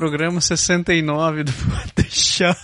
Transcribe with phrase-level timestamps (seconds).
[0.00, 2.56] Programa 69 do Pode deixar.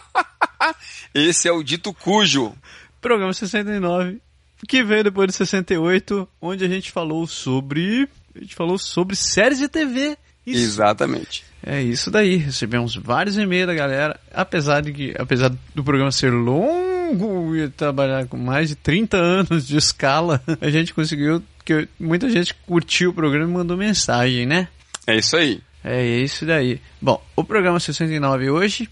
[1.14, 2.54] Esse é o dito cujo.
[3.02, 4.18] Programa 69,
[4.66, 8.08] que veio depois de 68, onde a gente falou sobre.
[8.34, 10.16] A gente falou sobre séries de TV.
[10.46, 10.64] Isso.
[10.64, 11.44] Exatamente.
[11.62, 12.36] É isso daí.
[12.36, 14.18] Recebemos vários e-mails da galera.
[14.32, 19.68] Apesar de que, apesar do programa ser longo e trabalhar com mais de 30 anos
[19.68, 24.68] de escala, a gente conseguiu que muita gente curtiu o programa e mandou mensagem, né?
[25.06, 25.60] É isso aí.
[25.82, 26.80] É isso daí.
[27.00, 28.88] Bom, o programa 69 hoje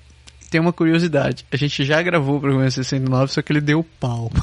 [0.51, 1.45] tem uma curiosidade.
[1.51, 4.31] A gente já gravou o programa 69, só que ele deu pau.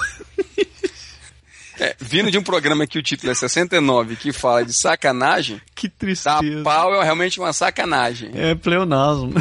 [1.79, 5.87] É, vindo de um programa que o título é 69, que fala de sacanagem, que
[5.87, 6.63] dar tristeza.
[6.63, 8.29] pau é realmente uma sacanagem.
[8.35, 9.33] É pleonasmo.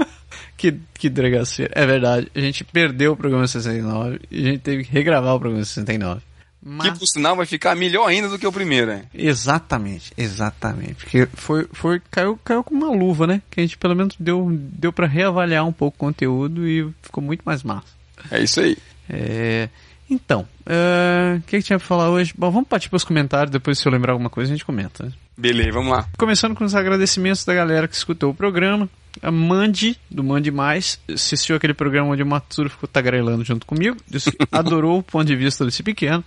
[0.56, 1.72] que, que dragaceira.
[1.76, 2.28] É verdade.
[2.34, 6.22] A gente perdeu o programa 69 e a gente teve que regravar o programa 69.
[6.64, 6.92] Mas...
[6.92, 9.02] Que por sinal vai ficar melhor ainda do que o primeiro, hein?
[9.12, 10.94] Exatamente, exatamente.
[10.94, 13.42] Porque foi, foi caiu, caiu com uma luva, né?
[13.50, 17.22] Que a gente pelo menos deu, deu para reavaliar um pouco o conteúdo e ficou
[17.22, 17.88] muito mais massa.
[18.30, 18.78] É isso aí.
[19.10, 19.68] É,
[20.08, 22.32] então, é, o que, que tinha pra falar hoje?
[22.36, 25.04] Bom, vamos partir pros comentários, depois se eu lembrar alguma coisa a gente comenta.
[25.04, 25.12] né?
[25.36, 26.06] Beleza, vamos lá.
[26.16, 28.88] Começando com os agradecimentos da galera que escutou o programa.
[29.22, 33.96] A Mandy, do Mande Mais, assistiu aquele programa onde o Matsuro ficou tagarelando junto comigo.
[34.50, 36.24] Adorou o ponto de vista desse pequeno.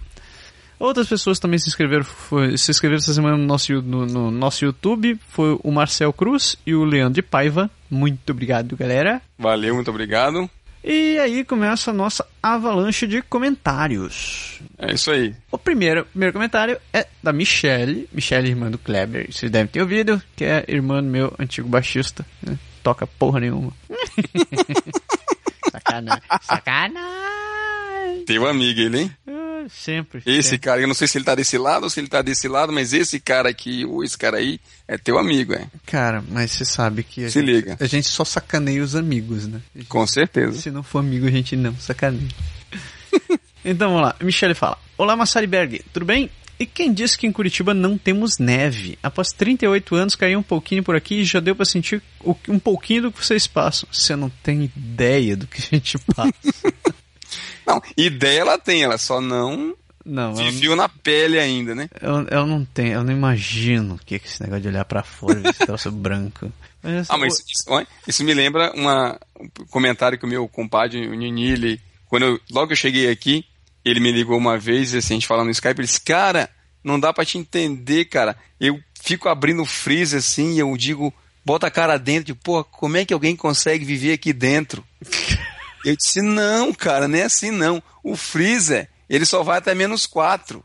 [0.79, 4.63] Outras pessoas também se inscreveram, foi- se inscreveram essa semana no nosso, no, no nosso
[4.63, 5.19] YouTube.
[5.29, 7.69] Foi o Marcel Cruz e o Leandro de Paiva.
[7.89, 9.21] Muito obrigado, galera.
[9.39, 10.49] Valeu, muito obrigado.
[10.83, 14.59] E aí começa a nossa avalanche de comentários.
[14.77, 15.35] É isso aí.
[15.51, 19.27] O primeiro, primeiro comentário é da Michelle, Michelle, irmã do Kleber.
[19.31, 22.25] Vocês devem ter ouvido, que é irmã do meu antigo baixista.
[22.41, 22.57] né?
[22.83, 23.73] Toca porra nenhuma.
[25.71, 26.23] Sacanagem.
[26.41, 28.23] Sacanagem.
[28.25, 29.11] Teu amigo ele, hein?
[29.69, 30.21] Sempre.
[30.25, 30.57] Esse sempre.
[30.59, 32.71] cara, eu não sei se ele tá desse lado ou se ele tá desse lado,
[32.73, 35.69] mas esse cara aqui, ou esse cara aí, é teu amigo, hein?
[35.85, 37.77] Cara, mas você sabe que a Se gente, liga.
[37.79, 39.61] a gente só sacaneia os amigos, né?
[39.89, 40.59] Com certeza.
[40.61, 42.27] Se não for amigo, a gente não sacaneia.
[43.63, 44.15] então vamos lá.
[44.21, 46.29] Michele fala: Olá, Massariberg, tudo bem?
[46.59, 48.97] E quem disse que em Curitiba não temos neve?
[49.03, 52.57] Após 38 anos, caiu um pouquinho por aqui e já deu pra sentir o- um
[52.57, 53.87] pouquinho do que vocês passam.
[53.91, 56.33] Você não tem ideia do que a gente passa.
[57.67, 59.75] Não, ideia ela tem, ela só não
[60.07, 61.89] não, viveu na pele ainda, né?
[62.01, 65.03] eu, eu não tenho, eu não imagino o que é esse negócio de olhar pra
[65.03, 66.49] fora e esse troço branco.
[66.81, 71.07] Mas, Ah, mas isso, olha, isso me lembra uma, um comentário que o meu compadre,
[71.07, 73.43] o Nini, ele, quando eu, logo que eu cheguei aqui,
[73.83, 76.49] ele me ligou uma vez, assim, a gente falando no Skype, ele disse, cara,
[76.81, 78.37] não dá pra te entender, cara.
[78.59, 81.13] Eu fico abrindo o freezer assim e eu digo,
[81.45, 84.85] bota a cara dentro, tipo, pô, como é que alguém consegue viver aqui dentro?
[85.87, 87.81] Eu disse, não, cara, não é assim não.
[88.03, 90.61] O freezer, ele só vai até menos 4.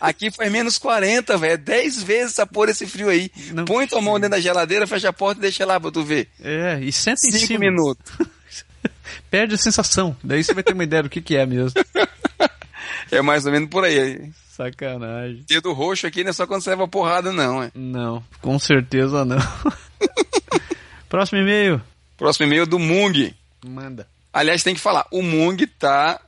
[0.00, 1.52] Aqui faz menos 40, velho.
[1.52, 3.30] É 10 vezes essa porra esse frio aí.
[3.52, 6.02] Não Põe tua mão dentro da geladeira, fecha a porta e deixa lá pra tu
[6.02, 6.28] ver.
[6.42, 7.60] É, e senta em 5 cima.
[7.60, 8.12] minutos.
[9.30, 10.16] Perde a sensação.
[10.24, 11.80] Daí você vai ter uma ideia do que, que é mesmo.
[13.10, 14.30] É mais ou menos por aí.
[14.50, 15.44] Sacanagem.
[15.46, 17.62] Dedo roxo aqui não é só quando você leva porrada, não.
[17.62, 17.70] É.
[17.74, 19.36] Não, com certeza não.
[21.08, 21.80] Próximo e-mail.
[22.16, 23.34] Próximo e-mail do Mung.
[23.64, 24.08] Manda.
[24.34, 26.20] Aliás, tem que falar, o Mung tá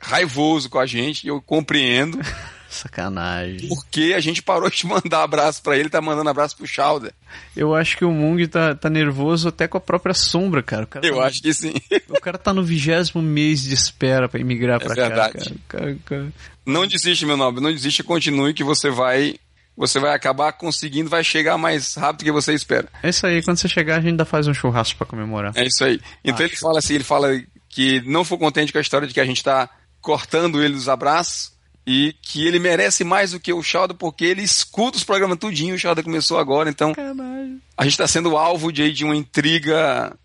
[0.00, 2.18] raivoso com a gente, e eu compreendo,
[2.68, 3.68] Sacanagem.
[3.68, 7.12] porque a gente parou de mandar abraço pra ele, tá mandando abraço pro Chowder.
[7.56, 10.86] Eu acho que o Mung tá, tá nervoso até com a própria sombra, cara.
[10.86, 11.74] Cara Eu tá, acho que sim.
[12.08, 15.32] O cara tá no vigésimo mês de espera pra emigrar pra verdade.
[15.32, 15.56] cá, cara.
[15.68, 16.32] Cara, cara.
[16.64, 19.36] Não desiste, meu nobre, não desiste, continue que você vai,
[19.76, 22.88] você vai acabar conseguindo, vai chegar mais rápido que você espera.
[23.02, 25.52] É isso aí, quando você chegar a gente ainda faz um churrasco pra comemorar.
[25.54, 26.00] É isso aí.
[26.24, 27.28] Então ele fala assim, ele fala
[27.68, 29.68] que não foi contente com a história de que a gente tá
[30.00, 31.52] cortando ele dos abraços
[31.86, 35.74] e que ele merece mais do que o Chowder porque ele escuta os programas tudinho,
[35.74, 37.60] o Chowder começou agora, então Sacanagem.
[37.76, 40.16] a gente está sendo alvo de, de uma intriga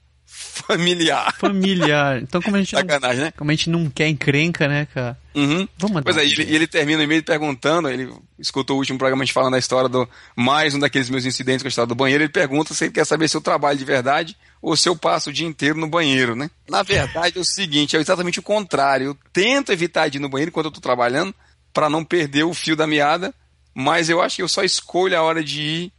[0.51, 1.35] familiar.
[1.39, 2.21] Familiar.
[2.21, 3.33] Então, como a gente, Sacanagem, não, né?
[3.37, 5.17] como a gente não quer encrenca, né, cara?
[5.33, 5.67] Uhum.
[5.77, 6.03] Vamos mandar.
[6.03, 9.25] Pois é, e ele, ele termina o e-mail perguntando, ele escutou o último programa a
[9.25, 12.23] gente falando da história do mais um daqueles meus incidentes com a história do banheiro,
[12.23, 15.29] ele pergunta se ele quer saber se eu trabalho de verdade ou se eu passo
[15.29, 16.51] o dia inteiro no banheiro, né?
[16.69, 19.07] Na verdade é o seguinte, é exatamente o contrário.
[19.07, 21.33] Eu tento evitar de ir no banheiro quando eu tô trabalhando
[21.73, 23.33] para não perder o fio da meada,
[23.73, 25.93] mas eu acho que eu só escolho a hora de ir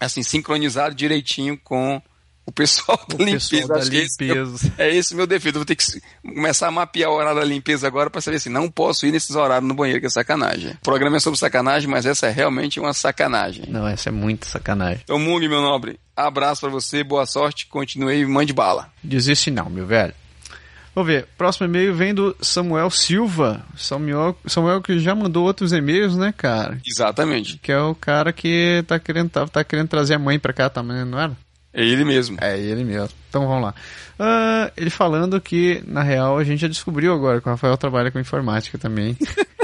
[0.00, 2.00] assim sincronizado direitinho com
[2.48, 3.50] o pessoal da O limpeza.
[3.50, 4.72] pessoal da Acho que esse é limpeza.
[4.78, 5.56] é esse meu defeito.
[5.56, 5.84] Eu vou ter que
[6.22, 9.36] começar a mapear o horário da limpeza agora para saber assim, não posso ir nesses
[9.36, 10.70] horários no banheiro, que é sacanagem.
[10.72, 13.64] O programa é sobre sacanagem, mas essa é realmente uma sacanagem.
[13.68, 15.02] Não, essa é muita sacanagem.
[15.04, 18.90] Então, Mung, meu nobre, abraço para você, boa sorte, continue e mande bala.
[19.04, 20.14] Desiste não, meu velho.
[20.94, 21.28] Vamos ver.
[21.36, 23.64] Próximo e-mail vem do Samuel Silva.
[23.76, 26.80] Samuel, Samuel que já mandou outros e-mails, né, cara?
[26.84, 27.56] Exatamente.
[27.58, 30.68] Que é o cara que tá querendo, tá, tá querendo trazer a mãe pra cá
[30.68, 31.36] também, não era?
[31.72, 32.36] É ele mesmo.
[32.40, 33.10] É ele mesmo.
[33.28, 33.74] Então vamos lá.
[34.18, 38.10] Ah, ele falando que, na real, a gente já descobriu agora que o Rafael trabalha
[38.10, 39.16] com informática também.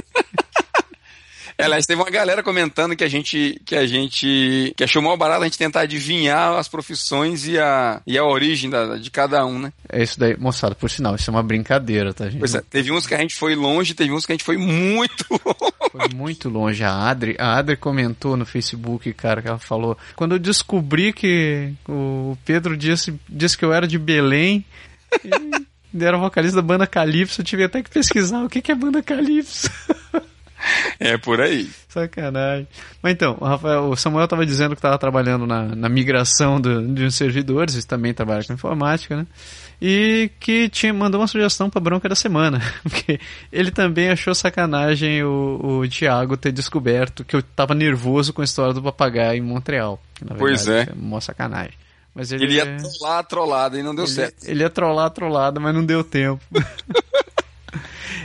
[1.56, 5.17] É, Aliás, teve uma galera comentando que a gente que a gente que achou mal
[5.17, 9.45] barato a gente tentar adivinhar as profissões e a, e a origem da, de cada
[9.47, 9.73] um, né?
[9.89, 12.41] É isso daí, moçada, por sinal, isso é uma brincadeira, tá, gente?
[12.41, 14.56] Pois é, teve uns que a gente foi longe, teve uns que a gente foi
[14.56, 15.75] muito longe.
[15.93, 16.83] Foi muito longe.
[16.83, 19.97] A Adri, a Adri comentou no Facebook, cara, que ela falou.
[20.17, 24.65] Quando eu descobri que o Pedro disse, disse que eu era de Belém,
[25.23, 25.31] e
[26.05, 29.03] era vocalista da banda Calypso, eu tive até que pesquisar o que que é banda
[29.03, 29.71] Calypso.
[30.99, 31.71] É por aí.
[31.89, 32.67] Sacanagem.
[33.03, 36.87] Mas então, o, Rafael, o Samuel estava dizendo que estava trabalhando na, na migração do,
[36.95, 39.27] de uns servidores, ele também trabalha com informática, né?
[39.81, 42.61] E que tinha, mandou uma sugestão para bronca da semana.
[42.83, 43.21] Porque
[43.53, 48.45] ele também achou sacanagem o, o Thiago ter descoberto que eu estava nervoso com a
[48.45, 50.01] história do papagaio em Montreal.
[50.15, 50.95] Que, na Pois verdade, é.
[50.95, 51.75] Uma sacanagem.
[52.15, 54.45] Mas ele, Ele ia trollar a trollada e não deu ele, certo.
[54.45, 56.41] ele ia trollar a trollada, mas não deu tempo.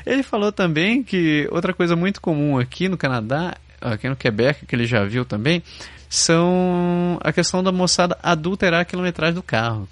[0.06, 4.75] ele falou também que outra coisa muito comum aqui no Canadá, aqui no Quebec, que
[4.75, 5.63] ele já viu também,
[6.10, 9.88] são a questão da moçada adulterar a quilometragem do carro.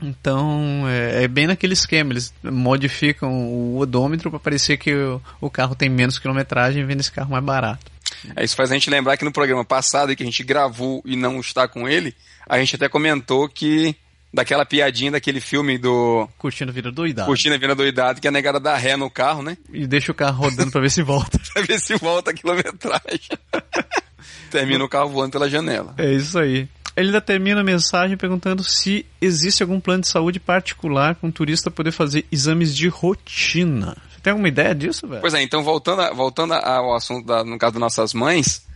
[0.00, 5.48] Então, é, é bem naquele esquema, eles modificam o odômetro para parecer que o, o
[5.48, 7.92] carro tem menos quilometragem e vende esse carro mais barato.
[8.36, 11.16] É, isso faz a gente lembrar que no programa passado que a gente gravou e
[11.16, 12.14] não está com ele,
[12.48, 13.94] a gente até comentou que
[14.32, 17.26] daquela piadinha daquele filme do Curtindo a vida doidado.
[17.26, 19.56] Curtindo a Vida Doidado, que a negada dá ré no carro, né?
[19.72, 21.38] E deixa o carro rodando para ver se volta.
[21.52, 23.28] Pra ver se volta a quilometragem.
[24.50, 25.94] Termina o carro voando pela janela.
[25.98, 26.68] É isso aí.
[26.94, 31.32] Ele ainda termina a mensagem perguntando se existe algum plano de saúde particular para um
[31.32, 33.96] turista poder fazer exames de rotina.
[34.10, 35.20] Você tem alguma ideia disso, velho?
[35.22, 38.66] Pois é, então voltando, a- voltando ao assunto, da- no caso das nossas mães,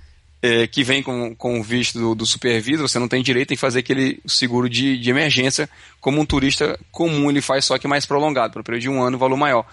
[0.42, 3.56] é, que vem com, com o visto do, do superviso, você não tem direito em
[3.56, 5.68] fazer aquele seguro de, de emergência
[6.00, 9.18] como um turista comum ele faz, só que mais prolongado, para período de um ano,
[9.18, 9.66] valor maior.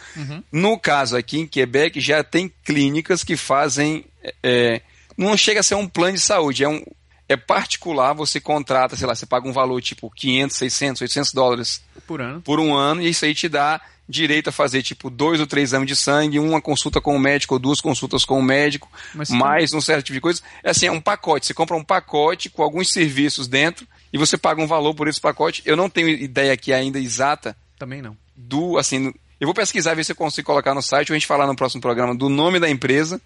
[0.52, 4.06] No caso aqui em Quebec, já tem clínicas que fazem.
[4.42, 4.82] é,
[5.18, 6.84] não chega a ser um plano de saúde, é um.
[7.30, 11.82] É particular, você contrata, sei lá, você paga um valor tipo 500, 600, 800 dólares
[12.06, 12.42] Por ano.
[12.42, 15.70] por um ano e isso aí te dá direito a fazer tipo dois ou três
[15.70, 19.30] exames de sangue, uma consulta com o médico ou duas consultas com o médico, Mas
[19.30, 20.42] mais um certo tipo de coisa.
[20.64, 21.46] É assim, é um pacote.
[21.46, 25.22] Você compra um pacote com alguns serviços dentro e você paga um valor por esse
[25.22, 25.62] pacote.
[25.66, 28.16] Eu não tenho ideia aqui ainda exata Também não.
[28.36, 29.14] do assim.
[29.40, 31.56] Eu vou pesquisar ver se eu consigo colocar no site ou a gente falar no
[31.56, 33.20] próximo programa do nome da empresa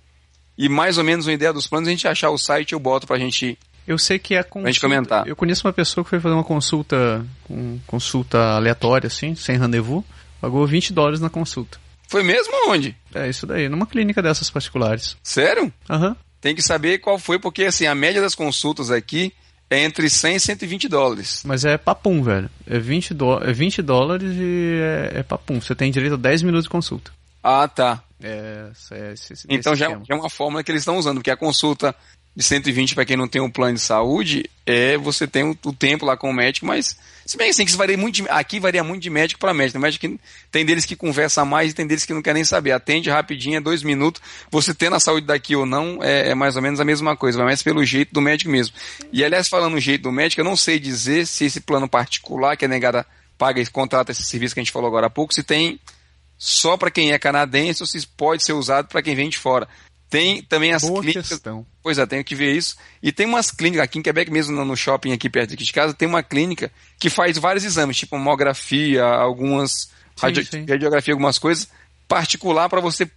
[0.58, 1.88] e mais ou menos uma ideia dos planos.
[1.88, 3.58] A gente achar o site eu boto pra gente.
[3.86, 4.72] Eu sei que é consulta.
[4.72, 5.28] gente comentar.
[5.28, 10.04] Eu conheço uma pessoa que foi fazer uma consulta, um, consulta aleatória, assim, sem rendezvous.
[10.40, 11.80] Pagou 20 dólares na consulta.
[12.08, 12.96] Foi mesmo onde?
[13.14, 15.18] É isso daí, numa clínica dessas particulares.
[15.22, 15.72] Sério?
[15.90, 16.16] Aham.
[16.40, 19.34] Tem que saber qual foi, porque assim, a média das consultas aqui
[19.70, 21.42] é entre 100 e 120 dólares.
[21.46, 22.50] Mas é papum, velho.
[22.66, 25.60] É 20, dó é 20 dólares e é, é papum.
[25.60, 27.12] Você tem direito a 10 minutos de consulta.
[27.44, 28.04] Ah, tá.
[28.22, 31.32] É, é esse, esse Então já, já é uma fórmula que eles estão usando, porque
[31.32, 31.94] a consulta
[32.38, 35.74] de 120 para quem não tem um plano de saúde é você tem o, o
[35.74, 38.60] tempo lá com o médico, mas se bem assim que isso varia muito de- aqui
[38.60, 39.80] varia muito de médico para médico.
[39.80, 40.20] Médico
[40.52, 42.74] tem deles que conversa mais e tem deles que não quer nem saber.
[42.74, 44.22] Atende rapidinho, é dois minutos.
[44.52, 47.44] Você tendo a saúde daqui ou não é, é mais ou menos a mesma coisa,
[47.44, 48.76] mais pelo jeito do médico mesmo.
[49.12, 52.56] E aliás, falando no jeito do médico, eu não sei dizer se esse plano particular
[52.56, 53.04] que a negada
[53.36, 55.80] paga e contrata esse serviço que a gente falou agora há pouco, se tem
[56.38, 59.68] só para quem é canadense ou se pode ser usado para quem vem de fora.
[60.10, 61.28] Tem também as Boa clínicas.
[61.30, 61.66] questão.
[61.84, 62.78] Pois é, tenho que ver isso.
[63.04, 65.94] E tem umas clínicas, aqui em Quebec mesmo, no- shopping aqui perto aqui de casa,
[65.94, 70.66] tem uma clínica que faz vários exames, tipo mamografia, algumas radio- sim.
[70.68, 71.68] radiografia, algumas coisas,
[72.08, 73.10] particular para você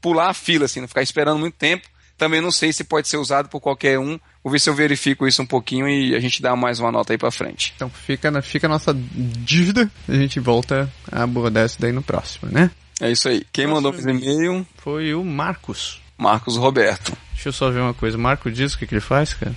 [0.00, 1.88] pular a fila, assim, não ficar esperando muito tempo.
[2.16, 4.20] também não sei se pode ser usado por qualquer um.
[4.42, 7.12] Vou ver se eu verifico isso um pouquinho e a gente dá mais uma nota
[7.12, 7.72] aí pra frente.
[7.74, 9.90] Então fica, fica a nossa dívida.
[10.08, 12.70] A gente volta a abordar isso daí no próximo, né?
[13.00, 13.44] É isso aí.
[13.52, 14.64] Quem mandou esse e-mail?
[14.76, 16.00] Foi o Marcos.
[16.16, 17.16] Marcos Roberto.
[17.32, 18.16] Deixa eu só ver uma coisa.
[18.16, 19.54] O Marco diz o que, que ele faz, cara?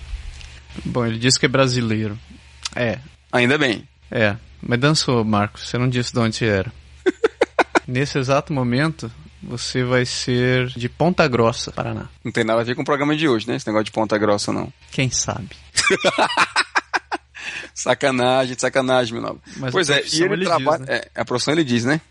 [0.85, 2.17] Bom, ele diz que é brasileiro.
[2.75, 2.99] É.
[3.31, 3.87] Ainda bem.
[4.11, 4.35] É.
[4.61, 5.67] Mas dançou, Marcos.
[5.67, 6.71] Você não disse de onde era.
[7.87, 9.11] Nesse exato momento,
[9.41, 12.09] você vai ser de Ponta Grossa, Paraná.
[12.23, 13.55] Não tem nada a ver com o programa de hoje, né?
[13.55, 14.71] Esse negócio de Ponta Grossa, não.
[14.91, 15.49] Quem sabe?
[17.73, 19.39] sacanagem, sacanagem, meu nome.
[19.57, 20.79] Mas pois é, e ele, ele trabalha.
[20.79, 21.01] Diz, né?
[21.15, 22.01] é, a profissão ele diz, né?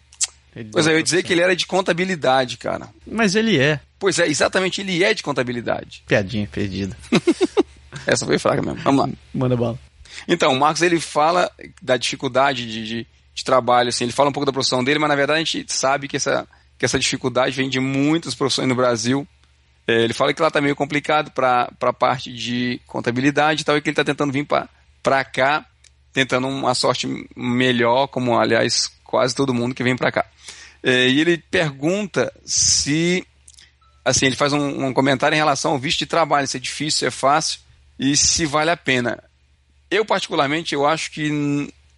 [0.57, 2.89] Ele pois é, eu ia dizer que ele era de contabilidade, cara.
[3.07, 3.79] Mas ele é.
[3.99, 6.03] Pois é, exatamente, ele é de contabilidade.
[6.07, 6.97] Piadinha perdida.
[8.07, 8.81] Essa foi fraca mesmo.
[8.83, 9.13] Vamos lá.
[9.35, 9.79] Manda bala.
[10.27, 11.51] Então, o Marcos ele fala
[11.83, 15.11] da dificuldade de, de, de, trabalho, assim, ele fala um pouco da profissão dele, mas
[15.11, 16.49] na verdade a gente sabe que essa,
[16.79, 19.29] que essa dificuldade vem de muitas profissões no Brasil.
[19.87, 23.77] É, ele fala que lá está meio complicado para a parte de contabilidade e tal,
[23.77, 24.47] e que ele está tentando vir
[25.03, 25.67] para cá,
[26.15, 30.27] tentando uma sorte melhor, como aliás quase todo mundo que vem para cá.
[30.83, 33.27] É, e ele pergunta se,
[34.05, 36.99] assim, ele faz um, um comentário em relação ao visto de trabalho, se é difícil,
[36.99, 37.61] se é fácil
[37.99, 39.23] e se vale a pena.
[39.91, 41.31] Eu, particularmente, eu acho que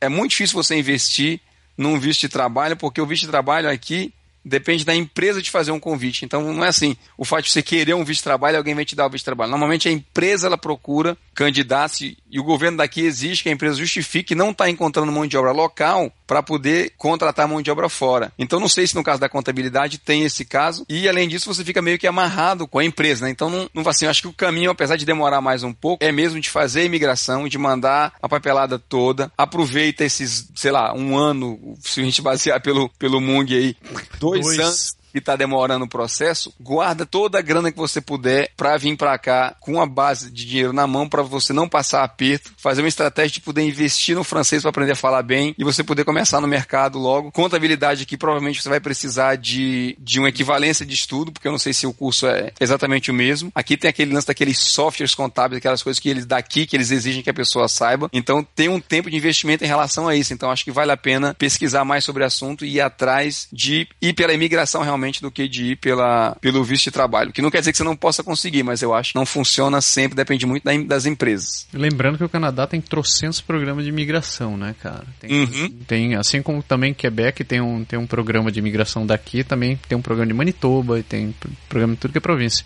[0.01, 1.41] é muito difícil você investir
[1.77, 4.13] num visto de trabalho, porque o visto de trabalho aqui
[4.45, 6.25] depende da empresa de fazer um convite.
[6.25, 8.85] Então não é assim, o fato de você querer um visto de trabalho, alguém vai
[8.85, 9.51] te dar o visto de trabalho.
[9.51, 14.31] Normalmente a empresa ela procura candidatos e o governo daqui exige que a empresa justifique
[14.31, 18.33] que não está encontrando mão de obra local para poder contratar mão de obra fora.
[18.37, 21.65] Então não sei se no caso da contabilidade tem esse caso e além disso você
[21.65, 23.31] fica meio que amarrado com a empresa, né?
[23.31, 26.05] Então não, não assim, eu acho que o caminho, apesar de demorar mais um pouco,
[26.05, 30.93] é mesmo de fazer a imigração, de mandar a papelada toda, aproveita esses, sei lá,
[30.93, 33.77] um ano, se a gente basear pelo, pelo Mung aí,
[34.19, 34.59] dois, dois.
[34.59, 38.97] anos que está demorando o processo, guarda toda a grana que você puder para vir
[38.97, 42.83] para cá com a base de dinheiro na mão para você não passar aperto, fazer
[42.83, 46.05] uma estratégia de poder investir no francês para aprender a falar bem e você poder
[46.05, 47.33] começar no mercado logo.
[47.33, 51.59] Contabilidade aqui provavelmente você vai precisar de, de uma equivalência de estudo, porque eu não
[51.59, 53.51] sei se o curso é exatamente o mesmo.
[53.55, 57.23] Aqui tem aquele lance daqueles softwares contábeis, aquelas coisas que eles daqui que eles exigem
[57.23, 58.09] que a pessoa saiba.
[58.13, 60.33] Então tem um tempo de investimento em relação a isso.
[60.33, 63.89] Então acho que vale a pena pesquisar mais sobre o assunto e ir atrás de
[64.01, 67.33] ir pela imigração realmente realmente do que de ir pela, pelo visto de trabalho.
[67.33, 69.81] Que não quer dizer que você não possa conseguir, mas eu acho que não funciona
[69.81, 71.67] sempre, depende muito das empresas.
[71.73, 75.05] Lembrando que o Canadá tem trocentos programas de imigração, né, cara?
[75.21, 75.69] Tem, uhum.
[75.87, 79.97] tem, assim como também Quebec tem um, tem um programa de imigração daqui, também tem
[79.97, 81.35] um programa de Manitoba e tem
[81.69, 82.65] programa de tudo que é província.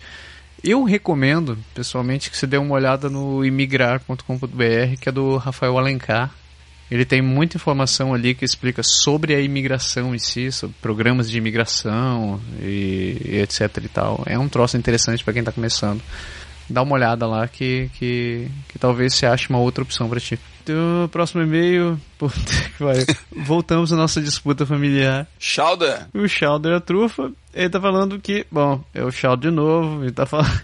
[0.63, 6.33] Eu recomendo, pessoalmente, que você dê uma olhada no imigrar.com.br, que é do Rafael Alencar.
[6.93, 11.39] Ele tem muita informação ali que explica sobre a imigração em si, sobre programas de
[11.39, 14.21] imigração e, e etc e tal.
[14.27, 16.03] É um troço interessante para quem está começando.
[16.69, 20.39] Dá uma olhada lá que, que, que talvez você ache uma outra opção para ti.
[20.63, 21.99] Então, próximo e-mail.
[22.17, 23.17] Puta que.
[23.43, 25.27] Voltamos à nossa disputa familiar.
[25.37, 26.07] Schauder.
[26.13, 30.11] O Schauder, a trufa, ele tá falando que, bom, é o Schauder de novo, ele
[30.11, 30.49] tá falando.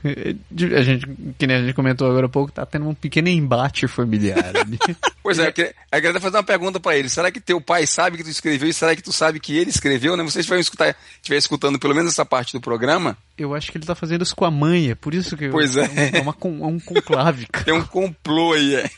[0.75, 1.05] A gente,
[1.37, 4.53] que nem a gente comentou agora há pouco, tá tendo um pequeno embate familiar.
[5.21, 7.09] pois é, eu queria fazer uma pergunta para ele.
[7.09, 9.69] Será que teu pai sabe que tu escreveu e será que tu sabe que ele
[9.69, 10.23] escreveu, né?
[10.23, 13.17] Vocês estiver escutar, estiver escutando pelo menos essa parte do programa.
[13.37, 15.49] Eu acho que ele tá fazendo isso com a mãe, é por isso que.
[15.49, 15.89] Pois é.
[16.13, 17.47] É, uma, é um conclave.
[17.63, 18.89] Tem um complô aí, é.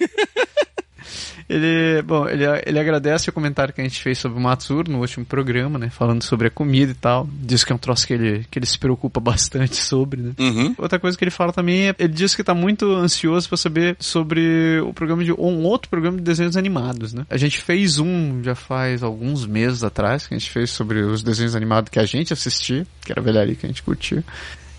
[1.52, 5.00] Ele, bom, ele, ele agradece o comentário que a gente fez sobre o Matsuro no
[5.00, 5.90] último programa, né?
[5.90, 7.28] Falando sobre a comida e tal.
[7.30, 10.32] Diz que é um troço que ele, que ele se preocupa bastante sobre, né?
[10.40, 10.74] Uhum.
[10.78, 13.98] Outra coisa que ele fala também é, ele diz que tá muito ansioso para saber
[14.00, 17.26] sobre o programa de, um outro programa de desenhos animados, né?
[17.30, 21.22] A gente fez um já faz alguns meses atrás, que a gente fez sobre os
[21.22, 24.24] desenhos animados que a gente assistia, que era a velharia que a gente curtia.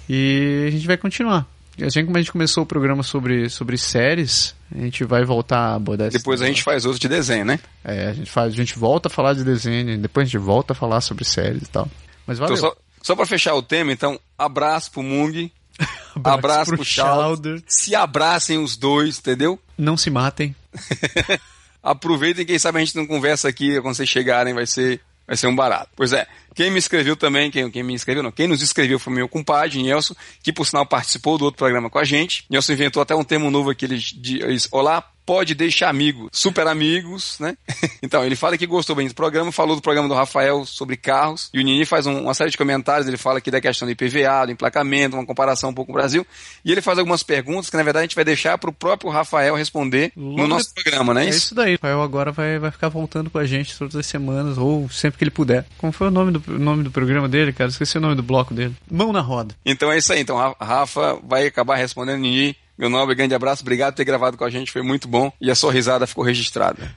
[0.09, 1.47] E a gente vai continuar.
[1.81, 5.75] Assim como a gente começou o programa sobre, sobre séries, a gente vai voltar a
[5.75, 7.59] abordar Depois a gente faz outro de desenho, né?
[7.83, 10.75] É, a gente, faz, a gente volta a falar de desenho, depois a gente volta
[10.75, 11.89] a falar sobre séries e tal.
[12.27, 12.57] Mas valeu.
[12.57, 15.51] Então, só, só pra fechar o tema, então, abraço pro Mung.
[16.15, 17.63] abraço, abraço pro, pro Chowder.
[17.67, 19.59] Se abracem os dois, entendeu?
[19.79, 20.55] Não se matem.
[21.83, 25.47] Aproveitem, quem sabe a gente não conversa aqui, quando vocês chegarem vai ser vai ser
[25.47, 25.91] um barato.
[25.97, 29.13] Pois é, quem me escreveu também, quem, quem me escreveu, não, quem nos escreveu foi
[29.13, 32.45] meu compadre, Nelson, que por sinal participou do outro programa com a gente.
[32.51, 37.37] Nelson inventou até um termo novo aqui, ele diz, olá, pode deixar amigo, super amigos,
[37.39, 37.57] né?
[38.03, 41.49] Então, ele fala que gostou bem do programa, falou do programa do Rafael sobre carros,
[41.55, 43.93] e o Nini faz um, uma série de comentários, ele fala aqui da questão do
[43.93, 46.27] IPVA, do emplacamento, uma comparação um pouco com o Brasil,
[46.65, 49.11] e ele faz algumas perguntas que, na verdade, a gente vai deixar para o próprio
[49.11, 50.83] Rafael responder Logo no nosso de...
[50.83, 51.27] programa, né?
[51.27, 51.75] É isso daí.
[51.75, 55.19] O Rafael agora vai, vai ficar voltando com a gente todas as semanas, ou sempre
[55.19, 55.65] que ele puder.
[55.79, 57.71] Como foi o nome do, nome do programa dele, cara?
[57.71, 58.75] Esqueci o nome do bloco dele.
[58.91, 59.55] Mão na roda.
[59.65, 60.21] Então é isso aí.
[60.21, 64.37] Então, a Rafa vai acabar respondendo Nini meu nobre, grande abraço, obrigado por ter gravado
[64.37, 66.93] com a gente, foi muito bom e a sua risada ficou registrada.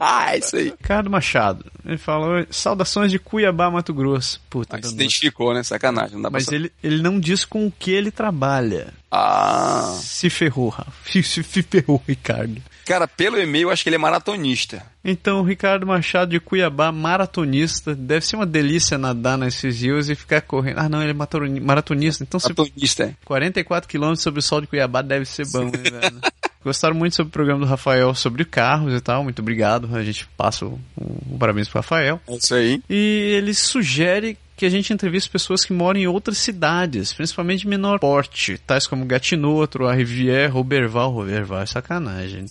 [0.00, 0.64] ah, é isso aí.
[0.70, 1.64] Ricardo Machado.
[1.86, 4.40] Ele falou: saudações de Cuiabá, Mato Grosso.
[4.50, 5.62] Puta, Mas se identificou, né?
[5.62, 6.16] Sacanagem.
[6.16, 8.92] Não dá Mas ele, ele não diz com o que ele trabalha.
[9.08, 9.96] Ah.
[10.02, 10.90] Se ferrou, Rafa.
[11.08, 12.60] Se, se ferrou, Ricardo.
[12.88, 14.82] Cara, pelo e-mail, acho que ele é maratonista.
[15.04, 17.94] Então, Ricardo Machado de Cuiabá, maratonista.
[17.94, 20.78] Deve ser uma delícia nadar nesses rios e ficar correndo.
[20.78, 22.24] Ah, não, ele é maratonista.
[22.24, 23.10] Então, maratonista, se...
[23.10, 23.14] é.
[23.26, 26.18] 44 quilômetros sobre o sol de Cuiabá deve ser bom, né, velho?
[26.64, 29.22] Gostaram muito sobre o programa do Rafael sobre carros e tal.
[29.22, 29.94] Muito obrigado.
[29.94, 32.18] A gente passa o, o, o parabéns pro Rafael.
[32.26, 32.82] É isso aí.
[32.88, 37.68] E ele sugere que a gente entrevista pessoas que moram em outras cidades, principalmente de
[37.68, 41.12] menor porte, tais como Gatineau, a Rivière, Roberval.
[41.12, 42.46] Roberval é sacanagem.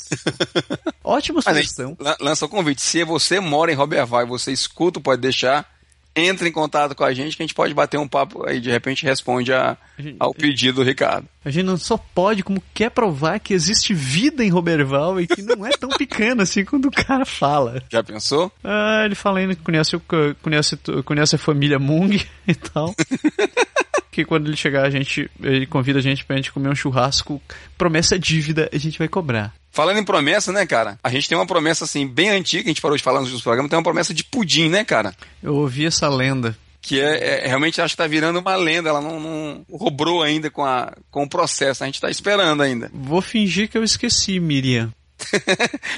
[1.04, 1.98] Ótima sugestão.
[2.20, 2.82] Lança o convite.
[2.82, 5.77] Se você mora em Roberval e você escuta, pode deixar
[6.18, 8.72] entre em contato com a gente que a gente pode bater um papo aí, de
[8.72, 9.78] repente responde a,
[10.20, 11.28] ao pedido do Ricardo.
[11.46, 15.42] A gente não só pode, como quer provar que existe vida em Roberval e que
[15.42, 17.82] não é tão pequena assim quando o cara fala.
[17.90, 18.52] Já pensou?
[18.64, 19.98] Ah, ele fala ainda que conhece,
[20.42, 22.94] conhece, conhece a família Mung e tal.
[24.18, 27.40] que quando ele chegar, a gente, ele convida a gente pra gente comer um churrasco.
[27.78, 29.54] Promessa dívida, a gente vai cobrar.
[29.78, 30.98] Falando em promessa, né, cara?
[31.04, 33.70] A gente tem uma promessa, assim, bem antiga, a gente parou de falar nos programas,
[33.70, 35.14] tem uma promessa de pudim, né, cara?
[35.44, 36.58] Eu ouvi essa lenda.
[36.82, 40.50] Que é, é realmente acho que tá virando uma lenda, ela não, não robrou ainda
[40.50, 42.90] com, a, com o processo, a gente tá esperando ainda.
[42.92, 44.92] Vou fingir que eu esqueci, Miriam.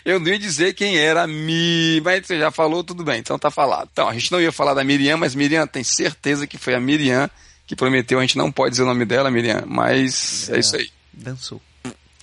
[0.04, 3.50] eu não ia dizer quem era Mi, mas você já falou, tudo bem, então tá
[3.50, 3.88] falado.
[3.94, 6.82] Então, a gente não ia falar da Miriam, mas Miriam tem certeza que foi a
[6.82, 7.30] Miriam
[7.66, 10.76] que prometeu, a gente não pode dizer o nome dela, Miriam, mas é, é isso
[10.76, 10.90] aí.
[11.14, 11.62] Dançou.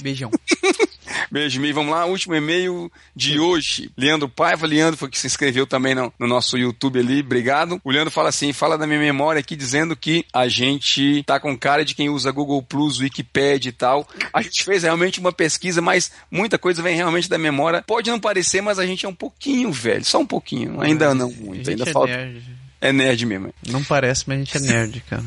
[0.02, 0.30] Beijão.
[1.30, 1.72] Beijo, Mi.
[1.72, 3.90] Vamos lá, último e-mail de hoje.
[3.96, 7.80] Leandro Paiva, Leandro foi que se inscreveu também no, no, nosso YouTube ali, obrigado.
[7.84, 11.56] O Leandro fala assim, fala da minha memória aqui, dizendo que a gente tá com
[11.56, 14.08] cara de quem usa Google Plus, Wikipedia e tal.
[14.32, 17.82] A gente fez realmente uma pesquisa, mas muita coisa vem realmente da memória.
[17.86, 21.30] Pode não parecer, mas a gente é um pouquinho velho, só um pouquinho, ainda não
[21.32, 22.16] muito, ainda é falta...
[22.16, 22.55] Nerd.
[22.80, 23.52] É nerd mesmo.
[23.66, 25.24] Não parece, mas a gente é nerd, cara.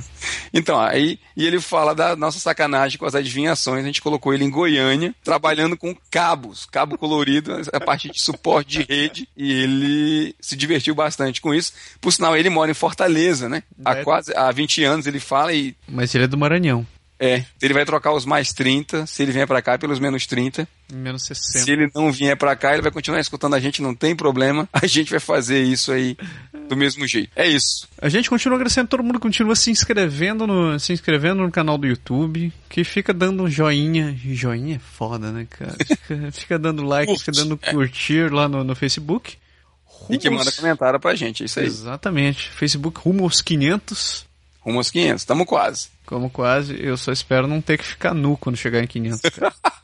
[0.54, 3.84] então, aí e ele fala da nossa sacanagem com as adivinhações.
[3.84, 8.70] A gente colocou ele em Goiânia, trabalhando com cabos, cabo colorido, a partir de suporte
[8.80, 9.28] de rede.
[9.36, 11.74] E ele se divertiu bastante com isso.
[12.00, 13.64] Por sinal, ele mora em Fortaleza, né?
[13.84, 15.76] Há quase há 20 anos ele fala e.
[15.88, 16.86] Mas ele é do Maranhão.
[17.20, 20.66] É, ele vai trocar os mais 30, se ele vier para cá pelos menos 30.
[20.94, 21.66] Menos 60.
[21.66, 24.68] Se ele não vier para cá, ele vai continuar escutando a gente, não tem problema.
[24.72, 26.16] A gente vai fazer isso aí
[26.70, 27.30] do mesmo jeito.
[27.36, 27.90] É isso.
[28.02, 31.86] A gente continua agradecendo, todo mundo continua se inscrevendo no, se inscrevendo no canal do
[31.86, 34.18] YouTube, que fica dando um joinha.
[34.24, 35.76] Joinha é foda, né, cara?
[35.86, 39.38] Fica, fica dando like, fica dando curtir lá no, no Facebook.
[39.84, 41.66] Rumo e que manda comentário pra gente, é isso aí.
[41.66, 42.50] Exatamente.
[42.50, 44.29] Facebook rumo aos 500.
[44.62, 45.90] Rumo aos 500, estamos quase.
[46.06, 49.22] Como quase, eu só espero não ter que ficar nu quando chegar em 500.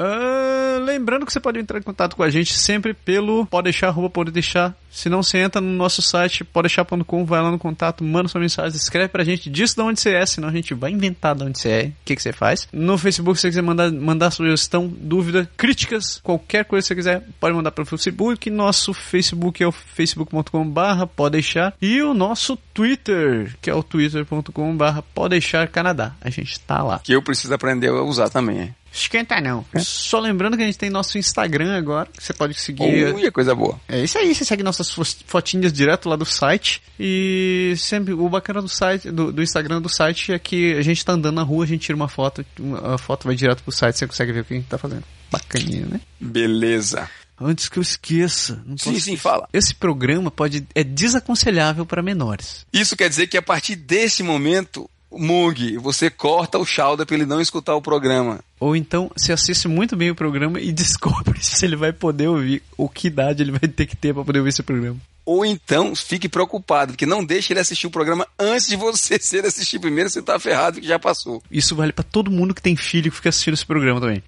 [0.00, 3.92] Uh, lembrando que você pode entrar em contato com a gente sempre pelo pode deixar,
[4.08, 4.74] pode deixar.
[4.90, 8.76] Se não, você entra no nosso site, podeixar.com, vai lá no contato, manda sua mensagem,
[8.76, 11.60] escreve pra gente, diz de onde você é, senão a gente vai inventar de onde
[11.60, 12.66] você é, o que, que você faz.
[12.72, 17.22] No Facebook, se você quiser mandar, mandar sugestão, dúvida, críticas, qualquer coisa que você quiser,
[17.38, 18.48] pode mandar pro Facebook.
[18.50, 21.74] Nosso Facebook é o facebook.com/barra pode deixar.
[21.80, 26.14] E o nosso Twitter, que é o twitter.com/barra pode deixar Canadá.
[26.20, 26.98] A gente tá lá.
[26.98, 28.74] Que eu preciso aprender a usar também.
[28.92, 29.64] Esquenta não.
[29.72, 29.78] É.
[29.80, 33.14] Só lembrando que a gente tem nosso Instagram agora, que você pode seguir.
[33.14, 33.80] Ui, coisa boa.
[33.88, 34.90] É isso aí, você segue nossas
[35.26, 36.82] fotinhas direto lá do site.
[36.98, 41.04] E sempre, o bacana do site, do, do, Instagram do site é que a gente
[41.04, 42.44] tá andando na rua, a gente tira uma foto,
[42.82, 45.04] a foto vai direto pro site, você consegue ver o que a gente tá fazendo.
[45.30, 46.00] Bacaninha, né?
[46.18, 47.08] Beleza.
[47.40, 48.62] Antes que eu esqueça.
[48.66, 49.48] Não sim, sim, fala.
[49.52, 52.66] Esse programa pode é desaconselhável para menores.
[52.70, 57.26] Isso quer dizer que a partir desse momento Mug, você corta o Shauda para ele
[57.26, 58.40] não escutar o programa.
[58.58, 62.62] Ou então você assiste muito bem o programa e descobre se ele vai poder ouvir,
[62.76, 64.96] ou que idade ele vai ter que ter para poder ouvir esse programa.
[65.24, 69.44] Ou então fique preocupado, porque não deixe ele assistir o programa antes de você ser
[69.44, 71.42] assistir primeiro, você tá ferrado que já passou.
[71.50, 74.22] Isso vale para todo mundo que tem filho que fica assistindo esse programa também.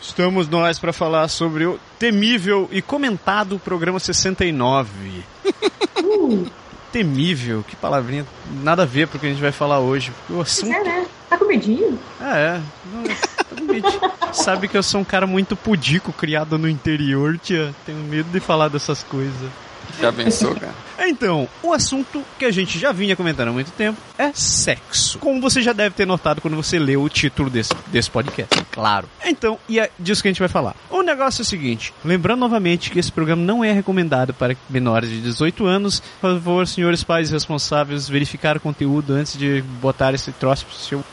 [0.00, 4.90] Estamos nós para falar sobre o temível e comentado programa 69.
[6.02, 6.50] uh
[6.94, 8.24] temível, que palavrinha,
[8.62, 10.12] nada a ver pro que a gente vai falar hoje.
[10.30, 10.72] O assunto...
[10.72, 11.06] É, né?
[11.28, 11.98] Tá com medinho?
[12.20, 12.60] É, é.
[12.92, 14.00] Não, tá com medinho.
[14.32, 17.74] sabe que eu sou um cara muito pudico, criado no interior, tia.
[17.84, 19.50] Tenho medo de falar dessas coisas.
[20.00, 20.74] Já pensou, cara?
[21.06, 25.18] Então, o assunto que a gente já vinha comentando há muito tempo é sexo.
[25.18, 28.64] Como você já deve ter notado quando você leu o título desse, desse podcast.
[28.70, 29.08] Claro.
[29.24, 30.74] Então, e é disso que a gente vai falar.
[30.88, 35.10] O negócio é o seguinte: lembrando novamente que esse programa não é recomendado para menores
[35.10, 36.00] de 18 anos.
[36.20, 41.04] Por favor, senhores pais responsáveis, verificar o conteúdo antes de botar esse troço pro seu,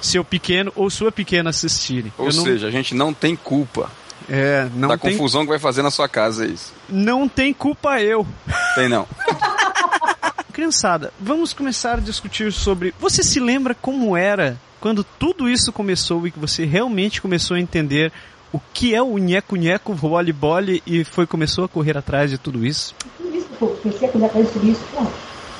[0.00, 2.12] seu pequeno ou sua pequena assistirem.
[2.18, 3.90] Ou não- seja, a gente não tem culpa
[4.28, 6.72] é, não da tem, confusão que vai fazer na sua casa, é isso.
[6.88, 8.26] não tem culpa eu.
[8.74, 9.06] Tem não.
[10.52, 12.94] Criançada, vamos começar a discutir sobre.
[13.00, 17.60] Você se lembra como era quando tudo isso começou e que você realmente começou a
[17.60, 18.12] entender
[18.52, 22.94] o que é o nheco-nheco, voleibol e foi começou a correr atrás de tudo isso?
[23.16, 24.80] Tudo isso, pô, comecei a correr atrás de tudo isso.
[24.94, 25.06] Pô,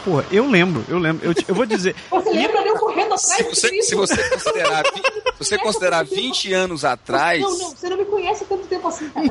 [0.05, 1.25] Porra, eu lembro, eu lembro.
[1.25, 1.95] Eu, eu vou dizer.
[2.11, 3.89] Você lembra de eu correndo atrás Se de tudo você, isso?
[3.89, 4.83] se você considerar,
[5.39, 8.89] se você considerar 20 anos atrás, Não, não, você não me conhece há tanto tempo
[8.89, 9.29] assim, cara.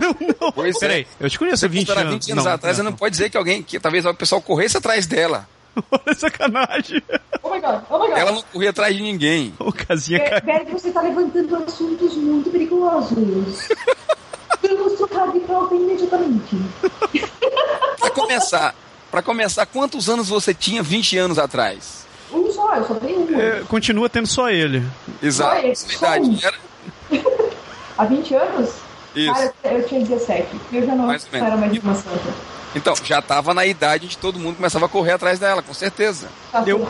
[0.54, 1.26] pois Peraí, é.
[1.26, 2.26] eu te conheço Se há você 20 considerar anos.
[2.26, 5.06] 20 anos atrás, você não pode dizer que alguém, que talvez o pessoal corresse atrás
[5.08, 5.48] dela.
[5.92, 7.02] Olha sacanagem.
[7.42, 8.18] Oh my god, oh my god.
[8.18, 9.54] Ela não corria atrás de ninguém.
[9.60, 10.42] O casinha caiu.
[10.42, 13.70] Berg, você tá levantando assuntos muito perigosos.
[14.98, 16.56] Trocar de pauta imediatamente.
[18.00, 18.76] Pra começar,
[19.10, 22.06] pra começar, quantos anos você tinha 20 anos atrás?
[22.34, 23.40] Um só, eu só tenho um.
[23.40, 24.84] É, continua tendo só ele.
[25.22, 25.56] Exato.
[25.56, 26.58] Olha, Sua idade só era
[27.98, 28.70] Há 20 anos?
[29.16, 29.34] isso.
[29.34, 30.48] Cara, eu tinha 17.
[30.72, 32.34] Eu já não Mais era mais uma santa.
[32.74, 36.30] Então, já tava na idade de todo mundo começava a correr atrás dela, com certeza.
[36.52, 36.88] Tá, Eu-.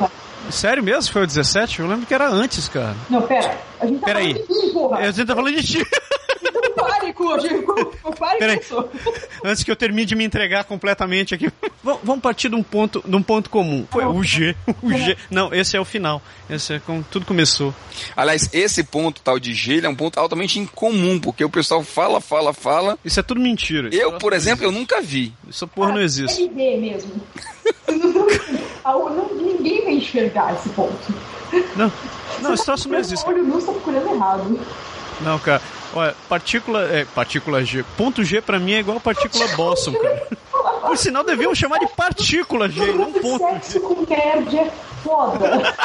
[0.49, 1.11] Sério mesmo?
[1.11, 1.79] Foi o 17?
[1.79, 2.95] Eu lembro que era antes, cara.
[3.09, 3.57] Não, pera.
[3.79, 4.33] A gente tá Peraí.
[4.33, 4.97] falando de mim, porra.
[4.97, 5.85] A gente tá falando de ti.
[8.39, 8.57] Peraí.
[8.57, 8.89] com isso.
[9.43, 11.47] Antes que eu termine de me entregar completamente aqui.
[11.47, 13.85] V- Vamos partir de um ponto, de um ponto comum.
[13.91, 14.55] Foi o G.
[14.81, 15.17] O G.
[15.29, 16.21] Não, esse é o final.
[16.49, 17.73] Esse é como tudo começou.
[18.15, 21.83] Aliás, esse ponto tal de G ele é um ponto altamente incomum, porque o pessoal
[21.83, 22.97] fala, fala, fala.
[23.03, 23.89] Isso é tudo mentira.
[23.91, 25.33] Eu, Isso- por exemplo, eu nunca vi.
[25.49, 26.41] Essa porra não existe.
[26.43, 27.11] LD mesmo.
[28.83, 31.13] Ah, não- Ninguém vai enxergar esse ponto.
[31.75, 31.91] Não,
[32.41, 33.27] não, esse troço não existe.
[33.27, 34.59] Olho nu, você tá procurando errado.
[35.21, 35.61] Não, cara.
[35.93, 36.83] Olha, partícula.
[36.91, 37.83] É, partícula G.
[37.97, 40.27] Ponto G pra mim é igual partícula Boston, cara.
[40.81, 43.79] Por sinal, deviam chamar de partícula G, não ponto Sexo G.
[43.79, 44.71] com nerd é
[45.03, 45.75] foda.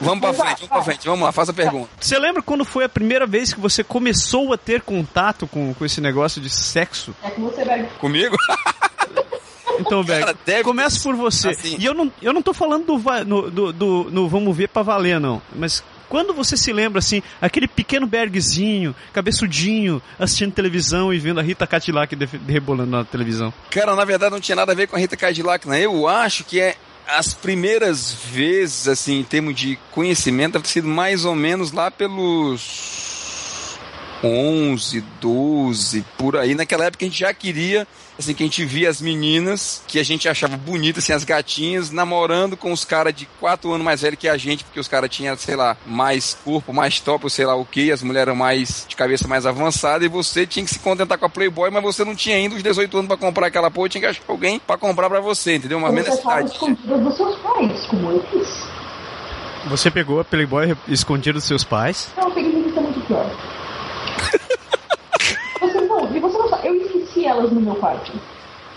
[0.00, 1.88] Vamos pra frente, vamos pra frente, vamos lá, faça a pergunta.
[1.98, 5.84] Você lembra quando foi a primeira vez que você começou a ter contato com, com
[5.86, 7.14] esse negócio de sexo?
[7.22, 7.84] É que você vai.
[7.98, 8.36] Comigo?
[9.78, 11.50] Então, deve começa por você.
[11.50, 11.76] assim.
[11.78, 14.80] E eu não, eu não tô falando do, no, do, do- no vamos ver pra
[14.82, 15.42] valer, não.
[15.54, 21.42] Mas quando você se lembra, assim, aquele pequeno Bergzinho, cabeçudinho, assistindo televisão e vendo a
[21.42, 22.16] Rita Cadillac
[22.46, 23.52] rebolando na televisão.
[23.70, 25.84] Cara, na verdade não tinha nada a ver com a Rita Cadillac, né?
[25.84, 30.88] Eu acho que é as primeiras vezes, assim, em termos de conhecimento, deve ter sido
[30.88, 33.78] mais ou menos lá pelos
[34.22, 36.54] 11, 12, por aí.
[36.54, 37.86] Naquela época a gente já queria,
[38.18, 41.90] assim, que a gente via as meninas que a gente achava bonitas, assim, as gatinhas,
[41.90, 45.10] namorando com os caras de 4 anos mais velhos que a gente, porque os caras
[45.10, 48.36] tinham, sei lá, mais corpo, mais top, ou sei lá o que, as mulheres eram
[48.36, 51.82] mais de cabeça mais avançada, e você tinha que se contentar com a Playboy, mas
[51.82, 54.58] você não tinha ainda os 18 anos pra comprar aquela porra, tinha que achar alguém
[54.58, 55.78] pra comprar pra você, entendeu?
[55.78, 56.52] Uma Você menos achava idade.
[56.52, 58.66] escondidas dos seus pais, como eu fiz.
[59.66, 62.08] Você pegou a Playboy escondida dos seus pais?
[62.16, 63.30] Não, eu peguei muito pior.
[65.60, 68.12] você não, e você não sabe, eu esqueci elas no meu quarto.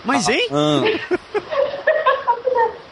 [0.04, 0.46] Mas, hein?
[0.52, 0.82] Ah,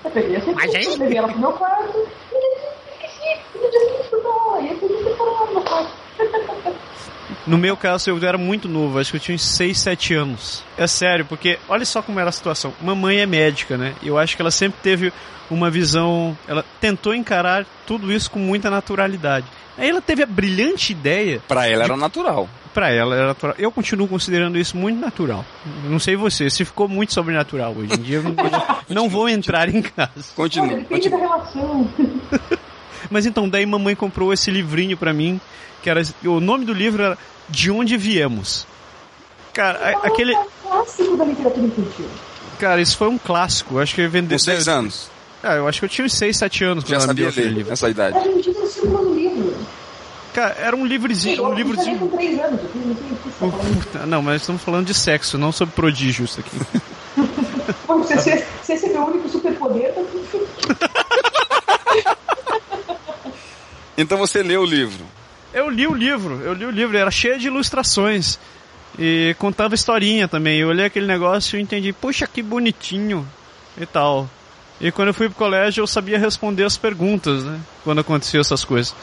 [0.05, 0.97] Eu peguei essa Mas, hein?
[0.99, 1.99] levei ela pro meu quarto
[2.33, 3.41] e esqueci.
[3.55, 4.09] No dia seguinte.
[4.11, 5.89] E meu quarto.
[7.47, 10.63] No meu caso, eu era muito novo, acho que eu tinha uns 6, 7 anos.
[10.77, 12.75] É sério, porque olha só como era a situação.
[12.83, 13.95] Mamãe é médica, né?
[14.03, 15.13] Eu acho que ela sempre teve
[15.51, 16.37] uma visão.
[16.47, 19.47] Ela tentou encarar tudo isso com muita naturalidade.
[19.79, 22.49] Aí ela teve a brilhante ideia, pra ela era natural.
[22.79, 23.57] Pra ela era natural.
[23.59, 25.45] Eu continuo considerando isso muito natural.
[25.85, 28.31] Não sei você, se ficou muito sobrenatural hoje em dia, eu não,
[28.89, 30.11] eu não vou entrar em casa.
[30.37, 31.91] Continua, depende da relação.
[33.11, 35.41] Mas então, daí mamãe comprou esse livrinho pra mim,
[35.83, 36.01] que era.
[36.25, 38.65] O nome do livro era De Onde Viemos.
[39.53, 40.33] Cara, a- aquele.
[40.35, 42.07] É um clássico da literatura infantil.
[42.61, 43.81] Cara, isso foi um clássico.
[43.81, 44.39] Acho que vendeu.
[44.39, 45.11] Com seis anos.
[45.43, 47.71] Ah, eu acho que eu tinha uns 6, 7 anos quando Já sabia ler livro.
[47.71, 48.19] nessa idade.
[50.35, 51.99] Cara, era um livrezinho, um Eu já li livrozinho.
[51.99, 52.61] com 3 anos.
[53.39, 56.57] Puta, Não, mas estamos falando de sexo, não sobre prodígios aqui.
[57.87, 60.01] Bom, Se se- se esse é meu único superpoder, tá
[63.97, 65.05] Então você leu o livro.
[65.53, 68.39] Eu li o livro, eu li o livro, era cheio de ilustrações.
[68.99, 70.59] E contava historinha também.
[70.61, 73.27] Eu olhei aquele negócio e entendi, puxa, que bonitinho
[73.81, 74.29] e tal.
[74.81, 77.59] E quando eu fui pro colégio eu sabia responder as perguntas, né?
[77.85, 78.95] Quando aconteciam essas coisas.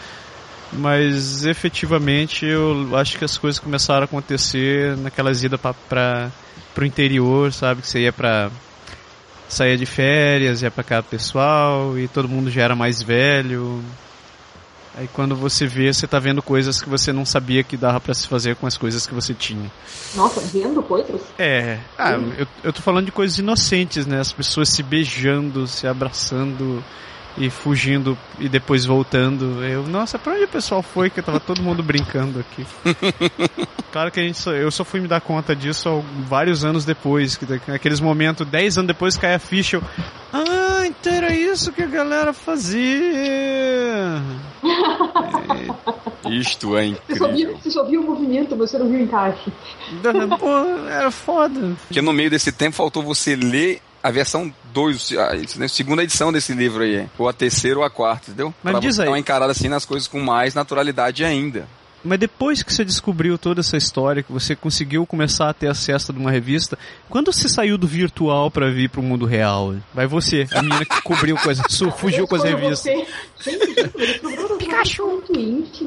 [0.77, 5.59] Mas efetivamente eu acho que as coisas começaram a acontecer naquelas idas
[5.89, 6.29] pra,
[6.73, 7.81] pro interior, sabe?
[7.81, 8.49] Que você ia pra.
[9.47, 13.83] saía de férias, ia pra casa pessoal e todo mundo já era mais velho.
[14.97, 18.13] Aí quando você vê, você tá vendo coisas que você não sabia que dava para
[18.13, 19.69] se fazer com as coisas que você tinha.
[20.15, 21.21] Nossa, vendo coisas?
[21.37, 21.79] É.
[21.97, 24.21] Ah, eu, eu tô falando de coisas inocentes, né?
[24.21, 26.81] As pessoas se beijando, se abraçando
[27.37, 29.63] e fugindo e depois voltando.
[29.63, 32.65] Eu, nossa, pra onde o pessoal foi que tava todo mundo brincando aqui?
[33.91, 37.35] claro que a gente só, eu só fui me dar conta disso vários anos depois,
[37.37, 39.83] que naqueles momentos, 10 anos depois cai a ficha, eu,
[40.33, 44.21] ah, então era isso que a galera fazia.
[46.29, 47.57] Isto é Você só, viu, incrível.
[47.61, 49.51] você só viu o movimento, você não viu o encaixe.
[50.39, 50.49] Pô,
[50.89, 51.75] era foda.
[51.87, 56.53] Porque no meio desse tempo faltou você ler a versão 2, a segunda edição desse
[56.53, 58.53] livro aí, ou a terceira ou a quarta, entendeu?
[58.61, 59.05] Mas pra diz aí.
[59.05, 61.67] dar uma encarada assim nas coisas com mais naturalidade ainda.
[62.03, 66.11] Mas depois que você descobriu toda essa história, que você conseguiu começar a ter acesso
[66.11, 66.77] a uma revista,
[67.09, 69.73] quando você saiu do virtual pra vir pro mundo real?
[69.91, 71.63] Vai você, a menina que cobriu coisa,
[71.97, 72.93] fugiu com as revistas.
[74.59, 75.23] Pikachu.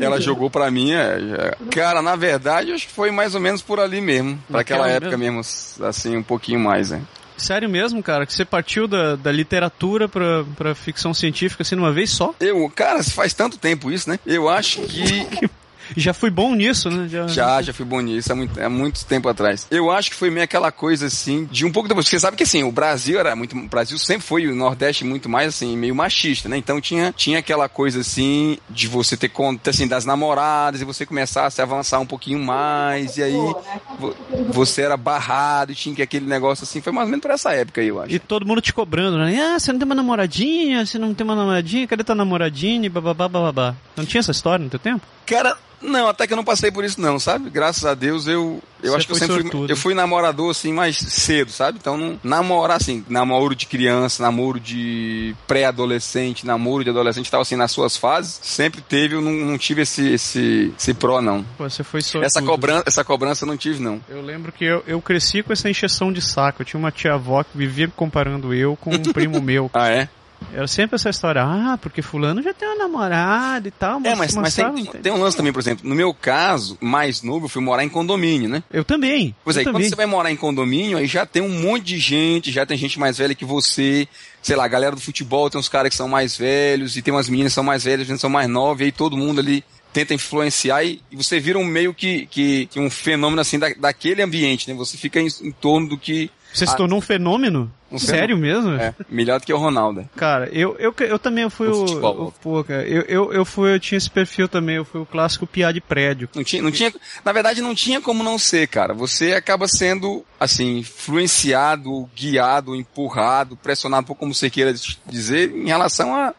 [0.00, 3.62] Ela jogou pra mim, é, é, cara, na verdade, acho que foi mais ou menos
[3.62, 4.42] por ali mesmo.
[4.50, 5.40] Pra aquela Naquela época mesmo,
[5.86, 7.00] assim, um pouquinho mais, né?
[7.38, 11.92] Sério mesmo, cara, que você partiu da, da literatura pra, pra ficção científica assim numa
[11.92, 12.34] vez só?
[12.40, 14.18] Eu, cara, faz tanto tempo isso, né?
[14.26, 15.26] Eu acho que
[15.96, 17.08] Já fui bom nisso, né?
[17.08, 19.66] Já, Já, já fui bom nisso há muito, há muito tempo atrás.
[19.70, 22.08] Eu acho que foi meio aquela coisa assim, de um pouco depois.
[22.08, 23.56] Você sabe que assim, o Brasil era muito.
[23.56, 26.56] O Brasil sempre foi o Nordeste muito mais assim, meio machista, né?
[26.56, 31.04] Então tinha, tinha aquela coisa assim, de você ter conta assim, das namoradas e você
[31.06, 33.54] começar a se avançar um pouquinho mais, e aí
[33.98, 34.14] vo-
[34.48, 36.80] você era barrado e tinha que aquele negócio assim.
[36.80, 38.12] Foi mais ou menos por essa época aí, eu acho.
[38.14, 39.38] E todo mundo te cobrando, né?
[39.40, 42.86] Ah, você não tem uma namoradinha, você não tem uma namoradinha, cadê tua namoradinha?
[42.86, 43.74] E bababá, bababá.
[43.96, 45.06] Não tinha essa história no teu tempo?
[45.26, 47.50] Cara, não, até que eu não passei por isso não, sabe?
[47.50, 50.72] Graças a Deus eu eu Você acho que eu sempre fui, eu fui namorador assim
[50.72, 51.78] mais cedo, sabe?
[51.80, 57.56] Então não namorar assim, namoro de criança, namoro de pré-adolescente, namoro de adolescente, tal assim
[57.56, 61.44] nas suas fases, sempre teve, eu não, não tive esse esse esse pró não.
[61.58, 62.26] Você foi sortudo.
[62.26, 64.00] Essa cobrança, essa cobrança eu não tive não.
[64.08, 66.62] Eu lembro que eu, eu cresci com essa encheção de saco.
[66.62, 69.70] Eu tinha uma tia-avó que vivia comparando eu com um primo meu.
[69.74, 70.08] Ah, é?
[70.52, 74.00] Era sempre essa história, ah, porque fulano já tem uma namorada e tal.
[74.04, 77.46] É, mas, mas tem, tem um lance também, por exemplo, no meu caso, mais novo,
[77.46, 78.62] eu fui morar em condomínio, né?
[78.70, 79.34] Eu também.
[79.44, 82.50] Pois é, quando você vai morar em condomínio, aí já tem um monte de gente,
[82.50, 84.08] já tem gente mais velha que você,
[84.42, 87.12] sei lá, a galera do futebol tem uns caras que são mais velhos, e tem
[87.12, 89.64] umas meninas que são mais velhas, gente são mais novas, e aí todo mundo ali
[89.92, 93.68] tenta influenciar e, e você vira um meio que, que, que um fenômeno assim da,
[93.70, 94.74] daquele ambiente, né?
[94.74, 96.30] Você fica em, em torno do que.
[96.52, 97.70] Você se Ah, tornou um fenômeno?
[97.90, 98.72] Um Sério mesmo?
[98.74, 100.08] É, melhor do que o Ronaldo.
[100.16, 101.86] Cara, eu, eu, eu também fui O o.
[101.86, 102.26] futebol.
[102.28, 105.06] o- pô, cara, eu, eu, eu fui, eu tinha esse perfil também, eu fui o
[105.06, 106.28] clássico piá de prédio.
[106.34, 106.92] Não tinha, não tinha,
[107.24, 108.92] na verdade, não tinha como não ser, cara.
[108.94, 114.74] Você acaba sendo, assim, influenciado, guiado, empurrado, pressionado, por como você queira
[115.06, 116.34] dizer, em relação a,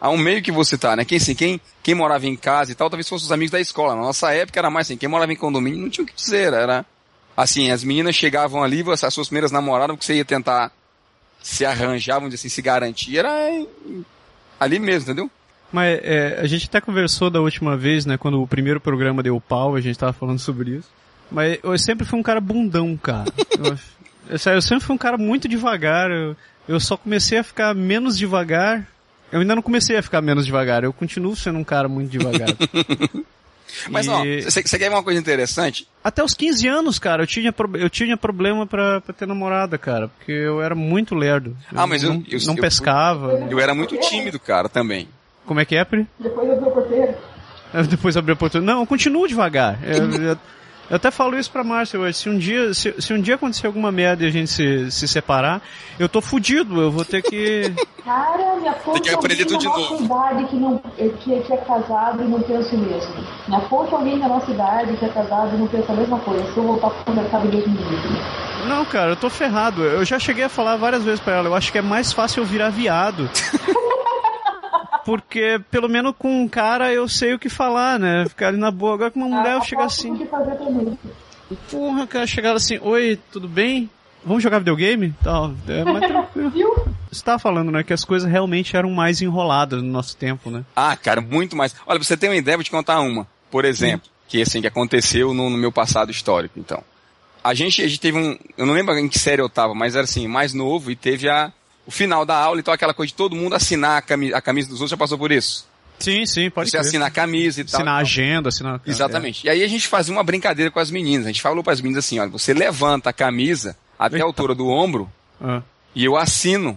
[0.00, 1.04] a um meio que você tá, né?
[1.04, 3.94] Quem, assim, quem, quem morava em casa e tal, talvez fossem os amigos da escola.
[3.94, 6.52] Na nossa época era mais assim, quem morava em condomínio não tinha o que dizer,
[6.52, 6.84] era,
[7.42, 10.72] assim, as meninas chegavam ali, as suas primeiras namoradas, que você ia tentar
[11.42, 13.30] se arranjar, vamos dizer assim, se garantir, era
[14.60, 15.30] ali mesmo, entendeu?
[15.72, 19.40] Mas é, a gente até conversou da última vez, né, quando o primeiro programa deu
[19.40, 20.88] pau, a gente tava falando sobre isso.
[21.30, 23.24] Mas eu sempre fui um cara bundão, cara.
[23.58, 23.78] eu,
[24.28, 26.10] eu, sério, eu sempre fui um cara muito devagar.
[26.10, 26.36] Eu,
[26.68, 28.86] eu só comecei a ficar menos devagar.
[29.32, 30.84] Eu ainda não comecei a ficar menos devagar.
[30.84, 32.50] Eu continuo sendo um cara muito devagar.
[33.88, 35.86] Mas, E- ó, você quer ver uma coisa interessante?
[36.02, 39.78] Até os 15 anos, cara, eu tinha, pro- eu tinha problema pra, pra ter namorada,
[39.78, 40.08] cara.
[40.08, 41.56] Porque eu era muito lerdo.
[41.74, 43.46] Ah, mas eu- não, eu- não eu- pescava.
[43.50, 45.08] Eu era muito tímido, cara, também.
[45.46, 46.06] Como é que é, Pri?
[46.18, 47.14] Depois eu o porteiro.
[47.74, 48.74] Eu Depois abrir a oportunidade.
[48.74, 49.78] Não, eu continuo devagar.
[50.90, 52.18] Eu, até falo isso pra Márcia hoje.
[52.18, 55.08] Se um dia, se, se um dia acontecer alguma merda e a gente se, se
[55.08, 55.62] separar,
[55.98, 56.80] eu tô fudido.
[56.80, 57.72] Eu vou ter que.
[58.04, 61.40] Cara, minha fonte Tem que aprender alguém tudo de da nossa idade que, não, que,
[61.40, 63.14] que é casado e não pensa o mesmo.
[63.46, 66.52] Minha fonte alguém da nossa idade que é casado e não pensa a mesma coisa.
[66.52, 68.42] Se eu voltar pro mercado de 2020.
[68.66, 69.84] Não, cara, eu tô ferrado.
[69.84, 71.48] Eu já cheguei a falar várias vezes pra ela.
[71.48, 73.30] Eu acho que é mais fácil eu virar viado.
[75.04, 78.24] Porque, pelo menos com um cara, eu sei o que falar, né?
[78.28, 78.94] Ficar ali na boa.
[78.94, 80.16] Agora com uma mulher, eu chego assim.
[80.16, 80.98] Que fazer também.
[81.70, 83.90] Porra, cara, chegar assim, oi, tudo bem?
[84.24, 85.14] Vamos jogar videogame?
[85.22, 85.52] Tal.
[85.68, 86.50] É, mas tranquilo.
[86.50, 86.86] Viu?
[87.10, 90.64] Você tava falando, né, que as coisas realmente eram mais enroladas no nosso tempo, né?
[90.74, 91.74] Ah, cara, muito mais.
[91.86, 93.26] Olha, pra você ter uma ideia, vou te contar uma.
[93.50, 96.82] Por exemplo, que assim, que aconteceu no, no meu passado histórico, então.
[97.44, 99.96] A gente, a gente teve um, eu não lembro em que série eu tava, mas
[99.96, 101.52] era assim, mais novo e teve a,
[101.86, 104.68] o final da aula, então aquela coisa de todo mundo assinar a camisa, a camisa
[104.68, 105.66] dos outros, já passou por isso?
[105.98, 106.86] Sim, sim, pode Você crer.
[106.88, 107.80] assina a camisa e tal.
[107.80, 108.80] Assinar a agenda, assinar...
[108.84, 109.46] Exatamente.
[109.46, 111.26] E aí a gente fazia uma brincadeira com as meninas.
[111.26, 114.52] A gente falou para as meninas assim, olha, você levanta a camisa até a altura
[114.54, 115.08] do ombro
[115.40, 115.44] É.
[115.46, 115.62] Ah.
[115.94, 116.76] e eu assino.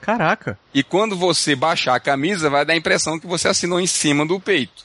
[0.00, 0.58] Caraca.
[0.74, 4.26] E quando você baixar a camisa, vai dar a impressão que você assinou em cima
[4.26, 4.84] do peito.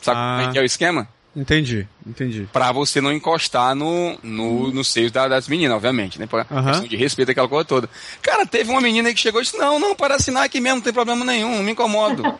[0.00, 0.36] Sabe Ah.
[0.38, 1.06] como é que é o esquema?
[1.34, 2.46] Entendi, entendi.
[2.52, 6.26] Pra você não encostar no, no, no seio da- das meninas, obviamente, né?
[6.26, 6.68] Pra Aham.
[6.70, 7.88] questão de respeito, aquela coisa toda.
[8.20, 10.76] Cara, teve uma menina aí que chegou e disse, não, não, para assinar aqui mesmo,
[10.76, 12.22] não tem problema nenhum, não me incomodo.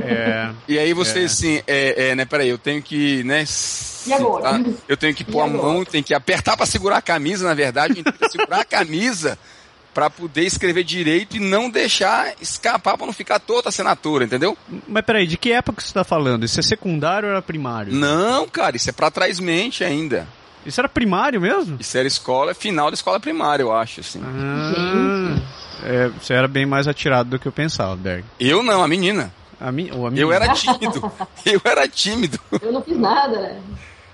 [0.00, 0.50] É...
[0.68, 1.24] E aí você, É.
[1.24, 3.44] assim, é, é, né, peraí, eu tenho que, né,
[4.06, 4.62] E agora?
[4.88, 5.62] eu tenho que pôr E a agora?
[5.72, 9.36] mão, tenho que apertar pra segurar a camisa, na verdade, segurar a camisa
[9.96, 14.54] pra poder escrever direito e não deixar escapar pra não ficar toda a assinatura, entendeu?
[14.86, 16.44] Mas peraí, de que época você tá falando?
[16.44, 17.94] Isso é secundário ou era primário?
[17.94, 20.28] Não, cara, isso é pra trás mente ainda.
[20.66, 21.78] Isso era primário mesmo?
[21.80, 24.20] Isso era escola, final da escola primária, eu acho, assim.
[24.22, 25.38] Ah,
[25.82, 28.22] é, você era bem mais atirado do que eu pensava, Berg.
[28.38, 29.32] Eu não, a menina.
[29.58, 30.34] A mi, ou a Eu menina.
[30.34, 31.12] era tímido.
[31.46, 32.38] Eu era tímido.
[32.60, 33.62] Eu não fiz nada, né?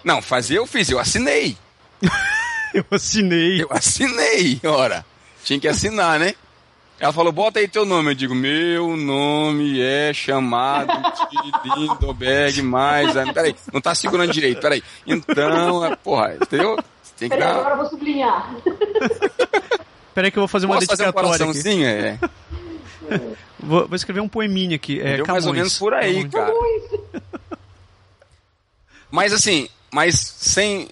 [0.05, 1.57] Não, fazer eu fiz, eu assinei.
[2.73, 3.61] Eu assinei.
[3.63, 5.05] Eu assinei, ora.
[5.45, 6.35] Tinha que assinar, né?
[7.01, 8.11] Ela falou, bota aí teu nome.
[8.11, 13.17] Eu digo, meu nome é chamado de Lindoberg mais...
[13.17, 14.83] ah, Peraí, não tá segurando direito, peraí.
[15.07, 16.77] Então, é, porra, entendeu?
[17.19, 17.59] Tem que Peraí, dar...
[17.59, 18.55] agora eu vou sublinhar.
[20.15, 21.45] Peraí que eu vou fazer uma Posso fazer um dedicatória aqui.
[21.45, 21.87] coraçãozinho?
[21.89, 22.19] É.
[23.59, 25.01] Vou, vou escrever um poeminha aqui.
[25.01, 26.83] É, Deu mais ou menos por aí, Camões.
[26.91, 27.23] cara.
[29.11, 30.89] Mas assim, mas sem...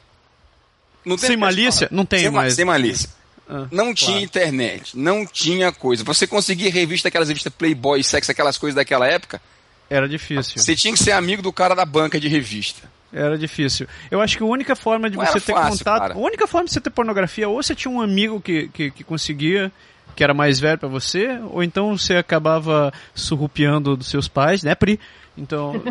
[1.04, 1.88] Não Sem malícia?
[1.90, 2.54] Não tem sem, ma- mais.
[2.54, 3.08] Sem malícia.
[3.52, 4.24] Ah, Não tinha claro.
[4.24, 6.04] internet, não tinha coisa.
[6.04, 9.40] Você conseguia revista, aquelas revistas Playboy, Sex, aquelas coisas daquela época,
[9.88, 10.56] Era difícil.
[10.62, 12.88] você tinha que ser amigo do cara da banca de revista.
[13.12, 13.88] Era difícil.
[14.08, 15.98] Eu acho que a única forma de Não você ter fácil, contato.
[16.00, 16.14] cara.
[16.14, 19.02] A única forma de você ter pornografia, ou você tinha um amigo que, que, que
[19.02, 19.72] conseguia,
[20.14, 24.76] que era mais velho pra você, ou então você acabava surrupiando dos seus pais, né,
[24.76, 25.00] Pri?
[25.40, 25.82] Então.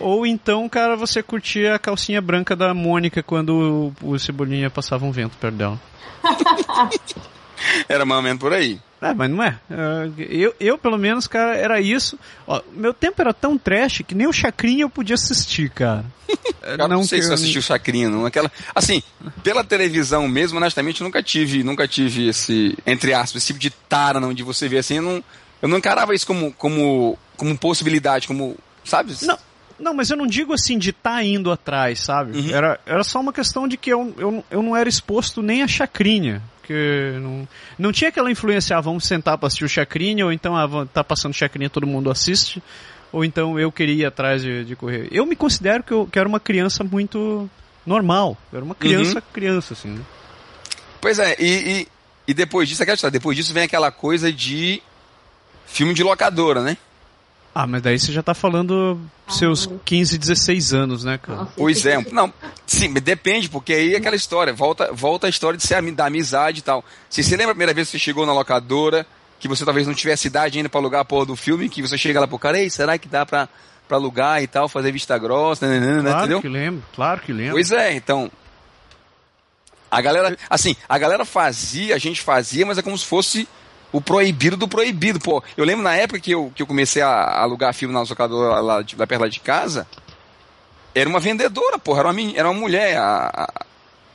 [0.00, 4.68] ou, ou então, cara, você curtia a calcinha branca da Mônica quando o, o Cebolinha
[4.68, 5.80] passava um vento perto dela.
[7.88, 8.80] Era mais ou menos por aí.
[9.00, 9.58] É, mas não é.
[9.70, 12.18] É, Eu, eu, pelo menos, cara, era isso.
[12.46, 16.04] Ó, meu tempo era tão trash que nem o Chacrinha eu podia assistir, cara.
[16.62, 18.26] É, Eu não, sei se eu assisti o Chacrinha, não.
[18.26, 19.02] Aquela, assim,
[19.42, 24.18] pela televisão mesmo, honestamente, nunca tive, nunca tive esse, entre aspas, esse tipo de tara,
[24.18, 25.24] não, de você ver assim, eu não,
[25.62, 29.14] eu não encarava isso como, como, como possibilidade, como, sabe?
[29.22, 29.38] Não,
[29.78, 32.38] não, mas eu não digo assim de estar indo atrás, sabe?
[32.38, 32.50] Uhum.
[32.50, 35.68] Era, era só uma questão de que eu, eu, eu não era exposto nem a
[35.68, 36.42] chacrinha.
[36.62, 40.56] Que não, não tinha aquela influência, ah, vamos sentar pra assistir o chacrinha, ou então,
[40.56, 42.62] ah, tá passando chacrinha, todo mundo assiste.
[43.12, 45.08] Ou então eu queria ir atrás de, de correr.
[45.12, 47.48] Eu me considero que eu que era uma criança muito
[47.86, 48.36] normal.
[48.52, 49.88] Eu era uma criança, criança, assim.
[49.88, 50.00] né?
[51.00, 51.88] Pois é, e, e,
[52.28, 54.82] e depois disso, aquela história, depois disso vem aquela coisa de
[55.66, 56.76] filme de locadora, né?
[57.58, 61.48] Ah, mas daí você já tá falando seus 15, 16 anos, né, cara?
[61.56, 62.30] Pois é, não,
[62.66, 66.04] sim, mas depende, porque aí é aquela história, volta, volta a história de ser da
[66.04, 66.84] amizade e tal.
[67.08, 69.06] Se você lembra a primeira vez que você chegou na locadora,
[69.40, 71.96] que você talvez não tivesse idade ainda pra alugar a porra do filme, que você
[71.96, 73.48] chega lá pro cara, ei, será que dá pra,
[73.88, 76.40] pra alugar e tal, fazer vista grossa, né, né, né, Claro entendeu?
[76.42, 77.52] que lembro, claro que lembro.
[77.54, 78.30] Pois é, então.
[79.90, 83.48] A galera, assim, a galera fazia, a gente fazia, mas é como se fosse
[83.96, 85.18] o proibido do proibido.
[85.20, 88.60] Pô, eu lembro na época que eu, que eu comecei a alugar filme na locadora
[88.60, 89.86] lá, de- lá perto lá de casa,
[90.94, 93.30] era uma vendedora, porra, era uma, era uma mulher, a,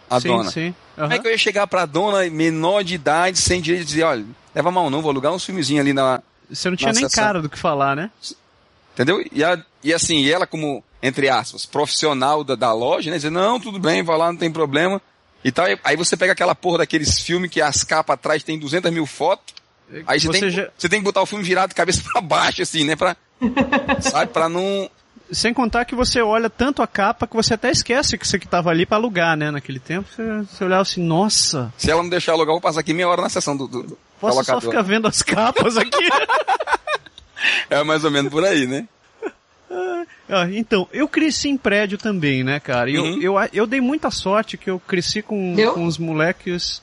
[0.09, 0.51] a, a sim, dona.
[0.51, 0.75] sim.
[0.95, 1.15] Como aham.
[1.15, 4.25] é que eu ia chegar pra dona menor de idade, sem direito de dizer, olha,
[4.53, 7.41] leva mal não, vou alugar um filmezinho ali na, Você não tinha nem essa- cara
[7.41, 8.09] do que falar, né?
[8.93, 9.23] Entendeu?
[9.31, 13.15] E, a- e assim, e ela como, entre aspas, profissional da, da loja, né?
[13.17, 15.01] Dizer, não, tudo bem, vai lá, não tem problema.
[15.43, 15.65] E tal.
[15.83, 19.55] Aí você pega aquela porra daqueles filmes que as capas atrás tem 200 mil fotos.
[20.07, 22.21] Aí você, Você tem, já- você tem que botar o filme virado de cabeça pra
[22.21, 22.95] baixo, assim, né?
[22.95, 23.15] Pra,
[24.01, 24.31] sabe?
[24.31, 24.89] Pra não...
[25.31, 28.45] Sem contar que você olha tanto a capa que você até esquece que você que
[28.47, 29.49] tava ali pra alugar, né?
[29.49, 32.81] Naquele tempo, você, você olhava assim, nossa, Se ela não deixar alugar, eu vou passar
[32.81, 35.89] aqui meia hora na sessão do, do, do posso só ficar vendo as capas aqui?
[37.69, 38.87] É mais ou menos por aí, né?
[40.29, 42.89] Ah, então, eu cresci em prédio também, né, cara?
[42.89, 43.21] E Eu, Uhum.
[43.21, 46.81] eu, eu dei muita sorte que eu cresci com, com uns moleques.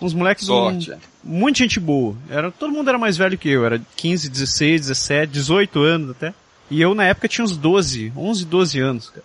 [0.00, 0.92] Uns moleques Sorte.
[0.92, 2.14] um, muita gente boa.
[2.30, 6.32] Era, todo mundo era mais velho que eu, era 15, 16, 17, 18 anos até.
[6.70, 9.24] E eu na época tinha uns 12, 11, 12 anos, cara.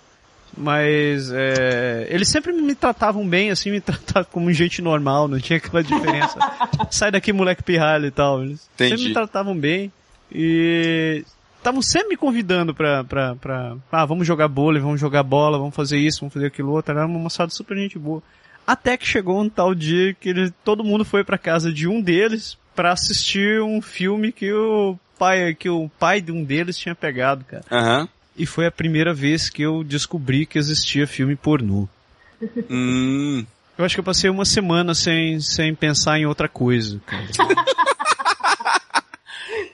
[0.55, 5.57] Mas é, eles sempre me tratavam bem, assim, me tratavam como gente normal, não tinha
[5.57, 6.37] aquela diferença.
[6.91, 8.43] Sai daqui, moleque pirralho e tal.
[8.43, 9.07] Eles sempre Entendi.
[9.09, 9.91] me tratavam bem.
[10.31, 11.23] E
[11.57, 15.75] estavam sempre me convidando pra, pra, pra, ah, vamos jogar bola, vamos jogar bola, vamos
[15.75, 16.91] fazer isso, vamos fazer aquilo outro.
[16.91, 18.21] Era uma moçada super gente boa.
[18.65, 22.01] Até que chegou um tal dia que ele, todo mundo foi pra casa de um
[22.01, 26.95] deles pra assistir um filme que o pai que o pai de um deles tinha
[26.95, 27.63] pegado, cara.
[27.71, 28.09] Aham.
[28.35, 31.87] E foi a primeira vez que eu descobri que existia filme pornô.
[32.69, 33.45] Hum.
[33.77, 36.99] Eu acho que eu passei uma semana sem, sem pensar em outra coisa.
[37.05, 37.27] Cara.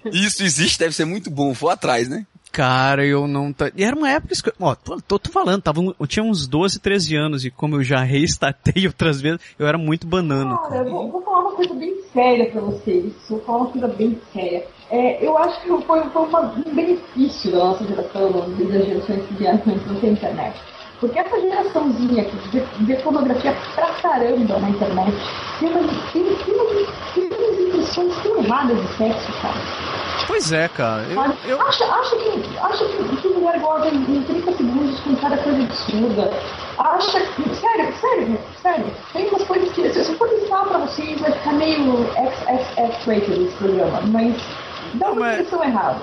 [0.11, 1.53] Isso existe, deve ser muito bom.
[1.53, 2.25] Vou atrás, né?
[2.51, 3.53] Cara, eu não.
[3.53, 3.71] Tá...
[3.75, 4.33] E era uma época.
[4.35, 7.75] que- Ó, tô, tô, tô falando, tava, eu tinha uns 12, 13 anos e como
[7.75, 10.57] eu já restartei outras vezes, eu era muito banana.
[10.57, 10.85] Cara, Cara.
[10.87, 13.13] eu vou, vou falar uma coisa bem séria pra vocês.
[13.29, 14.65] Vou falar uma coisa bem séria.
[14.89, 19.33] É, eu acho que foi, foi uma- um benefício da nossa geração, das gerações que
[19.35, 20.59] vieram antes ter internet.
[20.99, 25.13] Porque essa geraçãozinha que vê, pornografia pra caramba na internet
[25.59, 29.59] tem umas, tem, tem umas, tem umas impressões tão erradas de sexo, cara.
[30.27, 31.03] Pois é, cara.
[31.03, 35.15] Eu, eu, Acha, acha, que, acha que, que mulher goza em, em 30 segundos com
[35.15, 36.31] cada coisa absurda.
[36.77, 37.55] Acha que.
[37.55, 38.85] Sério, sério, sério.
[39.13, 39.89] Tem umas coisas que.
[39.93, 44.35] Se eu for listar pra vocês, vai ficar meio XXX-rated esse programa, mas
[44.95, 46.01] dá uma impressão errada.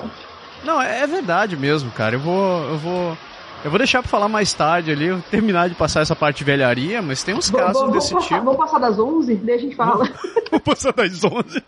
[0.65, 2.15] Não, é é verdade mesmo, cara.
[2.17, 2.65] Eu vou.
[2.65, 3.17] Eu vou.
[3.65, 6.45] Eu vou deixar pra falar mais tarde ali, eu terminar de passar essa parte de
[6.45, 8.45] velharia, mas tem uns casos Vamos desse passar, tipo.
[8.45, 10.09] vamos passar das 11, daí a gente fala.
[10.51, 11.63] Vou passar das 11.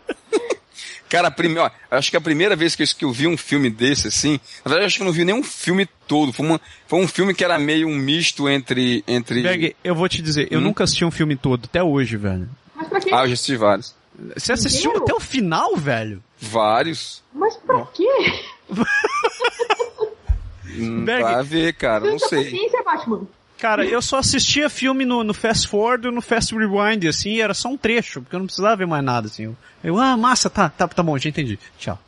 [1.09, 1.57] Cara, prime...
[1.57, 4.39] ó, acho que a primeira vez que eu, que eu vi um filme desse, assim,
[4.63, 6.31] na verdade acho que eu não vi nenhum filme todo.
[6.31, 9.03] Foi, uma, foi um filme que era meio um misto entre.
[9.07, 9.41] entre...
[9.41, 10.63] Berg, eu vou te dizer, eu Hum?
[10.63, 12.47] nunca assisti um filme todo, até hoje, velho.
[12.75, 13.09] Mas pra quê?
[13.11, 13.95] Ah, eu já assisti vários.
[14.37, 15.03] Você assistiu Inteiro?
[15.05, 16.23] até o final, velho?
[16.39, 17.23] Vários.
[17.33, 18.07] Mas pra quê?
[20.81, 21.23] Hum, Berg.
[21.23, 22.69] pra ver, cara, não sei.
[22.83, 23.27] Batman.
[23.59, 27.41] Cara, eu só assistia filme no, no Fast Forward e no Fast Rewind, assim, e
[27.41, 29.53] era só um trecho, porque eu não precisava ver mais nada, assim.
[29.83, 31.59] Eu, ah, massa, tá, tá, tá bom, já entendi.
[31.77, 31.99] Tchau.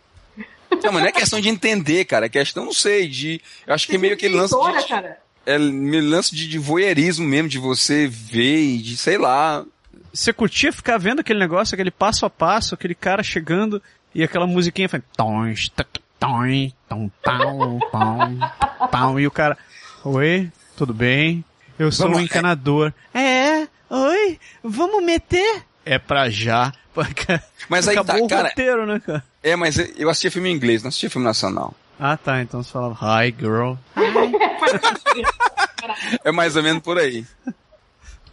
[0.82, 2.28] Não, mas não é questão de entender, cara.
[2.28, 3.41] É questão, não sei, de.
[3.67, 4.88] Eu acho que é meio aquele lance de.
[4.88, 5.17] cara.
[5.45, 9.65] É meio lance de, de voyeurismo mesmo, de você ver e de, sei lá.
[10.13, 13.82] Você curtia ficar vendo aquele negócio, aquele passo a passo, aquele cara chegando
[14.13, 15.01] e aquela musiquinha foi
[16.22, 18.39] tom, pão, pão,
[18.91, 19.57] pão, e o cara,
[20.05, 21.43] oi, tudo bem?
[21.80, 22.93] Eu sou Vamos um encanador.
[23.11, 25.63] É, oi, vamos meter?
[25.84, 26.72] É pra já.
[27.67, 28.49] Mas aí Acabou tá, o cara.
[28.49, 29.24] roteiro, né, cara?
[29.41, 31.74] É, mas eu assistia filme em inglês, não assistia filme nacional.
[31.99, 32.95] Ah, tá, então você falava,
[33.26, 33.74] hi, girl.
[36.24, 37.26] É mais ou menos por aí.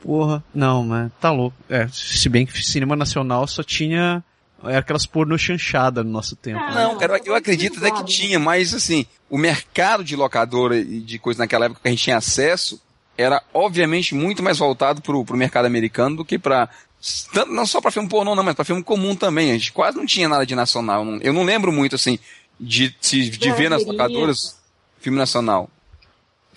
[0.02, 1.56] Porra, não, mas tá louco.
[1.68, 4.22] É, se bem que cinema nacional só tinha
[4.64, 6.60] é, aquelas porno chanchada no nosso tempo.
[6.60, 6.82] Ah, né?
[6.84, 11.18] Não, cara, eu acredito até que tinha, mas assim, o mercado de locadora e de
[11.18, 12.80] coisa naquela época que a gente tinha acesso
[13.16, 16.68] era obviamente muito mais voltado pro, pro mercado americano do que pra.
[17.32, 19.50] tanto- Não só pra filme pornô, não, mas pra filme comum também.
[19.50, 21.00] A gente quase não tinha nada de nacional.
[21.00, 22.18] Eu não, eu não lembro muito, assim,
[22.60, 24.56] de, de, de ver nas locadoras
[25.00, 25.68] filme nacional.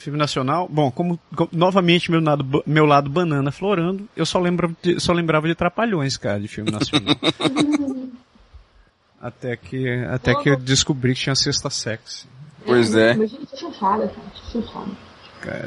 [0.01, 4.75] Filme nacional, bom, como, co- novamente meu lado, meu lado banana florando, eu só, lembro
[4.81, 7.15] de- só lembrava de Trapalhões, cara, de filme nacional.
[9.21, 12.25] até que, até que eu descobri que tinha sexta sexy.
[12.65, 13.13] Pois é.
[13.13, 14.27] Mas gente, chanchada, cara.
[14.51, 14.91] Chanchada.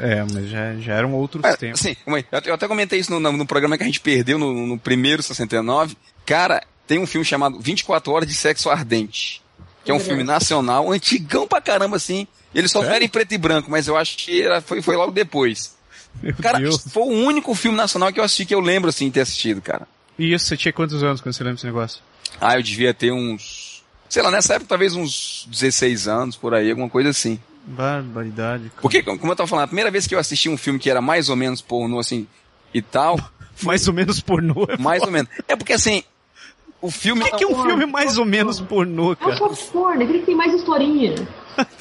[0.01, 1.83] É, mas já, já eram outros É, tempos.
[2.05, 4.53] mãe, eu eu até comentei isso no, no- no programa que a gente perdeu no,
[4.67, 5.97] no primeiro 69.
[6.25, 9.41] Cara, tem um filme chamado 24 Horas de Sexo Ardente.
[9.85, 12.27] Que é um filme nacional, antigão pra caramba, assim.
[12.53, 15.11] Ele só era em preto e branco, mas eu acho que era, foi, foi logo
[15.11, 15.75] depois.
[16.21, 16.81] Meu Cara, Deus.
[16.89, 19.61] foi o único filme nacional que eu assisti que eu lembro, assim, de ter assistido,
[19.61, 19.87] cara.
[20.17, 22.01] E isso, você tinha quantos anos quando você lembra desse negócio?
[22.41, 23.83] Ah, eu devia ter uns...
[24.09, 27.39] Sei lá, nessa época talvez uns 16 anos, por aí, alguma coisa assim.
[27.65, 28.69] Barbaridade.
[28.69, 28.81] cara.
[28.81, 31.01] Porque, como eu tava falando, a primeira vez que eu assisti um filme que era
[31.01, 32.25] mais ou menos pornô, assim,
[32.73, 33.19] e tal,
[33.61, 34.65] Mais ou menos pornô.
[34.69, 35.29] é mais ou menos.
[35.47, 36.03] É porque, assim,
[36.85, 37.21] o filme...
[37.21, 39.37] O que, que é um filme mais ou menos pornô, É um cara?
[39.71, 41.15] porn, aquele que tem mais historinha.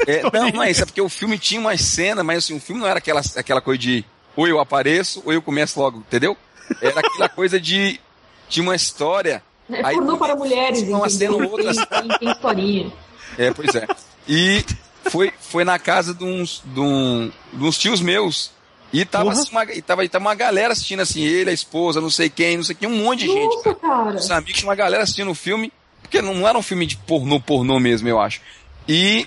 [0.07, 2.61] É, não, não é isso, é porque o filme tinha uma cena, mas assim, o
[2.61, 4.05] filme não era aquela, aquela coisa de
[4.37, 6.37] ou eu apareço ou eu começo logo, entendeu?
[6.81, 8.01] Era aquela coisa de.
[8.49, 9.43] Tinha uma história.
[9.71, 11.75] É Aí, pornô para mulheres, uma cena ou outra.
[11.75, 12.93] Tem, tem, tem historinha.
[13.39, 13.87] É, pois é.
[14.29, 14.65] E
[15.05, 18.53] foi, foi na casa de uns, de, um, de uns tios meus.
[18.95, 19.43] E tava, Porra.
[19.43, 22.31] assim, uma, e tava, e tava uma galera assistindo assim, ele, a esposa, não sei
[22.31, 23.57] quem, não sei quem, um monte de gente.
[23.57, 24.15] Nossa, cara.
[24.15, 26.97] Os amigos, tinha uma galera assistindo o filme, porque não, não era um filme de
[26.99, 28.41] pornô, pornô mesmo, eu acho.
[28.87, 29.27] E,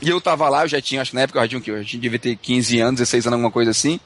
[0.00, 1.62] e eu tava lá, eu já tinha, acho que na época eu já tinha, o
[1.62, 1.70] quê?
[1.72, 3.98] eu já devia ter 15 anos, 16 anos, alguma coisa assim.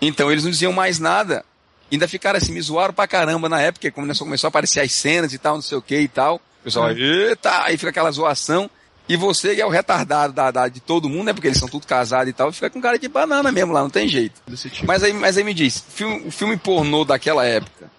[0.00, 1.44] Então eles não diziam mais nada.
[1.92, 4.92] Ainda ficaram assim, me zoaram pra caramba na época, quando começou, começou a aparecer as
[4.92, 6.36] cenas e tal, não sei o que e tal.
[6.36, 8.70] O pessoal, eita, aí fica aquela zoação.
[9.08, 11.32] E você que é o retardado da, da- de todo mundo, né?
[11.32, 13.88] Porque eles são tudo casados e tal, fica com cara de banana mesmo lá, não
[13.90, 14.40] tem jeito.
[14.46, 14.86] Desse tipo.
[14.86, 17.90] Mas aí, mas aí me diz, filme- o filme pornô daquela época,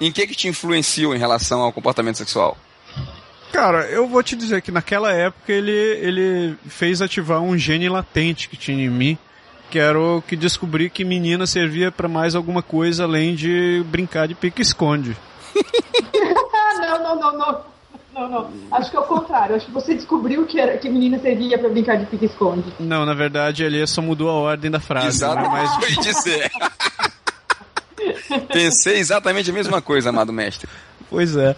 [0.00, 2.56] em que que te influenciou em relação ao comportamento sexual?
[3.52, 8.48] Cara, eu vou te dizer que naquela época ele, ele fez ativar um gene latente
[8.48, 9.18] que tinha em mim,
[9.70, 14.26] que era o que descobri que menina servia pra mais alguma coisa além de brincar
[14.26, 15.16] de pique-esconde.
[16.80, 17.60] Não, não, não, não.
[18.14, 18.50] Não, não.
[18.70, 19.56] Acho que é o contrário.
[19.56, 22.72] Acho que você descobriu que, era, que menina servia pra brincar de pique-esconde.
[22.78, 25.08] Não, na verdade, ali só mudou a ordem da frase.
[25.08, 26.50] Exato, Mas foi dizer.
[28.52, 30.68] Pensei exatamente a mesma coisa, amado mestre.
[31.10, 31.56] Pois é.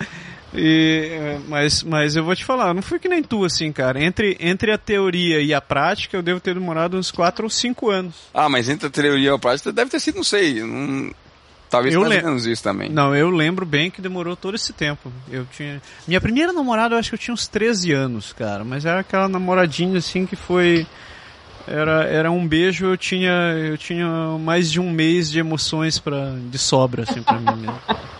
[0.54, 4.02] E, mas, mas eu vou te falar, não fui que nem tu, assim, cara.
[4.02, 7.90] Entre, entre a teoria e a prática, eu devo ter demorado uns 4 ou 5
[7.90, 8.14] anos.
[8.32, 10.62] Ah, mas entre a teoria e a prática deve ter sido, não sei.
[10.62, 11.10] Um,
[11.68, 12.88] talvez Eu mais menos isso também.
[12.88, 15.12] Não, eu lembro bem que demorou todo esse tempo.
[15.30, 15.80] Eu tinha.
[16.06, 18.64] Minha primeira namorada, eu acho que eu tinha uns 13 anos, cara.
[18.64, 20.86] Mas era aquela namoradinha, assim, que foi.
[21.66, 24.06] Era, era um beijo, eu tinha, eu tinha
[24.38, 27.80] mais de um mês de emoções pra, de sobra, assim, pra mim mesmo.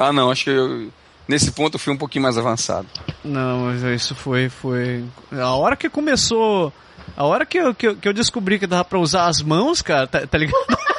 [0.00, 0.92] Ah, não, acho que eu,
[1.26, 2.86] nesse ponto eu fui um pouquinho mais avançado.
[3.24, 5.04] Não, mas isso foi, foi.
[5.32, 6.72] A hora que começou.
[7.16, 9.82] A hora que eu, que eu, que eu descobri que dava pra usar as mãos,
[9.82, 10.64] cara, tá, tá ligado?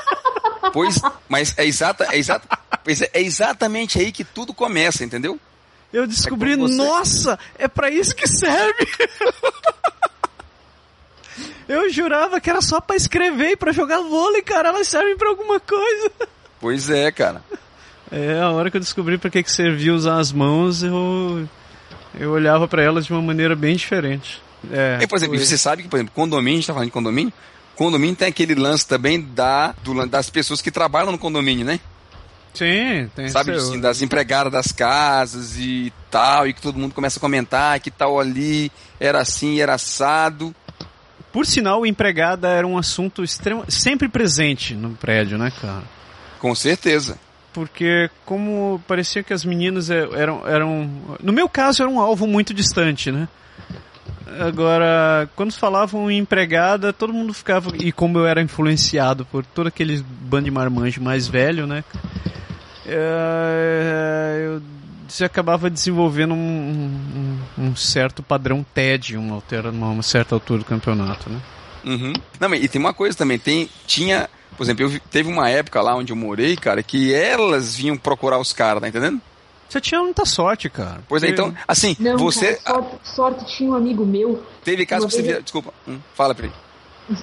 [0.72, 5.40] Pois, mas é, exata, é, exata, pois é, é exatamente aí que tudo começa, entendeu?
[5.92, 8.88] Eu descobri, É você- nossa, é pra isso que serve.
[11.68, 14.70] Eu jurava que era só pra escrever e pra jogar vôlei, cara.
[14.70, 16.12] Elas servem pra alguma coisa.
[16.60, 17.44] Pois é, cara.
[18.12, 21.48] É, a hora que eu descobri pra que, que servia usar as mãos, eu,
[22.20, 24.42] eu olhava pra elas de uma maneira bem diferente.
[24.72, 26.88] É, E, por exemplo, foi- você sabe que, por exemplo, condomínio, a gente tá falando
[26.88, 27.32] de condomínio,
[27.80, 31.80] condomínio tem aquele lance também da, do das pessoas que trabalham no condomínio, né?
[32.54, 36.94] Sim, tem Sabe, seu- assim, das empregadas das casas e tal, e que todo mundo
[36.94, 40.54] começa a comentar que tal ali era assim, era assado.
[41.32, 45.84] Por sinal, empregada era um assunto extremo, sempre presente no prédio, né, cara?
[46.40, 47.18] Com certeza.
[47.54, 50.90] Porque como parecia que as meninas é- eram, eram.
[51.22, 53.28] No meu caso, era um alvo muito distante, né?
[54.40, 57.72] Agora, quando falavam em empregada, todo mundo ficava.
[57.78, 61.84] E como eu era influenciado por todo aquele bando de marmanjo mais velho, né?
[62.86, 64.62] é, eu
[65.08, 71.30] se acabava desenvolvendo um, um- um certo padrão TED, uma, uma certa altura do campeonato,
[71.30, 71.40] né?
[71.84, 72.14] Uhum.
[72.40, 75.96] Não, e tem uma coisa também, tem, tinha, por exemplo, eu teve uma época lá
[75.96, 79.20] onde eu morei, cara, que elas vinham procurar os caras, tá entendendo?
[79.70, 81.02] Você tinha muita sorte, cara.
[81.08, 85.08] Pois é, então, assim, Não, você cara, sorte, sorte tinha um amigo meu teve caso
[85.08, 86.56] que você via, desculpa, hum, fala pra ele.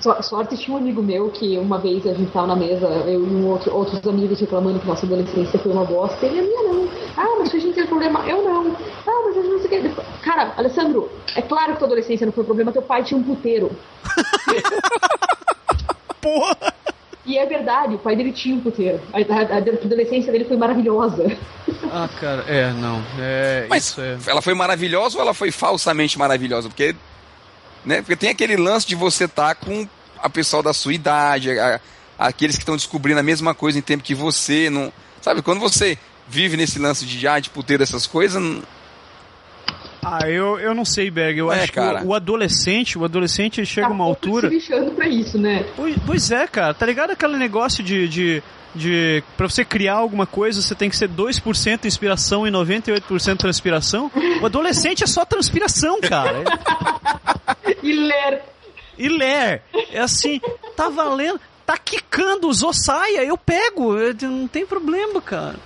[0.01, 3.25] So- Sorte tinha um amigo meu que uma vez a gente tava na mesa, eu
[3.25, 6.27] e um outro, outros amigos reclamando que nossa adolescência foi uma bosta.
[6.27, 6.89] Ele, a minha não.
[7.17, 8.29] Ah, mas a gente tem problema.
[8.29, 8.73] Eu não.
[9.07, 10.03] Ah, mas a gente não sei o que.
[10.23, 13.71] Cara, Alessandro, é claro que tua adolescência não foi problema, teu pai tinha um puteiro.
[16.21, 16.57] Porra!
[17.27, 19.01] E é verdade, o pai dele tinha um puteiro.
[19.13, 21.25] A, a- a adolescência dele foi maravilhosa.
[21.93, 23.03] Ah, cara, é, não.
[23.19, 24.17] É, Mas isso é.
[24.29, 26.69] ela foi maravilhosa ou ela foi falsamente maravilhosa?
[26.69, 26.95] Porque,
[27.85, 31.81] né, porque tem aquele lance de você estar com a pessoal da sua idade, a-
[32.19, 35.43] aqueles que estão descobrindo a mesma coisa em tempo que você, não, sabe?
[35.43, 35.99] Quando você
[36.29, 38.63] vive nesse lance de ah, de puteiro, essas coisas, não-
[40.09, 41.39] Ah, eu, eu não sei, Berg.
[41.39, 41.99] Eu É, acho cara.
[42.01, 44.49] que o, o adolescente, o adolescente ele chega a Tá uma altura.
[44.49, 45.65] se lixando pra isso, né?
[45.75, 46.73] Pois, pois é, cara.
[46.75, 48.43] Tá ligado aquele negócio de, de,
[48.75, 49.23] de.
[49.37, 54.11] Pra você criar alguma coisa, você tem que ser 2% inspiração e 98% transpiração?
[54.41, 56.45] O adolescente é só transpiração, cara.
[57.83, 58.43] E ler.
[58.99, 59.63] E ler.
[59.93, 60.41] É assim,
[60.77, 61.41] tá valendo.
[61.65, 63.97] Tá quicando, usou saia, eu pego.
[63.97, 65.57] eu- não tem problema, cara.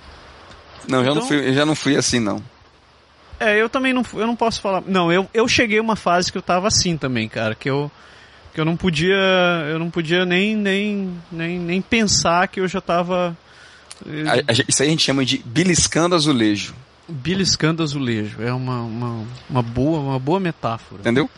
[0.87, 2.41] não, já, não Então- fui, eu já não fui assim, não.
[3.41, 4.83] É, eu também não, eu não posso falar.
[4.85, 7.91] Não, eu, eu cheguei a uma fase que eu tava assim também, cara, que eu
[8.53, 9.15] que eu não podia,
[9.69, 13.35] eu não podia nem nem nem, nem pensar que eu já tava
[14.67, 16.73] isso aí a gente chama de beliscando azulejo,
[17.07, 18.41] beliscando azulejo.
[18.41, 21.01] É uma, uma, uma boa uma boa metáfora.
[21.01, 21.29] entendeu?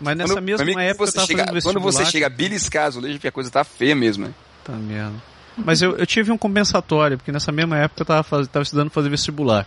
[0.00, 2.86] Mas nessa Quando- mesma amigo, época eu você tava chega, quando você chega a beliscar
[2.86, 4.32] azulejo, porque a coisa tá feia mesmo, né?
[4.64, 5.14] Tá merda.
[5.56, 8.90] Mas eu, eu tive um compensatório, porque nessa mesma época eu tava, faz, tava estudando
[8.90, 9.66] fazer vestibular.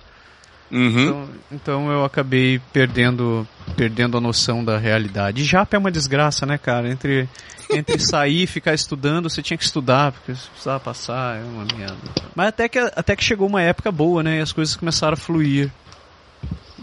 [0.72, 0.88] Uhum.
[1.04, 3.46] Então, então eu acabei perdendo,
[3.76, 5.42] perdendo a noção da realidade.
[5.42, 6.90] E Japa é uma desgraça, né, cara?
[6.90, 7.28] Entre,
[7.70, 11.66] entre sair e ficar estudando, você tinha que estudar, porque você precisava passar, é uma
[11.78, 11.98] merda.
[12.36, 14.38] Mas até que, até que chegou uma época boa, né?
[14.38, 15.70] E as coisas começaram a fluir.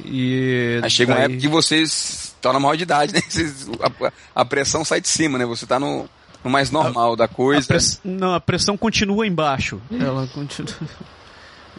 [0.04, 3.20] E Aí chega uma daí- época que vocês estão na maior de idade, né?
[3.28, 4.12] Vocês- a,
[4.42, 5.44] a pressão sai de cima, né?
[5.44, 6.08] Você tá no,
[6.44, 7.66] no mais normal da A coisa.
[7.66, 9.80] press- Não, a pressão continua embaixo.
[9.90, 10.72] Ela continua.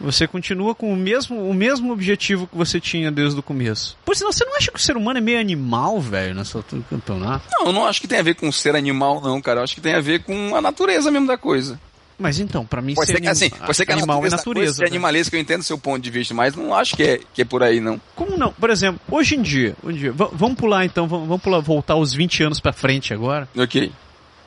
[0.00, 3.96] Você continua com o mesmo, o mesmo objetivo que você tinha desde o começo.
[4.04, 6.82] Por sinal, você não acha que o ser humano é meio animal, velho, nessa altura
[6.82, 7.44] do campeonato?
[7.52, 9.60] Não, eu não acho que tem a ver com ser animal, não, cara.
[9.60, 11.78] Eu acho que tem a ver com a natureza mesmo da coisa.
[12.18, 14.36] Mas então, pra mim, Pode ser ser que, assim, pode ser que a animal natureza,
[14.36, 14.74] é coisa natureza.
[14.74, 14.88] seja né?
[14.90, 17.62] animalesca, eu entendo seu ponto de vista, mas não acho que é, que é por
[17.62, 17.98] aí, não.
[18.14, 18.52] Como não?
[18.52, 21.60] Por exemplo, hoje em dia, hoje em dia va- vamos pular então, vamos, vamos pular,
[21.60, 23.90] voltar os 20 anos pra frente agora Ok.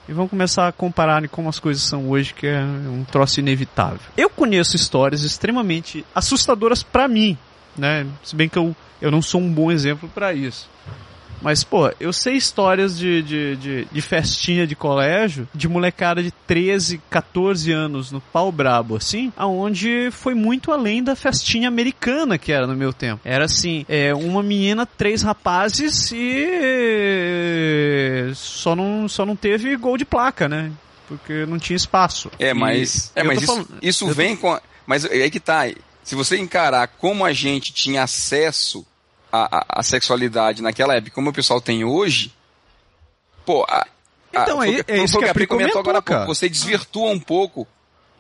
[0.07, 3.99] E vamos começar a comparar como as coisas são hoje, que é um troço inevitável.
[4.17, 7.37] Eu conheço histórias extremamente assustadoras pra mim,
[7.77, 8.05] né?
[8.23, 10.69] Se bem que eu, eu não sou um bom exemplo para isso.
[11.43, 16.31] Mas, pô, eu sei histórias de, de, de, de, festinha de colégio, de molecada de
[16.31, 22.51] 13, 14 anos no pau brabo, assim, aonde foi muito além da festinha americana que
[22.51, 23.21] era no meu tempo.
[23.25, 26.47] Era assim, é, uma menina, três rapazes e
[28.35, 30.71] só não, só não teve gol de placa, né?
[31.07, 32.31] Porque não tinha espaço.
[32.39, 34.41] É, mas, e é, mas isso, falando, isso vem tô...
[34.41, 34.59] com.
[34.85, 35.69] Mas é aí que tá.
[36.03, 38.85] Se você encarar como a gente tinha acesso
[39.33, 42.31] a, a, sexualidade naquela época, como o pessoal tem hoje,
[43.43, 43.87] pô, a,
[44.31, 46.25] então, a, é, é isso que, a Pri comentou agora, cara.
[46.25, 47.67] você desvirtua um pouco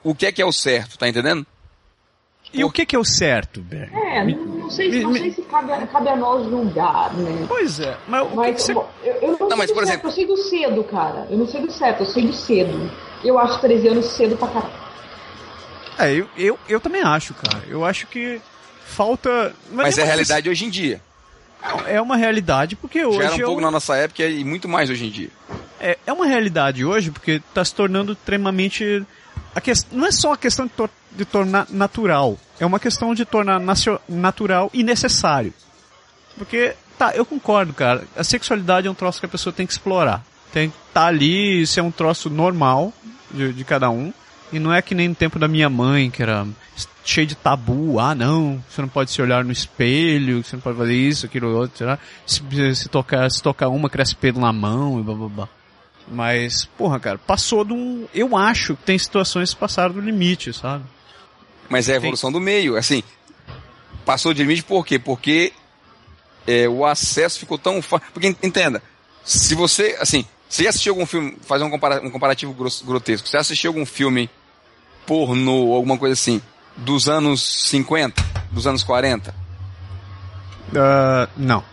[0.03, 1.45] o que é que é o certo, tá entendendo?
[2.51, 3.95] E o que, que é o certo, Berg?
[3.95, 5.19] É, não sei, me, não me...
[5.19, 7.45] sei se cabe, cabe, a nós julgar, né?
[7.47, 8.71] Pois é, mas o mas, que, que você...
[9.03, 10.09] Eu, eu, não, não mas, por exemplo...
[10.09, 11.27] eu sei do cedo, cara.
[11.29, 12.91] Eu não sei do certo, eu sei do cedo.
[13.23, 14.73] Eu acho 13 anos cedo pra caralho.
[15.97, 17.63] É, eu, eu, eu também acho, cara.
[17.67, 18.39] Eu acho que
[18.85, 19.53] falta.
[19.71, 21.01] Mas, é a realidade hoje em dia.
[21.87, 23.19] É uma realidade porque hoje.
[23.19, 25.29] Já era um pouco na nossa época e muito mais hoje em dia.
[25.79, 29.05] É, é uma realidade hoje porque está se tornando extremamente.
[29.55, 29.71] A que...
[29.91, 30.89] Não é só a questão de, tor...
[31.11, 33.61] de tornar natural, é uma questão de tornar
[34.07, 35.53] natural e necessário.
[36.37, 38.03] Porque, tá, eu concordo, cara.
[38.15, 40.23] A sexualidade é um troço que a pessoa tem que explorar.
[40.51, 42.91] Tem que estar tá ali, isso é um troço normal
[43.31, 44.11] de, de cada um.
[44.51, 46.45] E não é que nem no tempo da minha mãe, que era
[47.03, 47.99] cheio de tabu.
[47.99, 51.55] Ah, não, você não pode se olhar no espelho, você não pode fazer isso, aquilo,
[51.55, 51.99] outro, será?
[52.25, 52.41] Se,
[52.75, 55.49] se, tocar, se tocar uma, cresce pelo na mão e blá blá blá.
[56.07, 58.07] Mas, porra, cara, passou de um.
[58.13, 60.83] Eu acho que tem situações que passaram do limite, sabe?
[61.69, 62.39] Mas é a evolução tem...
[62.39, 62.75] do meio.
[62.75, 63.01] Assim,
[64.05, 64.99] passou de limite por quê?
[64.99, 65.53] Porque
[66.45, 68.05] é, o acesso ficou tão fácil.
[68.13, 68.81] Porque, entenda,
[69.23, 72.53] se você, assim, você assistiu algum filme, fazer um, compara um comparativo
[72.85, 74.29] grotesco, você assistiu algum filme
[75.05, 76.41] pornô, alguma coisa assim,
[76.75, 78.21] dos anos 50,
[78.51, 79.33] dos anos 40?
[80.69, 81.63] Uh, não.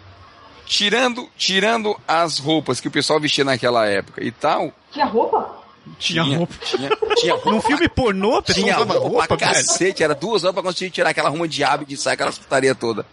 [0.66, 4.72] Tirando, tirando as roupas que o pessoal vestia naquela época e tal.
[4.92, 5.60] Tinha roupa?
[5.98, 6.54] Tinha, tinha roupa.
[6.64, 7.50] Tinha, tinha roupa.
[7.50, 10.04] Num filme pornô, tinha roupa, roupa pra cacete.
[10.04, 13.04] Era duas horas pra conseguir tirar aquela ruma de ave de sair aquela putaria toda.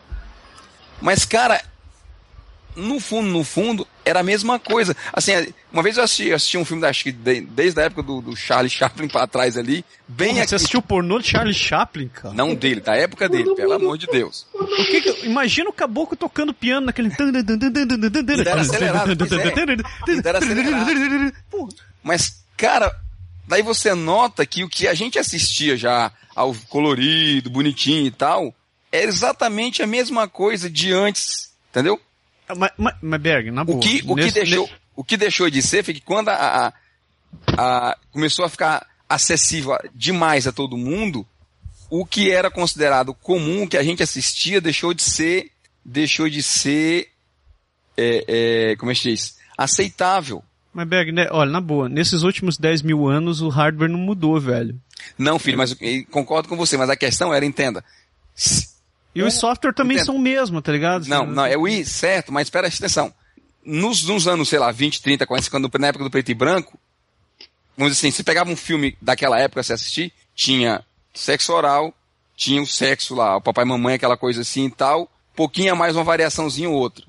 [1.01, 1.63] Mas, cara,
[2.75, 4.95] no fundo, no fundo, era a mesma coisa.
[5.11, 5.31] Assim,
[5.71, 8.21] uma vez eu assisti, assisti um filme, da, acho que de, desde a época do,
[8.21, 10.49] do Charlie Chaplin pra trás ali, bem Porra, aqui.
[10.49, 12.33] Você assistiu pornô de Charlie Chaplin, cara?
[12.33, 14.47] Não dele, da época dele, pelo amor de Deus.
[14.53, 17.11] O que que, imagina o caboclo tocando piano naquele...
[18.45, 20.27] Era acelerado, é.
[20.27, 21.33] Era acelerado.
[22.01, 22.95] Mas, cara,
[23.47, 28.53] daí você nota que o que a gente assistia já ao colorido, bonitinho e tal,
[28.91, 31.99] é exatamente a mesma coisa de antes, entendeu?
[32.55, 33.77] Mas, mas, mas Berg, na boa.
[33.77, 34.75] O que, o, nesse, que deixou, nesse...
[34.95, 36.33] o que deixou de ser foi que quando a,
[36.67, 36.73] a,
[37.57, 41.25] a, começou a ficar acessível demais a todo mundo,
[41.89, 45.51] o que era considerado comum, que a gente assistia, deixou de ser,
[45.83, 47.09] deixou de ser,
[47.95, 48.25] é,
[48.71, 49.37] é, como é que diz?
[49.57, 50.43] Aceitável.
[50.73, 54.39] Mas Berg, né, olha, na boa, nesses últimos 10 mil anos o hardware não mudou,
[54.39, 54.79] velho.
[55.17, 55.75] Não, filho, mas
[56.11, 57.83] concordo com você, mas a questão era, entenda,
[59.13, 60.05] e os software também Entendo.
[60.05, 61.07] são o mesmo, tá ligado?
[61.07, 63.13] Não, não, é o I, certo, mas espera atenção.
[63.65, 66.79] Nos, nos anos, sei lá, 20, 30, 40, quando, na época do preto e branco,
[67.75, 70.83] vamos dizer assim, se pegava um filme daquela época, se assistir, tinha
[71.13, 71.93] sexo oral,
[72.35, 75.75] tinha o sexo lá, o papai e mamãe, aquela coisa assim e tal, pouquinho a
[75.75, 77.03] mais uma variaçãozinha ou outra.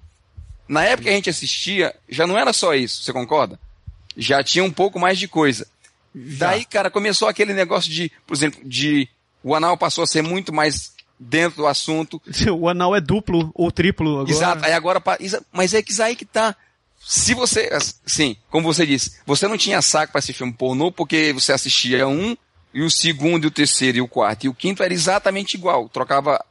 [0.66, 3.60] Na época que a gente assistia, já não era só isso, você concorda?
[4.16, 5.66] Já tinha um pouco mais de coisa.
[6.14, 6.48] Já.
[6.48, 9.08] Daí, cara, começou aquele negócio de, por exemplo, de
[9.42, 12.20] o anal passou a ser muito mais dentro do assunto.
[12.52, 14.30] O anal é duplo ou triplo agora.
[14.30, 15.02] Exato, aí agora,
[15.52, 16.54] mas é que aí que tá.
[17.00, 17.70] Se você,
[18.04, 22.08] sim, como você disse, você não tinha saco para assistir filme pornô porque você assistia
[22.08, 22.36] um,
[22.72, 25.88] e o segundo, e o terceiro, e o quarto, e o quinto era exatamente igual.
[25.88, 26.44] Trocava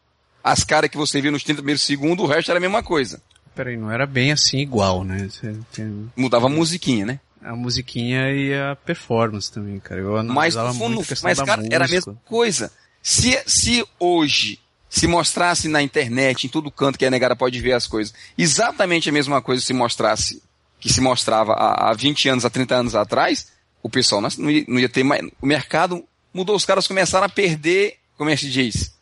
[0.43, 3.21] as caras que você via nos 30 primeiros segundos, o resto era a mesma coisa.
[3.53, 5.27] Peraí, não era bem assim igual, né?
[5.29, 6.11] Você tem...
[6.15, 7.19] Mudava a musiquinha, né?
[7.41, 10.01] A musiquinha e a performance também, cara.
[10.01, 11.75] Eu mas, fundo, mas cara, música.
[11.75, 12.71] era a mesma coisa.
[13.07, 17.71] Se, se hoje se mostrasse na internet, em todo canto que a negada pode ver
[17.71, 20.43] as coisas, exatamente a mesma coisa se mostrasse,
[20.77, 23.49] que se mostrava há, há 20 anos, há 30 anos atrás,
[23.81, 25.21] o pessoal não ia, não ia ter mais.
[25.41, 26.03] O mercado
[26.33, 28.93] mudou, os caras começaram a perder, como é que se diz?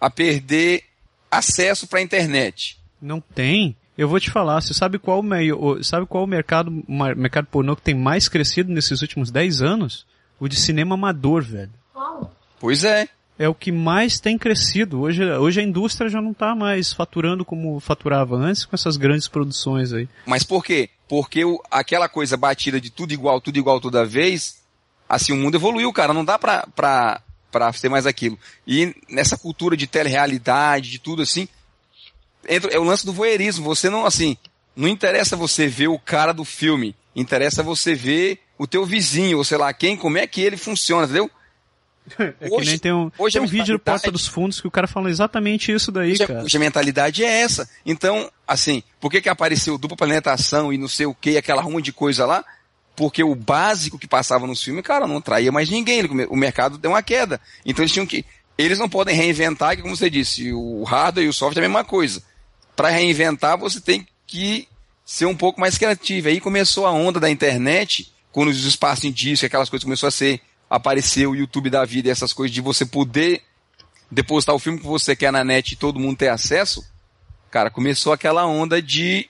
[0.00, 0.84] A perder
[1.28, 2.78] acesso para a internet.
[3.00, 3.76] Não tem.
[3.98, 6.70] Eu vou te falar, você sabe qual o sabe qual o mercado,
[7.16, 10.06] mercado pornô que tem mais crescido nesses últimos 10 anos?
[10.38, 11.72] O de cinema amador, velho.
[12.60, 15.00] Pois é é o que mais tem crescido.
[15.00, 19.28] Hoje, hoje a indústria já não está mais faturando como faturava antes com essas grandes
[19.28, 20.08] produções aí.
[20.26, 20.90] Mas por quê?
[21.08, 24.62] Porque o, aquela coisa batida de tudo igual, tudo igual toda vez,
[25.08, 26.12] assim, o mundo evoluiu, cara.
[26.12, 27.20] Não dá pra, pra
[27.52, 28.38] para ser mais aquilo.
[28.66, 31.46] E nessa cultura de telerealidade, de tudo assim,
[32.48, 33.64] entra, é o lance do voyeurismo.
[33.66, 34.36] Você não, assim,
[34.74, 39.44] não interessa você ver o cara do filme, interessa você ver o teu vizinho, ou
[39.44, 41.30] sei lá quem, como é que ele funciona, entendeu?
[42.18, 44.70] É que nem tem um, hoje tem um vídeo do Porta dos Fundos que o
[44.70, 46.42] cara fala exatamente isso daí, Hoje, cara.
[46.42, 47.68] hoje a mentalidade é essa.
[47.86, 51.82] Então, assim, por que que apareceu dupla planetação e não sei o que, aquela ruim
[51.82, 52.44] de coisa lá?
[52.94, 56.04] Porque o básico que passava nos filmes, cara, não atraía mais ninguém.
[56.28, 57.40] O mercado deu uma queda.
[57.64, 58.24] Então eles tinham que.
[58.58, 61.68] Eles não podem reinventar, que como você disse, o hardware e o software é a
[61.68, 62.22] mesma coisa.
[62.76, 64.68] Para reinventar, você tem que
[65.04, 66.28] ser um pouco mais criativo.
[66.28, 70.10] Aí começou a onda da internet, quando os espaços em disco, aquelas coisas começou a
[70.10, 70.40] ser,
[70.74, 73.42] apareceu o YouTube da vida, e essas coisas de você poder
[74.10, 76.82] depositar o filme que você quer na net e todo mundo ter acesso,
[77.50, 79.28] cara, começou aquela onda de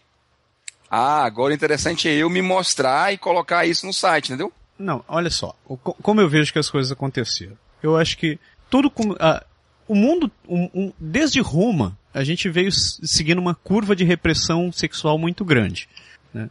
[0.88, 4.52] ah, agora o interessante é eu me mostrar e colocar isso no site, entendeu?
[4.78, 5.56] Não, olha só.
[6.02, 7.56] Como eu vejo que as coisas aconteceram.
[7.82, 8.38] Eu acho que
[8.70, 9.16] tudo como.
[9.18, 9.44] ah,
[9.88, 15.18] o mundo, um- um- desde Roma, a gente veio seguindo uma curva de repressão sexual
[15.18, 15.88] muito grande.
[16.32, 16.48] Né?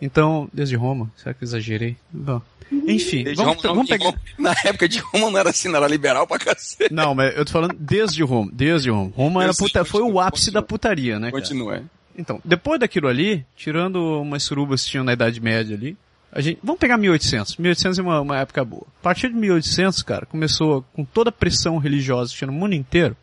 [0.00, 1.96] Então, desde Roma, será que exagerei?
[2.10, 2.40] Bom,
[2.72, 4.04] enfim, Desde vamos, Roma, vamos pegar.
[4.06, 6.92] Roma- na época de Roma não era assim, não era liberal pra cacete.
[6.92, 8.50] Não, mas eu tô falando desde Roma.
[8.52, 9.12] Desde Roma.
[9.14, 10.60] Roma era puta, foi o ápice continua.
[10.62, 11.30] da putaria, né?
[11.30, 11.42] cara?
[11.42, 11.76] Continua.
[11.76, 11.82] é.
[12.16, 15.96] Então, depois daquilo ali, tirando umas surubas que tinham na Idade Média ali,
[16.32, 17.56] a gente, vamos pegar 1800.
[17.56, 18.86] 1800 é uma, uma época boa.
[19.00, 22.74] A partir de 1800, cara, começou com toda a pressão religiosa que tinha no mundo
[22.74, 23.16] inteiro.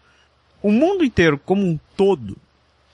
[0.62, 2.36] O mundo inteiro, como um todo,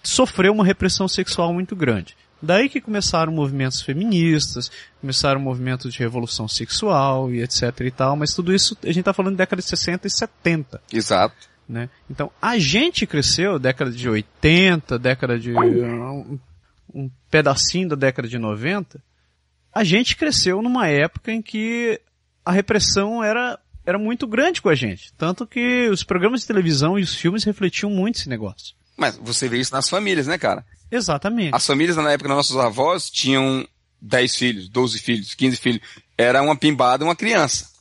[0.03, 2.15] sofreu uma repressão sexual muito grande.
[2.43, 4.69] Daí que começaram movimentos feministas,
[4.99, 9.13] começaram movimentos de revolução sexual e etc e tal, mas tudo isso a gente tá
[9.13, 11.35] falando de década de 60 e 70 Exato.
[11.67, 11.89] né?
[12.09, 15.53] Então, a gente cresceu, década de 80, década de...
[15.53, 16.37] um,
[16.93, 19.01] um pedacinho da década de 90,
[19.73, 21.97] a gente cresceu numa época em que
[22.43, 25.13] a repressão era, era muito grande com a gente.
[25.13, 28.75] Tanto que os programas de televisão e os filmes refletiam muito esse negócio.
[28.97, 30.65] Mas você vê isso nas famílias, né, cara?
[30.95, 31.55] Exatamente.
[31.55, 33.67] As famílias na época dos nossos avós tinham
[34.01, 35.81] 10 filhos, 12 filhos, 15 filhos.
[36.17, 37.71] Era uma pimbada uma criança.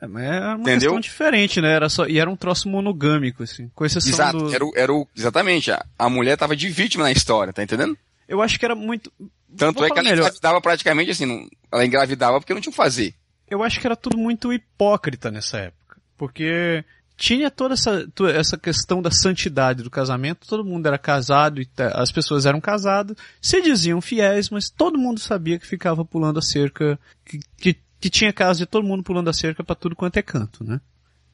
[0.00, 0.90] É, mas era uma Entendeu?
[0.90, 1.72] questão diferente, né?
[1.72, 3.70] Era só, e era um troço monogâmico, assim.
[3.74, 4.38] Com exceção Exato.
[4.38, 4.54] do...
[4.54, 5.70] Era, o, era o, exatamente.
[5.70, 7.96] A, a mulher tava de vítima na história, tá entendendo?
[8.28, 9.10] Eu acho que era muito...
[9.56, 10.24] Tanto Vou é que ela melhor.
[10.24, 13.14] engravidava praticamente assim, não, ela engravidava porque não tinha o que fazer.
[13.48, 15.96] eu acho que era tudo muito hipócrita nessa época.
[16.18, 16.84] Porque
[17.16, 22.10] tinha toda essa, essa questão da santidade do casamento, todo mundo era casado e as
[22.10, 26.98] pessoas eram casadas, se diziam fiéis, mas todo mundo sabia que ficava pulando a cerca,
[27.24, 30.22] que, que, que tinha casa de todo mundo pulando a cerca para tudo quanto é
[30.22, 30.80] canto, né?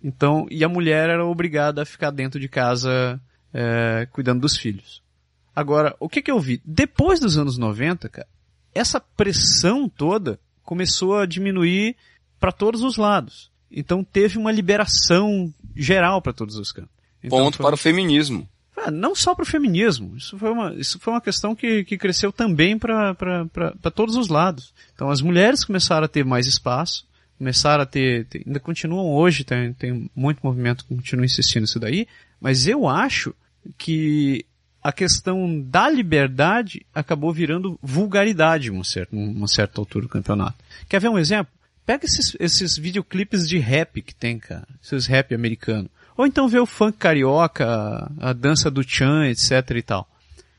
[0.02, 3.20] Então, e a mulher era obrigada a ficar dentro de casa
[3.52, 5.02] é, cuidando dos filhos.
[5.54, 6.60] Agora, o que que eu vi?
[6.64, 8.28] Depois dos anos 90, cara,
[8.74, 11.96] essa pressão toda começou a diminuir
[12.38, 13.50] para todos os lados.
[13.70, 15.52] Então teve uma liberação
[15.82, 16.90] geral para todos os cantos.
[17.22, 18.48] Então, Ponto foi- para o feminismo.
[18.76, 21.98] Ah, não só para o feminismo, isso foi uma, isso foi uma questão que, que
[21.98, 23.14] cresceu também para
[23.94, 24.72] todos os lados.
[24.94, 27.06] Então as mulheres começaram a ter mais espaço,
[27.36, 31.78] começaram a ter, ter- ainda continuam hoje, tem, tem muito movimento que continua insistindo nisso
[31.78, 32.06] daí,
[32.40, 33.34] mas eu acho
[33.76, 34.46] que
[34.82, 40.56] a questão da liberdade acabou virando vulgaridade em uma certa, uma certa altura do campeonato.
[40.88, 41.52] Quer ver um exemplo?
[41.90, 45.90] Pega esses, esses videoclipes de rap que tem, cara, esses rap americano.
[46.16, 47.66] Ou então vê o funk carioca,
[48.20, 50.08] a, dança do Chan, etc e tal.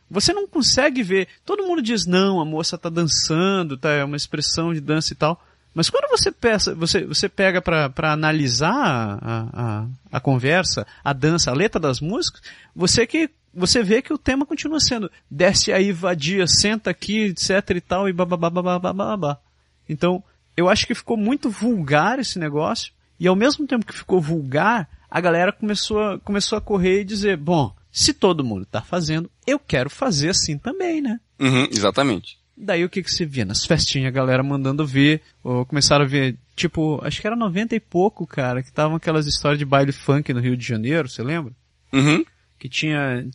[0.09, 4.17] Você não consegue ver, todo mundo diz, não, a moça tá dançando, tá, é uma
[4.17, 5.41] expressão de dança e tal.
[5.73, 8.73] Mas quando você, peça, você, você pega para analisar
[9.21, 12.41] a, a, a conversa, a dança, a letra das músicas,
[12.75, 17.69] você que você vê que o tema continua sendo desce aí, vadia, senta aqui, etc
[17.69, 19.39] e tal, e babá.
[19.87, 20.21] Então,
[20.55, 24.89] eu acho que ficou muito vulgar esse negócio, e ao mesmo tempo que ficou vulgar,
[25.09, 29.29] a galera começou a, começou a correr e dizer, bom, se todo mundo tá fazendo,
[29.45, 31.19] eu quero fazer assim também, né?
[31.39, 32.39] Uhum, exatamente.
[32.55, 33.43] Daí o que que você via?
[33.43, 37.75] Nas festinhas, a galera mandando ver, ou começaram a ver, tipo, acho que era 90
[37.75, 41.23] e pouco, cara, que estavam aquelas histórias de baile funk no Rio de Janeiro, você
[41.23, 41.53] lembra?
[41.91, 42.23] Uhum.
[42.61, 43.25] Que tinha,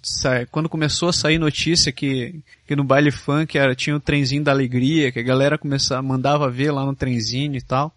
[0.52, 4.52] quando começou a sair notícia que, que no baile funk era, tinha o trenzinho da
[4.52, 7.92] alegria, que a galera começava, mandava ver lá no trenzinho e tal.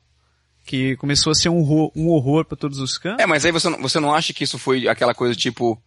[0.66, 3.24] Que começou a ser um horror, um horror pra todos os cantos.
[3.24, 5.80] É, mas aí você, não- você não acha que isso foi aquela coisa tipo,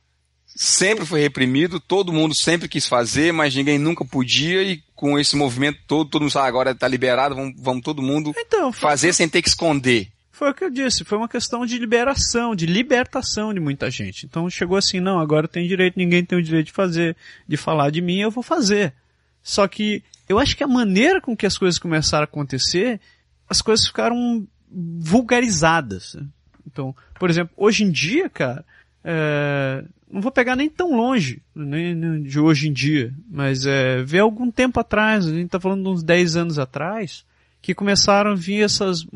[0.47, 5.34] sempre foi reprimido, todo mundo sempre quis fazer, mas ninguém nunca podia e com esse
[5.34, 9.28] movimento todo, todo mundo sabe, agora tá liberado, vamos, vamos todo mundo Então, fazer sem
[9.28, 10.07] ter que esconder.
[10.43, 14.26] Foi o que eu disse, foi uma questão de liberação, de libertação de muita gente.
[14.26, 17.16] Então chegou assim, não, agora tem direito, ninguém tem o direito de fazer,
[17.47, 18.93] de falar de mim, eu vou fazer.
[19.40, 23.01] Só que eu acho que a maneira com que as coisas começaram a acontecer,
[23.49, 26.16] as coisas ficaram vulgarizadas.
[26.66, 28.64] Então, por exemplo, hoje em dia, cara,
[29.05, 34.18] é, não vou pegar nem tão longe, nem de hoje em dia, mas é, ver
[34.18, 37.24] algum tempo atrás, a gente tá falando de uns 10 anos atrás,
[37.62, 39.06] que começaram a vir essas,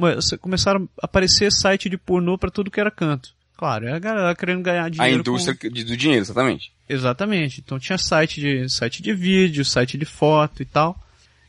[0.41, 3.35] começaram a aparecer site de pornô para tudo que era canto.
[3.57, 5.17] Claro, é a galera querendo ganhar dinheiro.
[5.17, 5.69] A indústria com...
[5.69, 6.73] do dinheiro, exatamente.
[6.89, 7.61] Exatamente.
[7.61, 10.97] Então tinha site de, site de vídeo, site de foto e tal.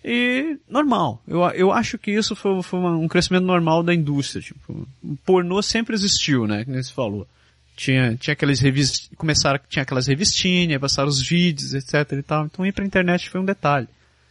[0.04, 1.22] E normal.
[1.28, 4.42] Eu, eu acho que isso foi, foi um crescimento normal da indústria.
[4.42, 6.64] Tipo, o pornô sempre existiu, né?
[6.64, 7.28] Como você falou.
[7.76, 12.46] Tinha, tinha aquelas revistas, começaram, tinha aquelas revistinhas, passaram os vídeos, etc e tal.
[12.46, 13.88] Então ir pra internet foi um detalhe.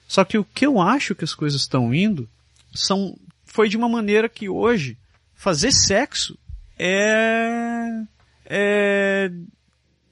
[0.08, 2.28] Só que o que eu acho que as coisas estão indo
[2.76, 4.96] são, foi de uma maneira que hoje
[5.34, 6.38] fazer sexo
[6.78, 8.02] é,
[8.46, 9.30] é,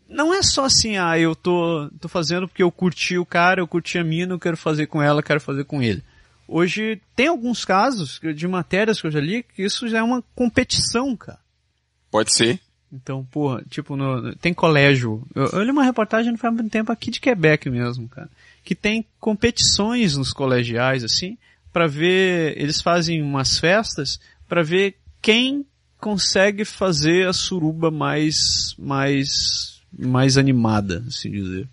[0.08, 3.68] não é só assim, ah, eu tô, tô fazendo porque eu curti o cara, eu
[3.68, 6.02] curti a mina, eu quero fazer com ela, eu quero fazer com ele.
[6.46, 10.22] Hoje tem alguns casos de matérias que eu já li que isso já é uma
[10.34, 11.38] competição, cara.
[12.10, 12.60] Pode ser.
[12.92, 15.26] Então, porra, tipo, no, tem colégio.
[15.34, 18.30] Eu, eu li uma reportagem não faz muito tempo aqui de Quebec mesmo, cara.
[18.62, 21.36] Que tem competições nos colegiais, assim,
[21.74, 25.66] para ver, eles fazem umas festas para ver quem
[25.98, 31.68] consegue fazer a suruba mais, mais, mais animada, assim dizer.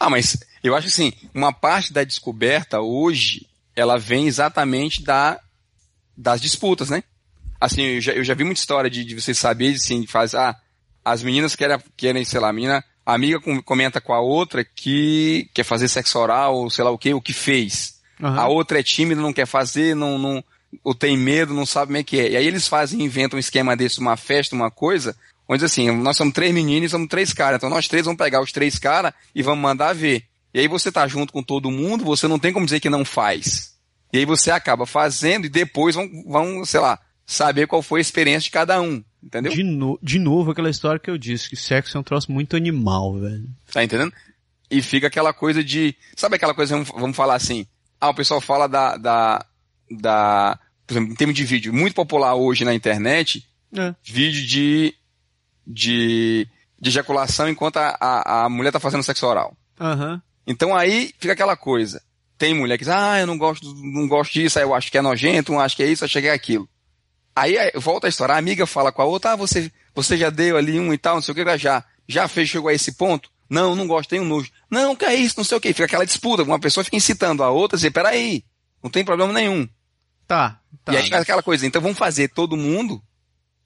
[0.00, 3.46] Ah, mas eu acho assim, uma parte da descoberta hoje,
[3.76, 5.40] ela vem exatamente da,
[6.16, 7.04] das disputas, né?
[7.60, 10.56] Assim, eu já, eu já vi muita história de, de você saber, assim, faz, ah,
[11.04, 15.48] as meninas querem, querem, sei lá, a menina, a amiga comenta com a outra que
[15.54, 17.97] quer fazer sexo oral, sei lá o que, o que fez.
[18.20, 18.40] Uhum.
[18.40, 20.44] A outra é tímida, não quer fazer, não, não,
[20.84, 22.30] ou tem medo, não sabe como é que é.
[22.30, 25.16] E aí eles fazem, inventam um esquema desse, uma festa, uma coisa,
[25.48, 27.58] onde assim, nós somos três meninos e somos três caras.
[27.58, 30.24] Então nós três vamos pegar os três caras e vamos mandar ver.
[30.52, 33.04] E aí você tá junto com todo mundo, você não tem como dizer que não
[33.04, 33.74] faz.
[34.12, 38.02] E aí você acaba fazendo e depois vão, vão sei lá, saber qual foi a
[38.02, 39.02] experiência de cada um.
[39.22, 39.52] Entendeu?
[39.52, 42.56] De, no, de novo aquela história que eu disse, que sexo é um troço muito
[42.56, 43.48] animal, velho.
[43.72, 44.12] Tá entendendo?
[44.70, 45.94] E fica aquela coisa de.
[46.16, 47.66] Sabe aquela coisa, vamos, vamos falar assim.
[48.00, 49.44] Ah, o pessoal fala da, da,
[49.90, 53.46] da, por exemplo, em termos de vídeo, muito popular hoje na internet,
[53.76, 53.94] é.
[54.02, 54.94] vídeo de,
[55.66, 56.46] de,
[56.80, 59.56] de ejaculação enquanto a, a, a mulher está fazendo sexo oral.
[59.80, 60.20] Uhum.
[60.46, 62.02] Então aí fica aquela coisa.
[62.38, 64.98] Tem mulher que diz, ah, eu não gosto, não gosto disso, aí eu acho que
[64.98, 66.68] é nojento, eu acho que é isso, eu cheguei aquilo.
[67.34, 70.56] Aí volta a história, a amiga fala com a outra, ah, você, você já deu
[70.56, 73.30] ali um e tal, não sei o que, já, já fez, chegou a esse ponto?
[73.48, 74.50] Não, não gosto, tenho nojo.
[74.70, 75.72] Não, que é isso, não sei o que.
[75.72, 78.44] Fica aquela disputa, uma pessoa fica incitando a outra, dizer, peraí,
[78.82, 79.66] não tem problema nenhum.
[80.26, 80.92] Tá, tá.
[80.92, 83.02] E aí aquela coisa, então vamos fazer todo mundo,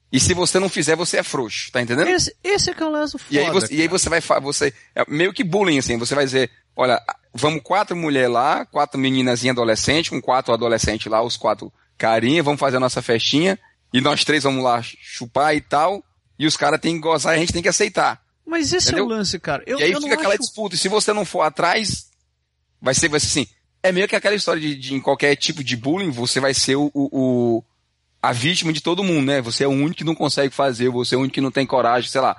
[0.09, 2.07] e se você não fizer, você é frouxo, tá entendendo?
[2.07, 4.21] Esse, esse é que é o lance foda, e aí você, e aí você vai,
[4.39, 7.01] você, é meio que bullying assim, você vai dizer, olha,
[7.33, 12.59] vamos quatro mulheres lá, quatro meninazinhas adolescentes, com quatro adolescentes lá, os quatro carinha, vamos
[12.59, 13.59] fazer a nossa festinha,
[13.91, 16.01] e nós três vamos lá chupar e tal,
[16.39, 18.22] e os caras têm que gozar e a gente tem que aceitar.
[18.45, 19.05] Mas esse Entendeu?
[19.05, 19.63] é o lance, cara.
[19.65, 20.43] Eu, e aí eu fica aquela acho...
[20.43, 20.75] disputa.
[20.75, 22.09] E se você não for atrás,
[22.81, 23.47] vai ser, vai ser assim.
[23.81, 26.75] É meio que aquela história de, de em qualquer tipo de bullying, você vai ser
[26.75, 27.63] o, o, o,
[28.21, 29.41] a vítima de todo mundo, né?
[29.41, 31.65] Você é o único que não consegue fazer, você é o único que não tem
[31.65, 32.35] coragem, sei lá.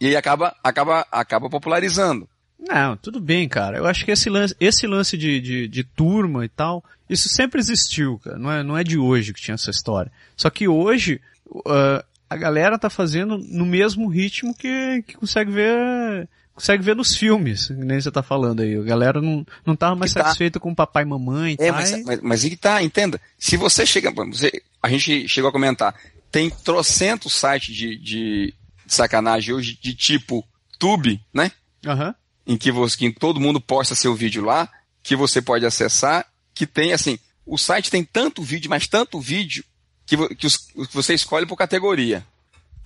[0.00, 2.28] E aí acaba, acaba, acaba popularizando.
[2.58, 3.78] Não, tudo bem, cara.
[3.78, 7.60] Eu acho que esse lance, esse lance de, de, de, turma e tal, isso sempre
[7.60, 8.38] existiu, cara.
[8.38, 10.10] Não é, não é de hoje que tinha essa história.
[10.36, 16.28] Só que hoje, uh, a galera tá fazendo no mesmo ritmo que, que consegue ver
[16.58, 18.74] consegue ver nos filmes, nem você tá falando aí.
[18.74, 20.24] A galera não, não tava mais tá.
[20.24, 21.56] satisfeita com o papai e mamãe.
[21.56, 22.02] É, mas, e...
[22.02, 23.20] mas, mas que tá, entenda.
[23.38, 24.50] Se você chega, você,
[24.82, 25.94] a gente chegou a comentar,
[26.32, 28.54] tem trocentos sites de, de,
[28.84, 30.44] de sacanagem hoje de tipo
[30.80, 31.52] Tube, né?
[31.86, 32.14] Uhum.
[32.44, 34.68] Em que, você, que todo mundo posta seu vídeo lá,
[35.00, 39.64] que você pode acessar, que tem assim, o site tem tanto vídeo, mas tanto vídeo,
[40.08, 42.24] que, que, os, que você escolhe por categoria.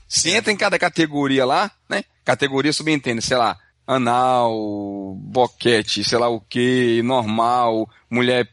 [0.09, 2.05] Se entra em cada categoria lá, né?
[2.25, 8.49] Categoria subentende, sei lá, anal, boquete, sei lá o que, normal, mulher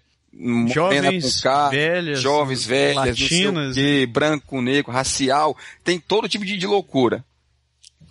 [0.68, 6.68] jovens, cá, velhas, jovens, velhas, latinas, quê, branco, negro, racial, tem todo tipo de, de
[6.68, 7.26] loucura.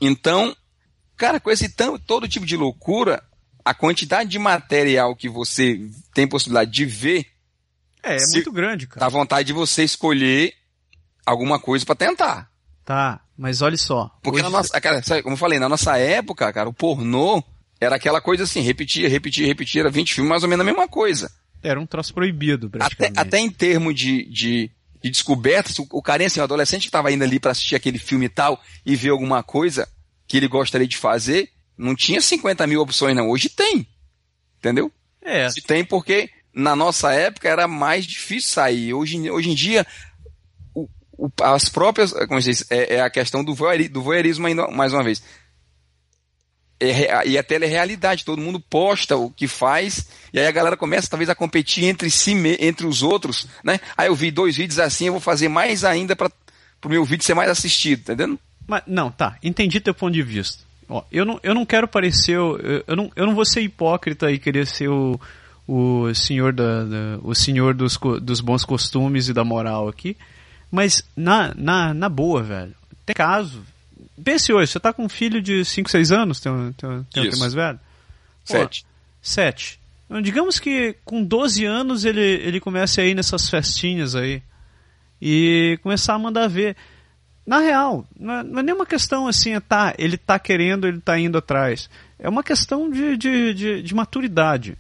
[0.00, 0.54] Então,
[1.16, 3.22] cara, com esse tão, todo tipo de loucura,
[3.64, 5.80] a quantidade de material que você
[6.12, 7.26] tem possibilidade de ver
[8.02, 9.00] é, é muito grande, cara.
[9.00, 10.54] Dá vontade de você escolher
[11.24, 12.50] alguma coisa para tentar.
[12.84, 14.10] Tá, mas olha só.
[14.22, 14.44] Porque hoje...
[14.44, 17.42] na nossa, cara, como eu falei, na nossa época, cara, o pornô
[17.80, 20.88] era aquela coisa assim, repetia, repetia, repetia, era 20 filmes mais ou menos a mesma
[20.88, 21.30] coisa.
[21.62, 23.18] Era um troço proibido, praticamente.
[23.18, 24.70] Até, até em termos de, de,
[25.02, 27.98] de descobertas, o, o carinha, assim, o adolescente que tava indo ali para assistir aquele
[27.98, 29.88] filme e tal, e ver alguma coisa
[30.26, 33.86] que ele gostaria de fazer, não tinha 50 mil opções não, hoje tem.
[34.58, 34.90] Entendeu?
[35.22, 35.48] É.
[35.50, 38.94] Se tem porque na nossa época era mais difícil sair.
[38.94, 39.86] Hoje, hoje em dia,
[41.18, 44.68] o, as próprias, como eu disse, é, é a questão do, voyeurismo, do voyeurismo ainda,
[44.68, 45.22] mais uma vez.
[46.80, 51.10] É, e a telerealidade, todo mundo posta o que faz, e aí a galera começa
[51.10, 53.80] talvez a competir entre si, entre os outros, né?
[53.96, 56.30] Aí eu vi dois vídeos assim, eu vou fazer mais ainda para
[56.84, 58.38] o meu vídeo ser mais assistido, tá entendendo?
[58.64, 60.62] Mas, não, tá, entendi teu ponto de vista.
[60.88, 64.30] Ó, eu, não, eu não quero parecer, eu, eu, não, eu não vou ser hipócrita
[64.30, 65.20] e querer ser o,
[65.68, 70.16] o senhor, da, da o senhor dos, dos bons costumes e da moral aqui,
[70.70, 73.62] mas na, na, na boa, velho, tem caso,
[74.22, 77.38] Pense hoje, você tá com um filho de 5, 6 anos, tem, um, tem, tem
[77.38, 77.78] mais velho?
[78.44, 78.84] 7.
[79.22, 79.80] 7.
[80.06, 84.42] Então, digamos que com 12 anos ele, ele comece a ir nessas festinhas aí.
[85.20, 86.76] E começar a mandar ver.
[87.46, 91.00] Na real, não é, não é nenhuma questão assim, é, tá, ele tá querendo, ele
[91.00, 91.88] tá indo atrás.
[92.18, 94.76] É uma questão de, de, de, de maturidade.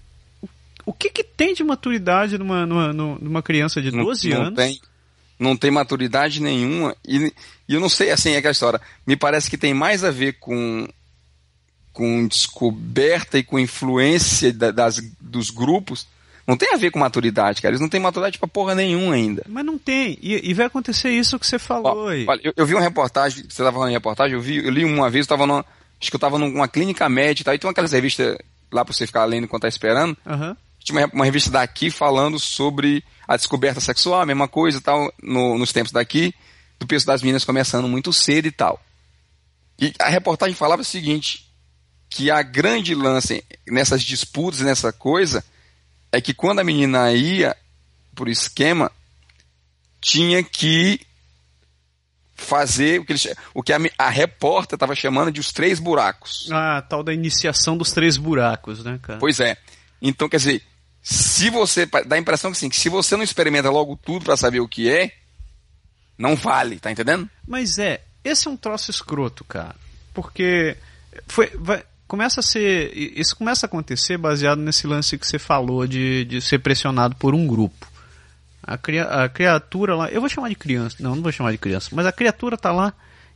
[0.88, 4.56] O, que, que tem de maturidade numa, numa, numa criança de 12 não, não anos?
[4.56, 4.80] Tem
[5.38, 6.96] não tem maturidade nenhuma.
[7.06, 7.32] E,
[7.68, 8.80] e eu não sei, assim, é aquela história.
[9.06, 10.88] Me parece que tem mais a ver com,
[11.92, 16.08] com descoberta e com influência da, das, dos grupos.
[16.46, 17.72] Não tem a ver com maturidade, cara.
[17.72, 19.44] Eles não têm maturidade pra porra nenhuma ainda.
[19.46, 20.18] Mas não tem.
[20.20, 22.24] E, e vai acontecer isso que você falou Ó, aí.
[22.26, 24.84] Olha, eu, eu, vi uma reportagem, você estava falando em reportagem, eu, vi, eu li
[24.84, 25.64] uma vez, eu tava numa,
[26.00, 28.38] acho que eu estava numa clínica médica e tal, e tem aquelas revistas
[28.72, 30.16] lá pra você ficar lendo enquanto tá esperando.
[30.24, 30.56] Uhum.
[30.88, 35.58] Tinha uma, revista daqui falando sobre a descoberta sexual, a mesma coisa e tal, no,
[35.58, 36.34] nos tempos daqui,
[36.78, 38.82] do peso das meninas começando muito cedo e tal.
[39.78, 41.46] E a reportagem falava o seguinte,
[42.08, 45.44] que a grande lance nessas disputas, nessa coisa,
[46.10, 47.54] é que quando a menina ia
[48.14, 48.90] por esquema,
[50.00, 51.00] tinha que
[52.34, 56.48] fazer o que, eles, o que a, a repórter estava chamando de os três buracos.
[56.50, 59.18] Ah, tal da iniciação dos três buracos, né, cara?
[59.18, 59.54] Pois é.
[60.00, 60.62] Então, quer dizer,
[61.02, 61.86] se você.
[61.86, 64.68] dá a impressão que, assim, que se você não experimenta logo tudo para saber o
[64.68, 65.12] que é,
[66.18, 67.28] não vale, tá entendendo?
[67.46, 69.76] Mas é, esse é um troço escroto, cara.
[70.12, 70.76] Porque
[71.26, 72.92] foi, vai, começa a ser.
[72.94, 77.34] Isso começa a acontecer baseado nesse lance que você falou de, de ser pressionado por
[77.34, 77.86] um grupo.
[78.62, 80.08] A, cria, a criatura lá.
[80.08, 80.96] Eu vou chamar de criança.
[81.00, 81.90] Não, não vou chamar de criança.
[81.92, 82.92] Mas a criatura tá lá,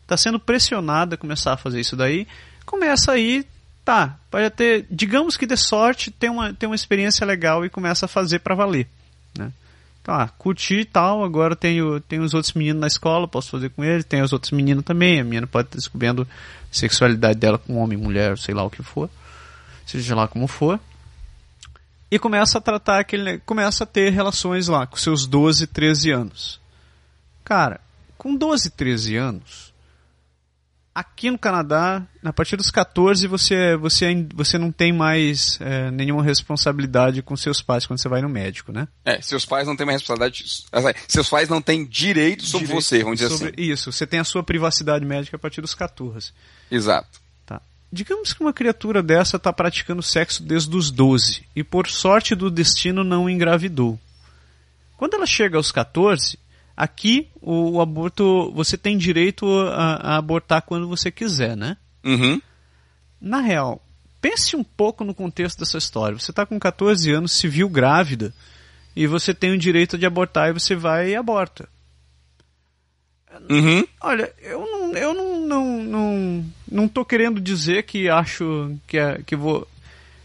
[0.06, 2.26] tá sendo pressionada a começar a fazer isso daí.
[2.66, 3.46] Começa aí
[3.85, 8.07] tá, pode ter, digamos que de sorte, tem uma, tem uma experiência legal e começa
[8.07, 8.87] a fazer para valer,
[9.37, 9.53] né?
[10.03, 13.85] Tá, curti e tal, agora tenho, tenho os outros meninos na escola, posso fazer com
[13.85, 16.26] eles, tem os outros meninos também, a menina pode estar descobrindo a
[16.74, 19.09] sexualidade dela com homem, mulher, sei lá o que for,
[19.87, 20.80] seja lá como for.
[22.11, 26.61] E começa a tratar aquele, começa a ter relações lá com seus 12, 13 anos.
[27.45, 27.80] Cara,
[28.18, 29.72] com 12, 13 anos,
[30.95, 36.22] Aqui no Canadá, a partir dos 14, você, você, você não tem mais é, nenhuma
[36.22, 38.86] responsabilidade com seus pais quando você vai no médico, né?
[39.03, 40.45] É, seus pais não têm mais responsabilidade.
[41.09, 43.72] Seus pais não têm direito sobre direito você, vamos dizer sobre, assim.
[43.72, 46.30] Isso, você tem a sua privacidade médica a partir dos 14.
[46.70, 47.20] Exato.
[47.47, 47.62] Tá.
[47.90, 52.51] Digamos que uma criatura dessa está praticando sexo desde os 12 e por sorte do
[52.51, 53.99] destino não engravidou.
[54.99, 56.38] Quando ela chega aos 14,
[56.77, 61.77] Aqui, o, o aborto, você tem direito a, a, abortar quando você quiser, né?
[62.05, 62.41] Uhum.
[63.20, 63.85] Na real,
[64.20, 66.18] pense um pouco no contexto dessa história.
[66.18, 68.33] Você está com 14 anos, se viu grávida,
[68.97, 71.68] e você tem o direito de abortar e você vai e aborta.
[73.49, 73.87] Uhum.
[74.01, 79.23] Olha, eu não, eu não, não, não, não tô querendo dizer que acho que, é,
[79.25, 79.66] que vou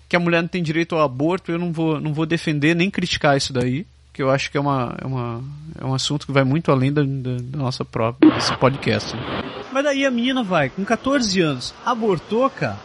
[0.10, 1.52] que a mulher não tem direito ao aborto.
[1.52, 3.86] Eu não vou, não vou defender nem criticar isso daí
[4.18, 5.44] que eu acho que é, uma, é, uma,
[5.80, 9.16] é um assunto que vai muito além da, da, da nossa própria desse podcast.
[9.72, 12.80] Mas daí a menina vai, com 14 anos, abortou, cara,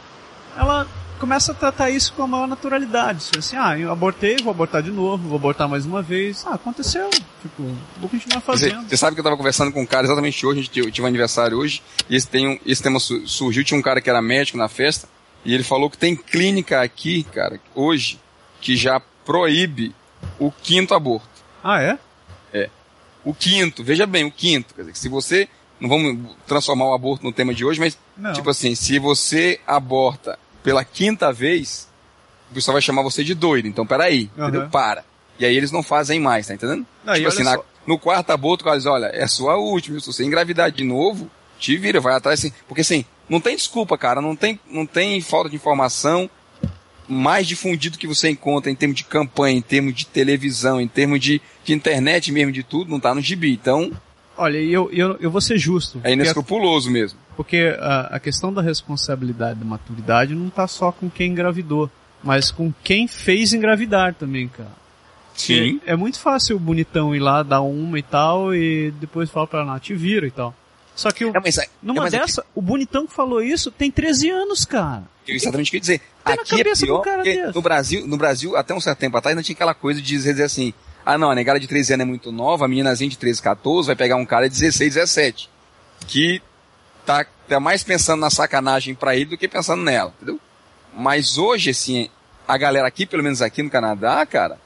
[0.55, 0.87] ela
[1.19, 3.31] começa a tratar isso com a maior naturalidade.
[3.39, 6.45] Assim, ah, eu abortei, vou abortar de novo, vou abortar mais uma vez.
[6.47, 7.09] Ah, aconteceu.
[7.41, 7.63] Tipo,
[7.99, 8.87] vou continuar fazendo.
[8.87, 11.09] Você, sabe que eu tava conversando com um cara exatamente hoje, a gente tive um
[11.09, 14.59] aniversário hoje, e esse, tem um, esse tema surgiu, tinha um cara que era médico
[14.59, 15.09] na festa,
[15.47, 18.21] e ele falou que tem clínica aqui, cara, hoje,
[18.61, 19.95] que já proíbe
[20.39, 21.29] o quinto aborto.
[21.63, 21.99] Ah, é?
[22.53, 22.71] É.
[23.25, 24.75] O quinto, veja bem, o quinto.
[24.75, 25.49] Quer dizer, se você.
[25.81, 28.33] Não vamos transformar o aborto no tema de hoje, mas, não.
[28.33, 31.89] tipo assim, se você aborta pela quinta vez,
[32.53, 33.67] o pessoal vai chamar você de doido.
[33.67, 34.45] Então, peraí, uhum.
[34.45, 34.69] entendeu?
[34.71, 35.05] Para.
[35.41, 36.87] E aí eles não fazem mais, tá entendendo?
[37.05, 40.07] Não, tipo assim, na, no quarto aborto, o cara diz, olha, é sua última, se
[40.07, 42.53] você engravidar de novo, te vira, vai atrás, assim.
[42.69, 46.31] Porque assim, não tem desculpa, cara, não tem, não tem falta de informação,
[47.09, 51.21] mais difundido que você encontra em termos de campanha, em termos de televisão, em termos
[51.21, 53.53] de, de internet mesmo, de tudo, não está no gibi.
[53.53, 53.93] Então.
[54.37, 56.01] Olha, eu, eu, eu vou ser justo.
[56.03, 57.19] É inescrupuloso porque, mesmo.
[57.37, 61.91] Porque a, a questão da responsabilidade da maturidade não está só com quem engravidou,
[62.23, 64.83] mas com quem fez engravidar também, cara.
[65.35, 65.81] Sim.
[65.87, 69.47] É, é muito fácil o bonitão ir lá, dar uma e tal, e depois falar
[69.47, 70.55] pra ela, te vira e tal.
[70.95, 73.91] Só que o, É, mas, numa é, mas dessa, o bonitão que falou isso tem
[73.91, 75.05] 13 anos, cara.
[75.27, 76.01] Eu exatamente queria dizer.
[76.25, 77.05] Na Aqui é pior,
[77.55, 80.41] no Brasil, no Brasil, até um certo tempo atrás, não tinha aquela coisa de dizer
[80.43, 80.73] assim,
[81.05, 83.87] ah não, a negada de 13 anos é muito nova, a meninazinha de 13, 14
[83.87, 85.51] vai pegar um cara de 16, 17.
[86.07, 86.41] Que
[87.05, 90.41] tá, tá mais pensando na sacanagem pra ele do que pensando nela, entendeu?
[90.95, 92.09] Mas hoje, assim,
[92.47, 94.59] a galera aqui, pelo menos aqui no Canadá, cara,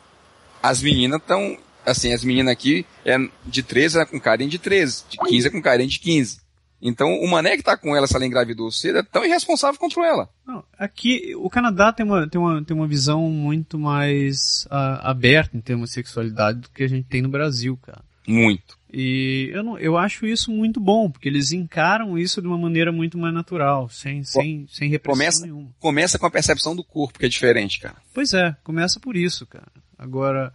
[0.62, 1.56] as meninas estão,
[1.86, 3.16] assim, as meninas aqui é
[3.46, 6.44] de 13 é com carinha de 13, de 15 é com carinha de 15.
[6.82, 10.06] Então, o mané que tá com ela, se ela engravidou cedo, é tão irresponsável contra
[10.06, 10.28] ela.
[10.46, 15.56] Não, aqui, o Canadá tem uma, tem uma, tem uma visão muito mais ah, aberta
[15.56, 18.04] em termos de sexualidade do que a gente tem no Brasil, cara.
[18.28, 18.76] Muito.
[18.92, 22.92] E eu, não, eu acho isso muito bom, porque eles encaram isso de uma maneira
[22.92, 25.70] muito mais natural, sem, sem, sem repressão Começa, nenhuma.
[25.78, 27.96] começa com a percepção do corpo, que é diferente, cara.
[28.12, 29.70] Pois é, começa por isso, cara.
[29.98, 30.52] Agora,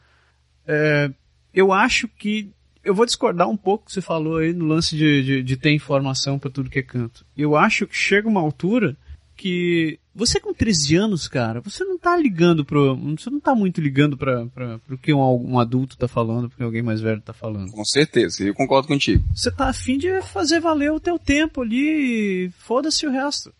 [0.67, 1.11] é,
[1.53, 2.49] eu acho que.
[2.83, 5.71] Eu vou discordar um pouco que você falou aí no lance de, de, de ter
[5.71, 7.23] informação para tudo que é canto.
[7.37, 8.97] Eu acho que chega uma altura
[9.35, 12.95] que você com 13 anos, cara, você não tá ligando pro.
[13.17, 16.57] Você não tá muito ligando pra, pra, pro que um, um adulto tá falando, pro
[16.57, 17.71] que alguém mais velho tá falando.
[17.71, 19.23] Com certeza, eu concordo contigo.
[19.33, 23.53] Você tá afim de fazer valer o teu tempo ali e foda-se o resto.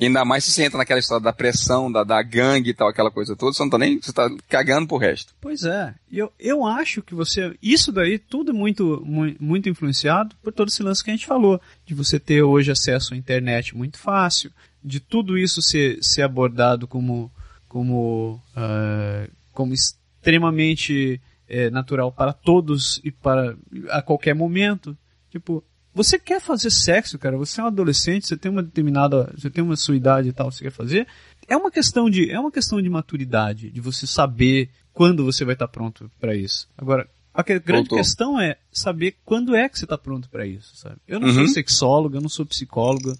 [0.00, 3.10] Ainda mais se você entra naquela história da pressão, da, da gangue e tal, aquela
[3.10, 4.00] coisa toda, você não tá nem.
[4.00, 5.34] Você tá cagando pro resto.
[5.40, 5.94] Pois é.
[6.12, 7.56] Eu, eu acho que você.
[7.62, 9.02] Isso daí tudo é muito,
[9.40, 11.60] muito, influenciado por todo esse lance que a gente falou.
[11.86, 14.50] De você ter hoje acesso à internet muito fácil.
[14.84, 17.32] De tudo isso ser, ser abordado como,
[17.66, 23.56] como, ah, como extremamente eh, natural para todos e para
[23.90, 24.96] a qualquer momento.
[25.30, 25.64] Tipo,
[25.96, 27.36] você quer fazer sexo, cara?
[27.38, 30.52] Você é um adolescente, você tem uma determinada, você tem uma sua idade e tal,
[30.52, 31.06] você quer fazer?
[31.48, 35.54] É uma questão de, é uma questão de maturidade, de você saber quando você vai
[35.54, 36.68] estar pronto para isso.
[36.76, 37.98] Agora, a que- grande Voltou.
[37.98, 40.96] questão é saber quando é que você está pronto para isso, sabe?
[41.08, 41.34] Eu não Uhum.
[41.34, 43.16] sou sexólogo, eu não sou psicóloga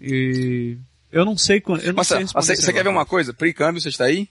[0.00, 0.78] e
[1.10, 3.32] eu não sei quando, eu não Mas sei você, quer ver uma coisa?
[3.34, 4.28] Pre-câmbio, você está aí?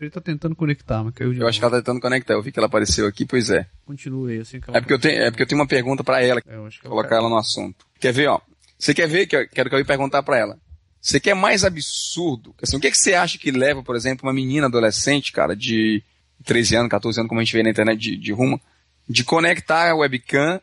[0.00, 2.34] Ele tá tentando conectar, mas caiu de Eu acho que ela tá tentando conectar.
[2.34, 3.66] Eu vi que ela apareceu aqui, pois é.
[3.84, 6.02] Continua aí, assim que ela É porque eu tenho, é porque eu tenho uma pergunta
[6.02, 7.86] pra ela, É, eu acho que ela colocar ela no assunto.
[8.00, 8.40] Quer ver, ó?
[8.78, 10.58] Você quer ver que eu quero que eu ia perguntar pra ela?
[11.00, 12.54] Você quer mais absurdo?
[12.60, 16.02] Assim, o que, que você acha que leva, por exemplo, uma menina adolescente, cara, de
[16.44, 18.60] 13 anos, 14 anos, como a gente vê na internet de, de rumo,
[19.08, 20.60] de conectar a webcam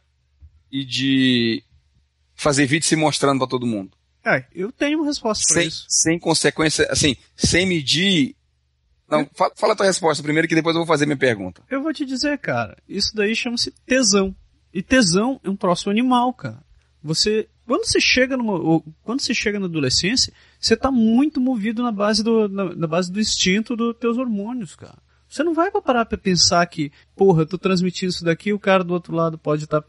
[0.71, 1.63] e de
[2.35, 3.91] fazer vídeo se mostrando pra todo mundo?
[4.25, 5.85] É, eu tenho uma resposta pra Sem, isso.
[5.89, 8.35] sem consequência, assim, sem medir.
[9.09, 11.61] Não, fala, fala a tua resposta primeiro que depois eu vou fazer minha pergunta.
[11.69, 14.35] Eu vou te dizer, cara, isso daí chama-se tesão.
[14.73, 16.63] E tesão é um troço animal, cara.
[17.03, 21.91] Você, quando você chega numa, quando você chega na adolescência, você tá muito movido na
[21.91, 24.97] base do, na, na base do instinto dos teus hormônios, cara.
[25.33, 28.83] Você não vai parar pra pensar que, porra, eu tô transmitindo isso daqui, o cara
[28.83, 29.83] do outro lado pode estar,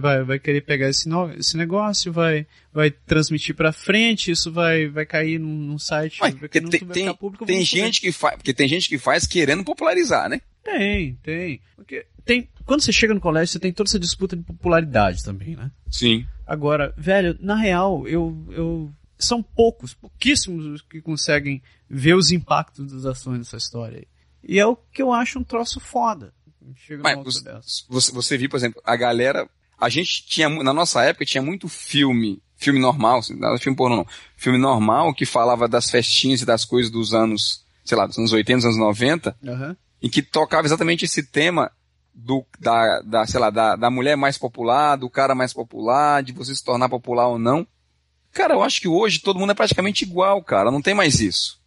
[0.00, 4.88] vai, vai querer pegar esse, no, esse negócio, vai, vai transmitir pra frente, isso vai,
[4.88, 8.34] vai cair num, num site, Ué, vai, tem, tem, ficar público, tem gente que faz,
[8.34, 10.40] porque tem gente que faz querendo popularizar, né?
[10.64, 11.60] tem, tem.
[11.76, 15.54] Porque tem, quando você chega no colégio, você tem toda essa disputa de popularidade também,
[15.54, 15.70] né?
[15.88, 16.26] Sim.
[16.44, 22.92] Agora, velho, na real, eu, eu, são poucos, pouquíssimos os que conseguem ver os impactos
[22.92, 24.17] das ações dessa história aí.
[24.42, 26.32] E é o que eu acho um troço foda.
[26.76, 31.02] Chega Mas você, você, você viu, por exemplo, a galera, a gente tinha, na nossa
[31.02, 35.66] época tinha muito filme, filme normal, assim, não filme pornô não, filme normal que falava
[35.66, 39.36] das festinhas e das coisas dos anos, sei lá, dos anos 80, dos anos 90,
[39.46, 39.76] Aham.
[40.02, 41.70] em que tocava exatamente esse tema
[42.14, 46.32] do, da, da, sei lá, da, da mulher mais popular, do cara mais popular, de
[46.32, 47.66] você se tornar popular ou não.
[48.32, 51.60] Cara, eu acho que hoje todo mundo é praticamente igual, cara, não tem mais isso.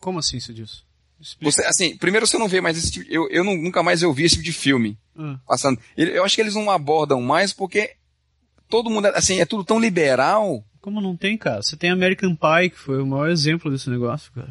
[0.00, 0.87] Como assim isso disso?
[1.40, 4.12] Você, assim, primeiro você não vê mais esse tipo, eu, eu não- nunca mais eu
[4.12, 5.80] vi esse tipo de filme Ah, passando.
[5.96, 7.94] Eu acho que eles não abordam mais porque
[8.68, 10.64] todo mundo, é- assim, é tudo tão liberal.
[10.80, 11.60] como não tem, cara?
[11.62, 14.48] Você tem American Pie, que foi o maior exemplo desse negócio, cara.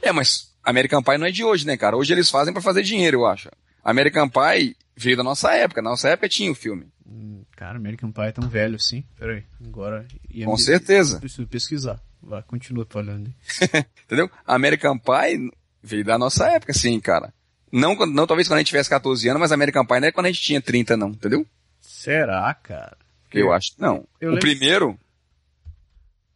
[0.00, 1.96] É, mas American Pie não é de hoje, né, cara?
[1.96, 3.50] Hoje eles fazem pra fazer dinheiro, eu acho.
[3.84, 5.82] American Pie veio da nossa época.
[5.82, 6.86] Na nossa época tinha o filme.
[7.06, 9.04] Hum, Cara, American Pie é tão velho assim.
[9.18, 10.06] Peraí, agora...
[10.30, 11.18] ia Com me- certeza.
[11.20, 12.00] Preciso pesquisar.
[12.22, 13.32] Vai, continua falando.
[14.06, 14.30] Entendeu?
[14.46, 15.50] American Pie
[15.86, 17.32] veio da nossa época, sim, cara.
[17.72, 20.26] Não, não talvez quando a gente tivesse 14 anos, mas American Pie não é quando
[20.26, 21.46] a gente tinha 30, não, entendeu?
[21.80, 22.96] Será, cara?
[23.32, 23.72] Eu acho.
[23.78, 24.06] Não.
[24.20, 24.98] eu o lembro- primeiro,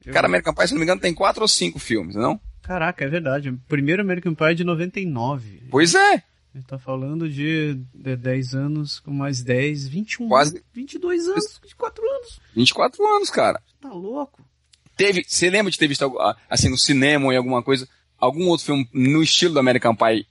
[0.04, 2.40] Eu- cara, American Pie, se não me engano, tem quatro ou cinco filmes, não?
[2.62, 3.50] Caraca, é verdade.
[3.50, 5.62] O primeiro American Pie é de 99.
[5.70, 6.22] Pois é.
[6.54, 10.62] Ele tá falando de, de 10 anos com mais 10, 21 Quase.
[10.74, 12.40] 22 anos, 24 anos.
[12.54, 13.62] 24 anos, cara.
[13.80, 14.44] Tá louco?
[14.96, 17.88] Teve, você lembra de ter visto, ah, assim, no cinema ou em alguma coisa,
[18.20, 20.26] algum outro filme no estilo do American Pie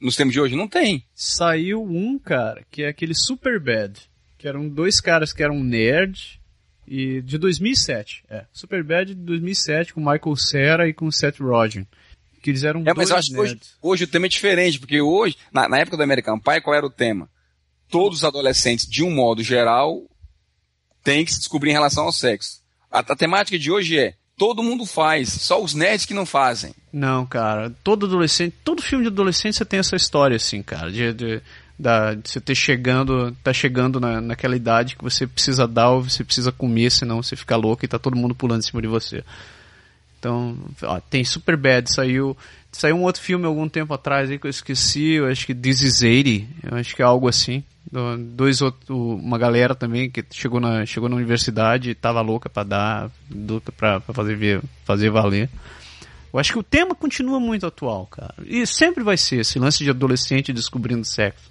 [0.00, 0.56] nos tempos de hoje?
[0.56, 1.04] Não tem.
[1.14, 4.00] Saiu um, cara, que é aquele Super Bad,
[4.38, 6.40] que eram dois caras que eram nerd,
[6.86, 8.46] e de 2007, é.
[8.52, 11.86] Super Bad de 2007, com Michael Cera e com Seth Rogen.
[12.42, 13.76] Que eles eram É, mas eu acho que hoje, nerds.
[13.82, 16.86] hoje o tema é diferente, porque hoje, na, na época do American Pie, qual era
[16.86, 17.30] o tema?
[17.90, 20.02] Todos os adolescentes, de um modo geral,
[21.04, 22.60] têm que se descobrir em relação ao sexo.
[22.90, 26.72] A, a temática de hoje é, todo mundo faz, só os nerds que não fazem.
[26.90, 31.12] Não, cara, todo adolescente, todo filme de adolescente você tem essa história assim, cara, de,
[31.12, 31.42] de,
[31.78, 36.04] da, de você ter chegando, tá chegando na, naquela idade que você precisa dar ou
[36.04, 38.88] você precisa comer, senão você fica louco e tá todo mundo pulando em cima de
[38.88, 39.22] você.
[40.18, 42.34] Então, ó, tem Super Bad, saiu,
[42.72, 45.82] saiu um outro filme algum tempo atrás aí que eu esqueci, eu acho que This
[45.82, 47.62] is 80, eu acho que é algo assim.
[47.90, 52.48] Do- Dois outros, uma galera também que chegou na, chegou na universidade e tava louca
[52.48, 55.48] pra dar, louca pra fazer, fazer valer.
[56.32, 58.34] Eu acho que o tema continua muito atual, cara.
[58.46, 61.50] E sempre vai ser esse lance de adolescente descobrindo sexo.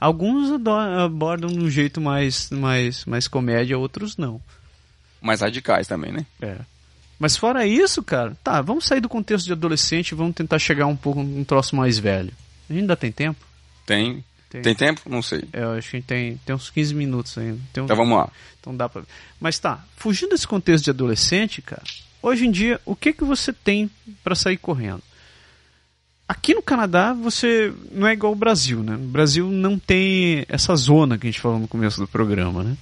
[0.00, 0.50] Alguns
[1.04, 4.40] abordam de um jeito mais, mais, mais comédia, outros não.
[5.20, 6.24] Mais radicais também, né?
[6.40, 6.56] É.
[7.18, 10.86] Mas fora isso, cara, tá, vamos sair do contexto de adolescente e vamos tentar chegar
[10.86, 12.32] um pouco num troço mais velho.
[12.70, 13.44] Ainda tem tempo?
[13.84, 14.24] Tem.
[14.50, 14.60] Tem.
[14.62, 15.02] Tem, tempo?
[15.08, 15.44] Não sei.
[15.52, 17.58] É, eu acho que a gente tem, tem uns 15 minutos ainda.
[17.72, 18.28] Tem uns- Então vamos lá.
[18.60, 19.02] Então dá pra.
[19.40, 21.82] Mas tá, fugindo desse contexto de adolescente, cara,
[22.20, 23.88] hoje em dia, o que que você tem
[24.24, 25.02] pra sair correndo?
[26.28, 28.94] Aqui no Canadá, você não é igual ao Brasil, né?
[28.94, 32.76] O Brasil não tem essa zona que a gente falou no começo do programa, né?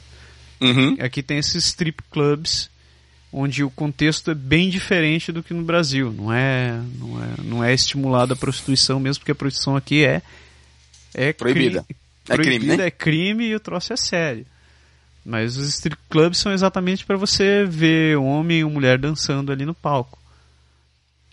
[0.60, 0.96] Uhum.
[1.00, 2.68] Aqui tem esses strip clubs
[3.32, 6.12] onde o contexto é bem diferente do que no Brasil.
[6.12, 10.20] Não é, não é, não é estimulada a prostituição mesmo, porque a prostituição aqui é
[11.18, 11.82] é Proibida.
[11.84, 11.96] cri-
[12.30, 12.86] É crime, proibida, né?
[12.86, 14.46] é crime e o troço é sério.
[15.24, 19.74] Mas os strip clubs são exatamente para você ver homem ou mulher dançando ali no
[19.74, 20.18] palco.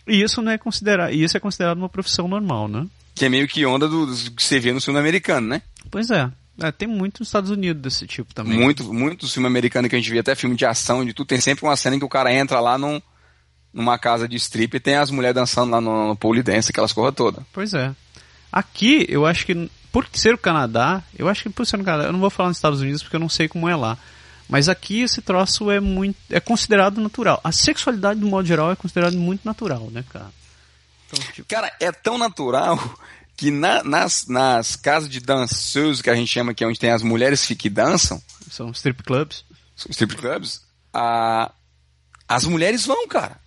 [0.06, 2.86] E isso não é considerado, e isso é considerado uma profissão normal, né?
[3.14, 5.62] Que é meio que onda do, do que você vê no filme americano, né?
[5.90, 6.30] Pois é.
[6.62, 8.58] É, tem muito nos Estados Unidos desse tipo também.
[8.58, 11.40] Muito, muito filme americano que a gente vê, até filme de ação, de tudo, tem
[11.40, 13.00] sempre uma cena em que o cara entra lá num,
[13.74, 16.92] numa casa de strip e tem as mulheres dançando lá no, no pole dance, aquelas
[16.94, 17.44] coisas todas.
[17.52, 17.94] Pois é.
[18.52, 22.04] Aqui, eu acho que, por ser o Canadá, eu acho que por ser no Canadá,
[22.08, 23.96] eu não vou falar nos Estados Unidos porque eu não sei como é lá.
[24.48, 27.40] Mas aqui esse troço é muito, é considerado natural.
[27.42, 30.30] A sexualidade, do modo geral, é considerada muito natural, né, cara?
[31.08, 32.78] Então, tipo, Cara, é tão natural
[33.36, 36.90] que na- nas, nas casas de danseuses, que a gente chama que é onde tem
[36.90, 39.44] as mulheres que dançam, são strip clubs.
[39.76, 40.60] os strip clubs,
[40.92, 41.50] a,
[42.28, 43.40] as mulheres vão, cara.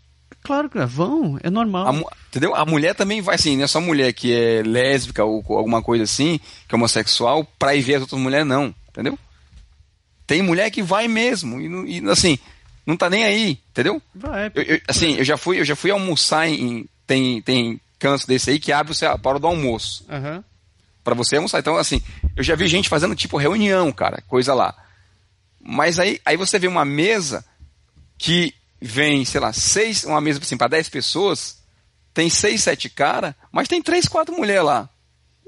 [0.44, 1.88] Claro que vão, é normal.
[1.88, 2.56] A entendeu?
[2.56, 6.04] A mulher também vai assim, não é só mulher que é lésbica ou alguma coisa
[6.06, 8.74] assim, que é homossexual, pra ir ver as outras mulheres, não.
[8.90, 9.18] Entendeu?
[10.26, 12.38] Tem mulher que vai mesmo, e, e, assim,
[12.86, 14.02] não tá nem aí, entendeu?
[14.14, 16.88] Vai, Eu, eu- assim, eu já fui, eu já fui almoçar em.
[17.06, 20.06] Tem, tem canto desse aí que abre você a hora do almoço.
[20.10, 20.44] Aham.
[21.04, 21.60] Pra você almoçar.
[21.60, 22.02] Então, assim,
[22.36, 24.76] eu já vi gente fazendo tipo reunião, cara, coisa lá.
[25.60, 27.44] Mas aí, aí você vê uma mesa
[28.18, 31.62] que vem, sei lá, seis, uma mesa assim, pra dez pessoas,
[32.14, 34.90] tem seis, sete caras, mas tem três, quatro mulheres lá.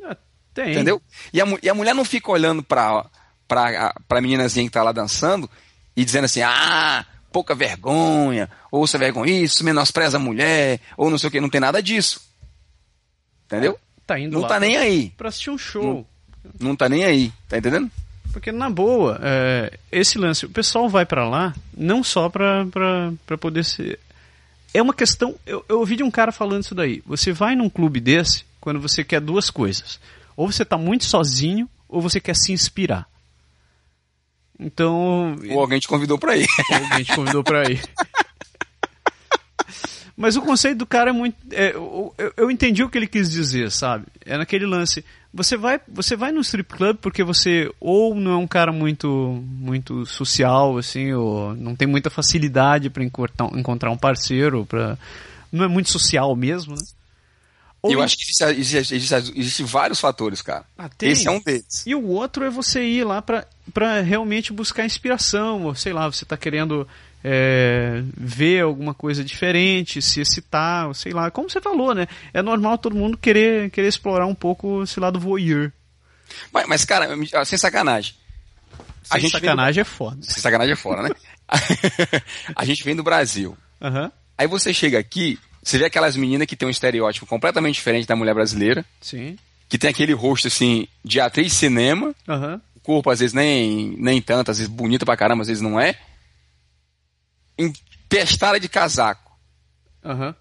[0.04, 0.18] Ah,
[0.54, 0.72] Tem.
[0.72, 1.02] Entendeu?
[1.34, 3.06] E a, e a mulher não fica olhando pra,
[3.48, 5.50] pra, pra meninazinha que tá lá dançando
[5.96, 11.18] e dizendo assim, ah, pouca vergonha, ou você vergonha isso, menospreza a mulher, ou não
[11.18, 12.22] sei o que, não tem nada disso.
[13.46, 13.78] Entendeu?
[14.08, 15.10] Tá indo Não lá tá nem aí.
[15.18, 16.06] pra assistir um show.
[16.60, 17.90] Não tá nem aí, tá entendendo?
[18.32, 23.12] Porque, na boa, é, esse lance, o pessoal vai pra lá não só pra, pra,
[23.26, 24.00] pra poder ser.
[24.74, 25.36] É uma questão.
[25.46, 27.02] Eu, eu ouvi de um cara falando isso daí.
[27.06, 30.00] Você vai num clube desse quando você quer duas coisas.
[30.38, 33.06] Ou você tá muito sozinho, ou você quer se inspirar.
[34.58, 35.36] Então.
[35.50, 36.48] Ou alguém te convidou pra ir.
[36.72, 37.82] Alguém te convidou pra ir.
[40.16, 41.36] Mas o conceito do cara é muito.
[41.52, 44.06] é, eu- eu entendi o que ele quis dizer, sabe?
[44.26, 45.04] É naquele lance.
[45.34, 49.42] Você vai, você vai no strip club porque você ou não é um cara muito,
[49.46, 54.98] muito social, assim, ou não tem muita facilidade pra encontrar, um parceiro, para
[55.52, 56.82] não é muito social mesmo, né?
[57.82, 60.66] Ou eu acho que existe, existe, existe, existe vários fatores, cara.
[60.78, 60.90] Ah.
[61.02, 61.84] Esse é um deles.
[61.86, 66.24] E o outro é você ir lá pra realmente buscar inspiração, ou sei lá, você
[66.24, 66.88] tá querendo
[67.24, 72.08] é, ver alguma coisa diferente, se excitar, sei lá, como você falou, né?
[72.34, 75.72] É normal todo mundo querer, querer explorar um pouco esse lado voyeur.
[76.52, 77.10] Mas, mas, cara,
[77.46, 78.16] sem sacanagem.
[79.10, 80.18] A Sem gente vem sacanagem é foda.
[80.22, 81.10] Sem sacanagem é fora, né?
[82.56, 83.58] a gente vem do Brasil.
[83.82, 88.08] Aham, Aí você chega aqui, você vê aquelas meninas que tem um estereótipo completamente diferente
[88.08, 89.38] da mulher brasileira, sim.
[89.70, 92.60] que tem aquele rosto assim de atriz cinema, Aham.
[92.76, 95.80] o corpo às vezes nem, nem tanto, às vezes bonita pra caramba, às vezes não
[95.80, 95.96] é.
[97.58, 99.32] Empestada de casaco.
[100.04, 100.36] Aham.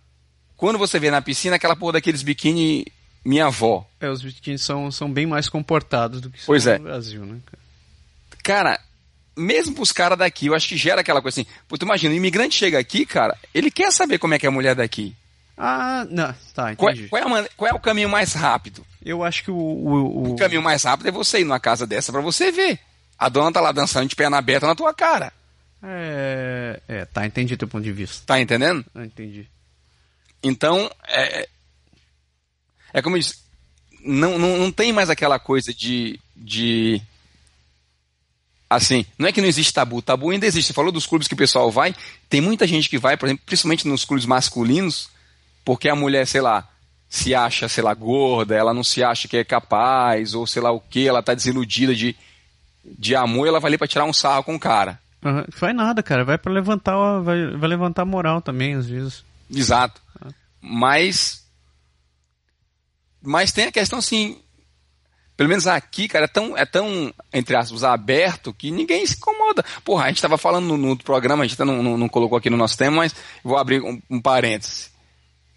[0.56, 2.84] Quando você vê na piscina aquela porra daqueles biquíni
[3.24, 3.86] minha avó.
[4.00, 6.78] É, os biquínis são, são bem mais comportados do que pois são é.
[6.78, 7.38] no Brasil, né?
[8.42, 8.78] Cara,
[9.36, 11.50] mesmo pros caras daqui, eu acho que gera aquela coisa assim.
[11.68, 14.48] Pô, tu imagina, o imigrante chega aqui, cara, ele quer saber como é que é
[14.48, 15.14] a mulher daqui.
[15.56, 17.08] Ah, não, tá, Qual, entendi.
[17.08, 18.84] qual é, a man- qual é o caminho mais rápido?
[19.04, 19.54] Eu acho que o.
[19.56, 22.78] O, O caminho mais rápido é você ir numa casa dessa pra você ver.
[23.18, 25.30] A dona tá lá dançando de perna aberta na tua cara.
[25.82, 28.22] É, é, tá, entendi teu ponto de vista.
[28.26, 28.84] Tá entendendo?
[28.94, 29.46] Ah, entendi.
[30.42, 31.48] Então, é,
[32.92, 33.38] é como eu disse,
[34.04, 37.00] não, não, não tem mais aquela coisa de, de.
[38.68, 40.68] Assim, não é que não existe tabu, tabu ainda existe.
[40.68, 41.94] Você falou dos clubes que o pessoal vai,
[42.28, 45.10] tem muita gente que vai, por exemplo, principalmente nos clubes masculinos,
[45.64, 46.68] porque a mulher, sei lá,
[47.08, 50.70] se acha, sei lá, gorda, ela não se acha que é capaz, ou sei lá
[50.70, 52.16] o que, ela tá desiludida de,
[52.84, 55.00] de amor, e ela vai ali pra tirar um sarro com o cara.
[55.24, 56.24] Aham, Vai nada, cara.
[56.24, 59.24] Vai para levantar, a- vai, vai levantar a moral também, às vezes.
[59.50, 60.00] Exato.
[60.60, 61.44] Mas.
[63.22, 64.40] Mas tem a questão assim.
[65.36, 69.64] Pelo menos aqui, cara, é tão, é tão, entre aspas, aberto que ninguém se incomoda.
[69.82, 72.36] Porra, a gente estava falando no, no outro programa, a gente não, não, não colocou
[72.36, 74.90] aqui no nosso tema, mas vou abrir um, um parêntese.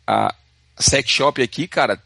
[0.08, 0.34] A
[0.80, 2.02] sex shop aqui, cara,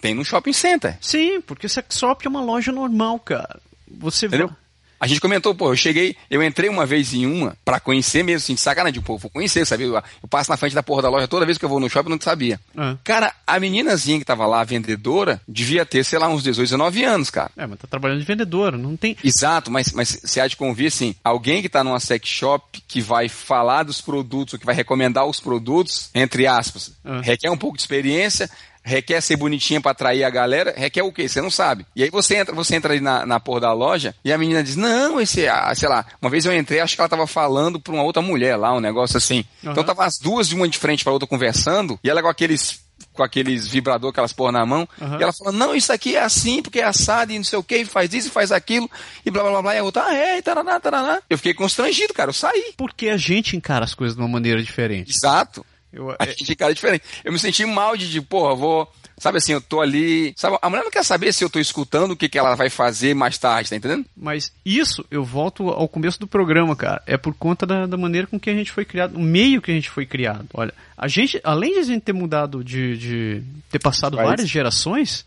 [0.00, 0.96] tem no shopping center.
[0.98, 3.60] Sim, porque sex shop é uma loja normal, cara.
[3.86, 4.48] Você Entendeu?
[4.48, 4.56] vai-
[5.04, 8.38] A gente comentou, pô, eu cheguei, eu entrei uma vez em uma pra conhecer mesmo,
[8.38, 9.84] assim, de sacanagem, pô, vou conhecer, sabe?
[9.84, 11.90] Eu, eu passo na frente da porra da loja toda vez que eu vou no
[11.90, 12.58] shopping, eu não sabia.
[12.74, 12.96] Ah.
[13.04, 17.04] Cara, a meninazinha que tava lá, a vendedora, devia ter, sei lá, uns 18, 19
[17.04, 17.50] anos, cara.
[17.54, 19.14] É, mas tá trabalhando de vendedora, não tem.
[19.22, 23.02] Exato, mas, mas você há de convir, assim, alguém que tá numa sex shop que
[23.02, 27.20] vai falar dos produtos, ou que vai recomendar os produtos, entre aspas, Ah.
[27.22, 28.48] requer um pouco de experiência,
[28.84, 31.26] requer ser bonitinha pra atrair a galera, requer o quê?
[31.28, 31.86] Você não sabe.
[31.96, 34.62] E aí você entra, você entra ali na, na porra da loja e a menina
[34.62, 37.80] diz, não, esse, ah, sei lá, uma vez eu entrei, acho que ela tava falando
[37.80, 39.44] pra uma outra mulher lá, um negócio assim.
[39.60, 39.84] Então Aham.
[39.84, 43.22] tava as duas de uma de frente pra outra conversando, e ela com aqueles com
[43.22, 45.18] aqueles vibrador, aquelas porra na mão, Aham.
[45.18, 47.62] e ela falando, não, isso aqui é assim, porque é assado e não sei o
[47.62, 48.90] que, faz isso e faz aquilo,
[49.24, 51.20] e blá blá blá blá, e a outra, ah, é, e taraná, taraná.
[51.30, 52.74] Eu fiquei constrangido, cara, eu saí.
[52.76, 55.12] Porque a gente encara as coisas de uma maneira diferente.
[55.12, 55.64] Exato.
[55.94, 57.04] Eu, A é, gente cara diferente.
[57.24, 58.92] Eu me senti mal de, de, porra, vou.
[59.16, 60.34] Sabe assim, eu tô ali.
[60.36, 62.68] Sabe, a mulher não quer saber se eu tô escutando o que, que ela vai
[62.68, 64.04] fazer mais tarde, tá entendendo?
[64.16, 67.00] mas isso, eu volto ao começo do programa, cara.
[67.06, 69.70] É por conta da, da maneira com que a gente foi criado, o meio que
[69.70, 70.48] a gente foi criado.
[70.52, 72.96] Olha, a gente, além de a gente ter mudado de.
[72.98, 74.28] de ter passado País.
[74.28, 75.24] várias gerações,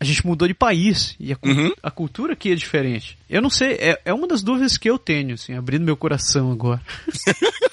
[0.00, 1.14] a gente mudou de país.
[1.20, 1.72] E a, Uhum.
[1.82, 3.18] a cultura aqui é diferente.
[3.28, 6.50] Eu não sei, é, é uma das dúvidas que eu tenho, assim, abrindo meu coração
[6.50, 6.80] agora.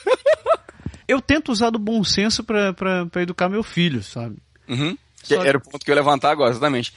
[1.11, 2.73] eu tento usar do bom senso pra
[3.21, 4.37] educar meu filho, sabe?
[4.67, 4.97] Uhum.
[5.23, 6.93] Que era o ponto que eu ia levantar agora, exatamente.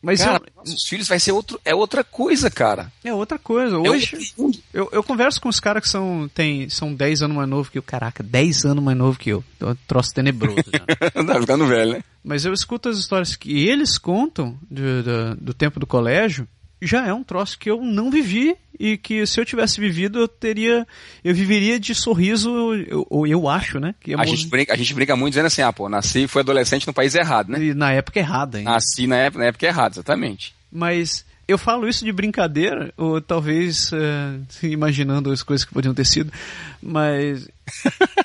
[0.00, 2.92] Mas cara, eu- nossos filhos vai ser outro, é outra coisa, cara.
[3.02, 3.76] é outra coisa.
[3.76, 4.32] É Hoje.
[4.36, 4.58] mundo.
[4.72, 7.78] Eu, eu converso com os caras que são, tem, são 10 anos mais novo que
[7.78, 7.82] eu.
[7.82, 9.42] Caraca, 10 anos mais novo que eu.
[9.58, 10.62] É um troço tenebroso.
[10.70, 10.80] já.
[11.24, 12.04] tá ficando velho, né?
[12.22, 16.46] Mas eu escuto as histórias que eles contam de- da- do tempo do colégio.
[16.86, 20.28] Já é um troço que eu não vivi e que se eu tivesse vivido eu
[20.28, 20.86] teria.
[21.22, 23.94] Eu viveria de sorriso, eu- ou eu, acho, né?
[24.00, 26.28] Que ia A gente, brinca, a gente brinca muito dizendo assim, ah, pô, nasci e
[26.28, 27.62] fui adolescente no país errado, né?
[27.62, 28.70] e na época errada ainda.
[28.70, 30.54] Nasci na época, na época errada, exatamente.
[30.72, 36.04] Mas eu falo isso de brincadeira, ou talvez eh, imaginando as coisas que podiam ter
[36.06, 36.32] sido,
[36.82, 37.48] mas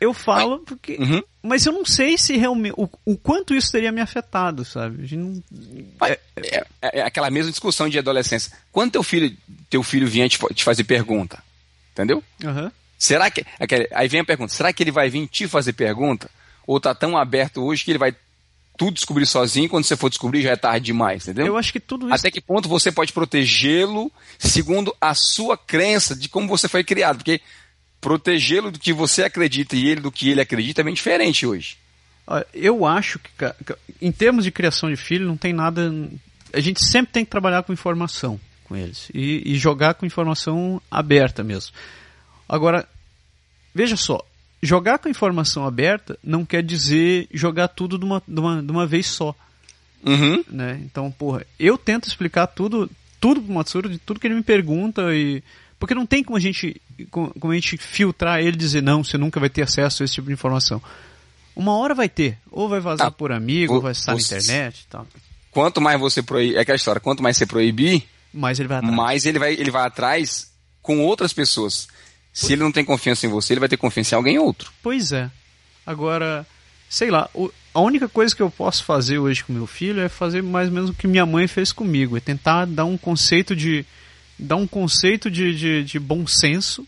[0.00, 0.96] eu falo porque.
[0.98, 1.22] Uhum.
[1.42, 2.74] Mas eu não sei se realmente.
[2.76, 5.02] O, o quanto isso teria me afetado, sabe?
[5.02, 5.42] A gente não-
[6.06, 6.66] É, é-
[7.00, 8.52] é aquela mesma discussão de adolescência.
[8.72, 9.36] Quando teu filho,
[9.68, 11.42] teu filho vinha te, te fazer pergunta,
[11.92, 12.22] entendeu?
[12.44, 12.72] Aham.
[12.98, 13.44] Será que.
[13.94, 16.30] aí vem a pergunta: será que ele vai vir te fazer pergunta?
[16.66, 18.14] Ou tá tão aberto hoje que ele vai
[18.76, 19.68] tudo descobrir sozinho?
[19.68, 21.46] Quando você for descobrir já é tarde demais, entendeu?
[21.46, 22.14] Eu acho que tudo isso.
[22.14, 27.16] Até que ponto você pode protegê-lo segundo a sua crença de como você foi criado?
[27.18, 27.40] Porque
[28.00, 31.76] protegê-lo do que você acredita e ele do que ele acredita é bem diferente hoje.
[32.54, 33.30] Eu acho que,
[34.00, 35.92] em termos de criação de filho, não tem nada.
[36.52, 40.80] A gente sempre tem que trabalhar com informação com eles e, e jogar com informação
[40.88, 41.74] aberta mesmo.
[42.48, 42.88] Agora,
[43.74, 44.24] veja só,
[44.62, 48.86] jogar com informação aberta não quer dizer jogar tudo de uma, de uma, de uma
[48.86, 49.34] vez só.
[50.06, 50.42] Uhum.
[50.48, 50.80] né?
[50.84, 52.88] Então, porra, eu tento explicar tudo,
[53.20, 55.42] tudo pro Matsuro, de tudo que ele me pergunta e
[55.80, 56.80] porque não tem como a gente
[57.10, 60.14] como a gente filtrar ele e dizer não, você nunca vai ter acesso a esse
[60.14, 60.80] tipo de informação.
[61.56, 64.20] Uma hora vai ter, ou vai vazar Ah, por amigo, vo- ou vai estar na
[64.20, 65.06] internet e tal.
[65.50, 66.56] Quanto mais você proibir.
[66.56, 68.94] É aquela história: quanto mais você proibir, Mas ele vai atrás.
[68.94, 71.88] mais ele vai, ele vai atrás com outras pessoas.
[72.32, 74.70] Se ele não tem confiança em você, ele vai ter confiança em alguém outro.
[74.80, 75.28] Pois é.
[75.84, 76.46] Agora,
[76.88, 80.08] sei lá, o- a única coisa que eu posso fazer hoje com meu filho é
[80.08, 83.56] fazer mais ou menos o que minha mãe fez comigo, é tentar dar um conceito
[83.56, 83.84] de
[84.40, 86.86] dar um conceito de, de, de bom senso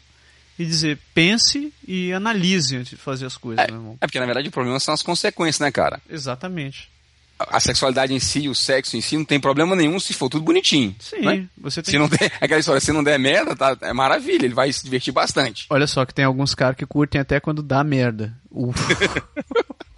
[0.59, 3.97] e dizer pense e analise antes de fazer as coisas, É, meu irmão.
[4.01, 6.01] é porque na verdade o problema são as consequências, né, cara?
[6.09, 6.91] Exatamente.
[7.39, 10.45] a sexualidade em si, o sexo em si, não tem problema nenhum se for tudo
[10.45, 10.95] bonitinho.
[11.01, 11.47] Sim, né?
[11.59, 14.55] você tem Se não der, aquela história, se não der merda, tá, é maravilha, ele
[14.55, 15.67] vai se divertir bastante.
[15.71, 18.33] Olha só que tem alguns caras que curtem até quando dá merda.
[18.51, 18.79] Uf.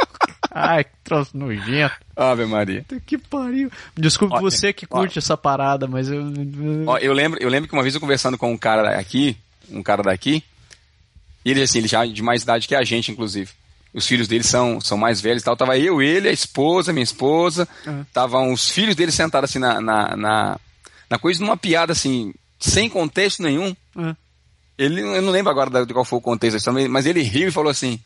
[0.54, 1.94] Ai, que troço nojento.
[2.14, 2.84] Ave Maria.
[3.04, 3.70] Que pariu.
[3.96, 4.98] Desculpa Ó, você que ó.
[5.00, 6.22] curte essa parada, mas eu.
[6.86, 9.36] Ó, eu lembro, eu lembro que uma vez eu conversando com um cara aqui,
[9.68, 10.44] um cara daqui,
[11.44, 13.50] e ele assim, ele já é de mais idade que a gente, inclusive.
[13.92, 15.56] Os filhos dele são, são mais velhos e tal.
[15.56, 17.68] Tava eu, ele, a esposa, minha esposa.
[17.86, 18.02] Uhum.
[18.02, 20.60] Estavam os filhos dele sentados assim na, na, na,
[21.10, 23.74] na coisa, numa piada assim, sem contexto nenhum.
[23.96, 24.16] Ah,
[24.76, 27.48] Ele, eu não lembro agora de qual foi o contexto da história, mas ele riu
[27.48, 28.00] e falou assim: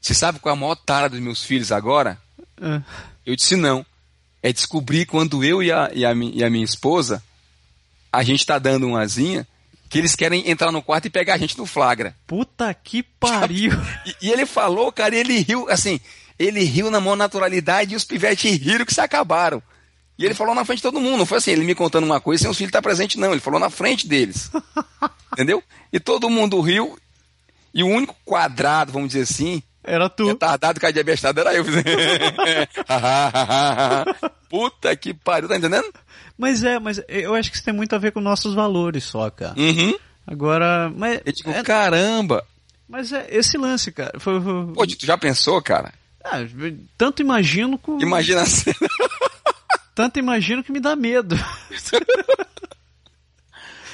[0.00, 2.18] Você sabe qual é a maior tara dos meus filhos agora?
[2.60, 2.82] ah.
[3.26, 3.84] Eu disse não.
[4.42, 7.22] É descobrir quando eu e a, e a, e a minha esposa,
[8.10, 9.46] a gente tá dando uma asinha,
[9.90, 12.16] que eles querem entrar no quarto e pegar a gente no flagra.
[12.26, 13.72] Puta que pariu.
[14.06, 16.00] E, e ele falou, cara, e ele riu, assim,
[16.38, 19.62] ele riu na maior naturalidade e os pivetes riram que se acabaram.
[20.18, 22.20] E ele falou na frente de todo mundo, não foi assim, ele me contando uma
[22.20, 23.32] coisa sem os filhos estar presentes, não.
[23.32, 24.50] Ele falou na frente deles.
[25.32, 25.62] Entendeu?
[25.92, 26.98] E todo mundo riu.
[27.74, 30.26] E o único quadrado, vamos dizer assim, Era tu.
[30.26, 31.64] retardado com a diabestada era eu.
[34.48, 35.88] Puta que pariu, tá entendendo?
[36.36, 39.28] Mas é, mas eu acho que isso tem muito a ver com nossos valores só,
[39.30, 39.54] cara.
[39.58, 39.94] Uhum.
[40.26, 42.44] Agora, mas, Eu digo, é, caramba.
[42.88, 44.18] mas é esse lance, cara.
[44.20, 44.40] Foi-
[44.74, 45.92] Pô, tu já pensou, cara?
[46.24, 46.38] ah,
[46.96, 48.76] tanto imagino com, Imagina a cena.
[49.94, 51.36] tanto imagino que me dá medo.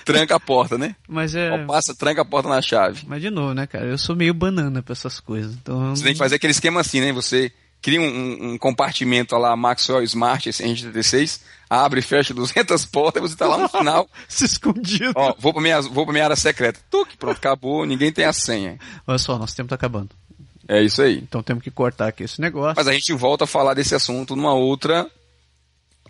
[0.04, 0.94] Tranca a porta, né?
[1.08, 3.02] Mas é, Ó, Passa, tranca a porta na chave.
[3.06, 3.86] mas de novo, né, cara?
[3.86, 5.54] Eu sou meio banana pra essas coisas.
[5.54, 7.12] Então, Você tem que fazer aquele esquema assim, né?
[7.12, 7.50] Você
[7.82, 13.28] cria um, um- um compartimento lá, Maxwell Smart SN36, abre e fecha 200 portas e
[13.28, 14.08] você tá lá no final.
[14.28, 15.12] se escondido.
[15.14, 16.80] Ó, vou pra minha, vou pra minha área secreta.
[16.90, 18.78] Tuc, pronto, acabou, ninguém tem a senha.
[19.06, 20.10] Olha só, nosso tempo tá acabando.
[20.66, 21.18] É isso aí.
[21.18, 22.74] Então temos que cortar aqui esse negócio.
[22.76, 25.06] Mas a gente volta a falar desse assunto numa outra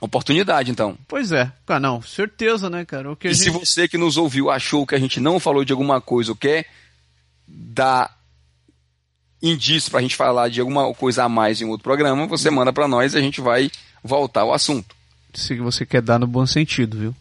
[0.07, 0.97] oportunidade, então.
[1.09, 1.51] Pois é.
[1.67, 3.11] Ah, não, certeza, né, cara?
[3.13, 3.59] O que E se gente...
[3.61, 6.67] você que nos ouviu achou que a gente não falou de alguma coisa ou quer
[7.47, 8.17] dar
[9.43, 12.89] indício pra gente falar de alguma coisa a mais em outro programa, você manda pra
[12.89, 13.71] nós e a gente vai
[14.03, 14.95] voltar ao assunto.
[15.35, 17.15] se você quer dar no bom sentido, viu?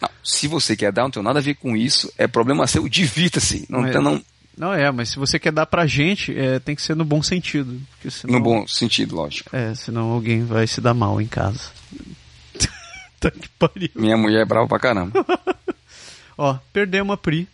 [0.00, 2.88] Não, se você quer dar, não tem nada a ver com isso, é problema seu,
[2.88, 3.66] divirta-se.
[3.68, 4.22] Não, tem- não,
[4.56, 7.22] Não é, mas se você quer dar pra gente, é, tem que ser no bom
[7.22, 7.80] sentido.
[8.08, 9.54] Senão, no bom sentido, lógico.
[9.54, 11.70] É, senão alguém vai se dar mal em casa.
[13.20, 13.90] tá que pariu.
[13.94, 15.24] Minha mulher é brava pra caramba.
[16.36, 17.48] Ó, perdemos a Pri.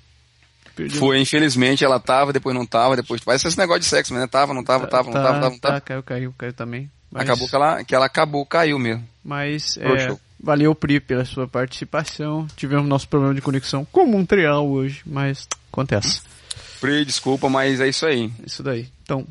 [0.98, 3.22] Foi, infelizmente, ela tava, depois não tava, depois.
[3.24, 4.26] Parece esse negócio de sexo, né?
[4.26, 5.80] Tava, não tava, tava, não Tá, tava, tava, não tá, tava.
[5.80, 6.90] caiu, caiu, caiu também.
[7.10, 9.02] Mas, Acabou que ela, que ela acabou, caiu mesmo.
[9.24, 12.46] Mas, é, valeu, Pri, pela sua participação.
[12.56, 16.20] Tivemos nosso problema de conexão com Montreal hoje, mas acontece.
[16.78, 18.30] Pri, desculpa, mas é isso aí.
[18.44, 18.86] Isso daí.
[19.02, 19.26] Então,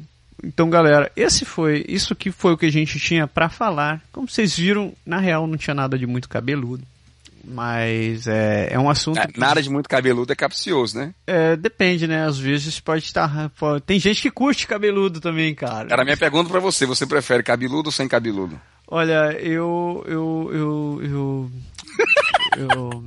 [0.45, 4.01] então, galera, esse foi, isso que foi o que a gente tinha pra falar.
[4.11, 6.84] Como vocês viram, na real não tinha nada de muito cabeludo.
[7.47, 9.19] Mas é, é um assunto.
[9.19, 11.13] É, Nada de muito cabeludo é capcioso, né?
[11.27, 12.26] É, depende, né?
[12.26, 13.51] Às vezes pode estar.
[13.51, 15.88] pode- Tem gente que curte cabeludo também, cara.
[15.88, 18.59] Cara, minha pergunta pra você, você prefere cabeludo ou sem cabeludo?
[18.88, 20.03] Olha, eu.
[20.07, 20.49] Eu.
[20.51, 20.99] Eu.
[21.03, 21.51] Eu.
[22.57, 23.03] Eu,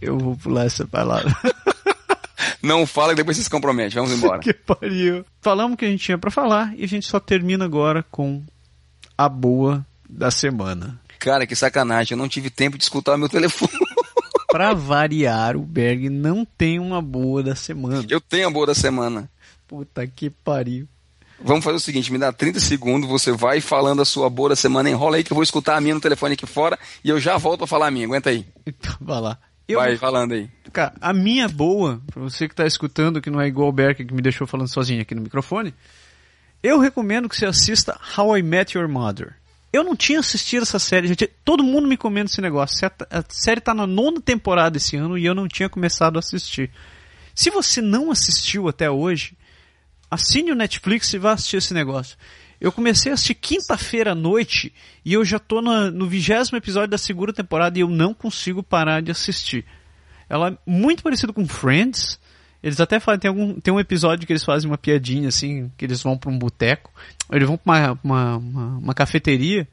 [0.00, 1.34] eu vou pular essa palavra.
[2.62, 4.38] Não fala e depois você se compromete, vamos embora.
[4.42, 5.24] que pariu.
[5.40, 8.42] Falamos o que a gente tinha pra falar e a gente só termina agora com
[9.18, 11.00] a boa da semana.
[11.18, 13.72] Cara, que sacanagem, eu não tive tempo de escutar o meu telefone.
[14.48, 18.04] Pra variar, o Berg não tem uma boa da semana.
[18.10, 19.30] Eu tenho a boa da semana.
[19.66, 20.86] Puta que pariu.
[21.40, 24.56] Vamos fazer o seguinte, me dá 30 segundos, você vai falando a sua boa da
[24.56, 27.18] semana, enrola aí que eu vou escutar a minha no telefone aqui fora e eu
[27.18, 28.46] já volto pra falar a minha, aguenta aí.
[28.66, 29.38] Então, vai lá.
[29.72, 30.48] Eu, Vai falando aí.
[30.72, 34.04] Cara, a minha boa, pra você que tá escutando, que não é igual o Berg
[34.04, 35.74] que me deixou falando sozinho aqui no microfone,
[36.62, 39.34] eu recomendo que você assista How I Met Your Mother.
[39.72, 42.86] Eu não tinha assistido essa série, tinha- todo mundo me comendo esse negócio.
[42.86, 46.20] A a série tá na nona temporada esse ano e eu não tinha começado a
[46.20, 46.70] assistir.
[47.34, 49.34] Se você não assistiu até hoje,
[50.10, 52.16] assine o Netflix e vá assistir esse negócio.
[52.62, 54.72] Eu comecei a assistir quinta-feira à noite
[55.04, 58.62] e eu já tô na- no vigésimo episódio da segunda temporada e eu não consigo
[58.62, 59.64] parar de assistir.
[60.28, 62.20] Ela é muito parecida com Friends.
[62.62, 65.84] Eles até falam, tem, algum, tem um episódio que eles fazem uma piadinha assim, que
[65.84, 66.92] eles vão pra um boteco,
[67.32, 69.66] eles vão pra uma, uma, uma, uma cafeteria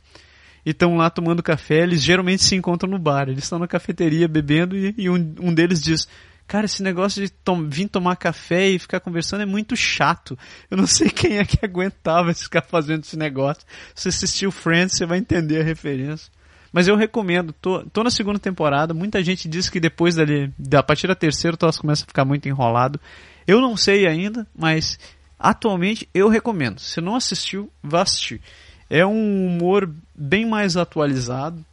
[0.66, 4.28] e estão lá tomando café, eles geralmente se encontram no bar, eles estão na cafeteria
[4.28, 6.07] bebendo e, e um, um deles diz,
[6.50, 10.38] cara, esse negócio de tom, vir tomar café e ficar conversando é muito chato.
[10.70, 13.64] Eu não sei quem é que aguentava ficar fazendo esse negócio.
[13.94, 16.32] Se assistiu Friends, você vai entender a referência.
[16.74, 20.84] Mas eu recomendo, tô, tô na segunda temporada, muita gente diz que depois dali, a
[20.84, 23.00] partir da terceira, o troço começa a ficar muito enrolado.
[23.48, 25.00] Eu não sei ainda, mas
[25.38, 26.80] atualmente eu recomendo.
[26.80, 28.42] Se não assistiu, vá assistir.
[28.90, 31.64] É um humor bem mais atualizado.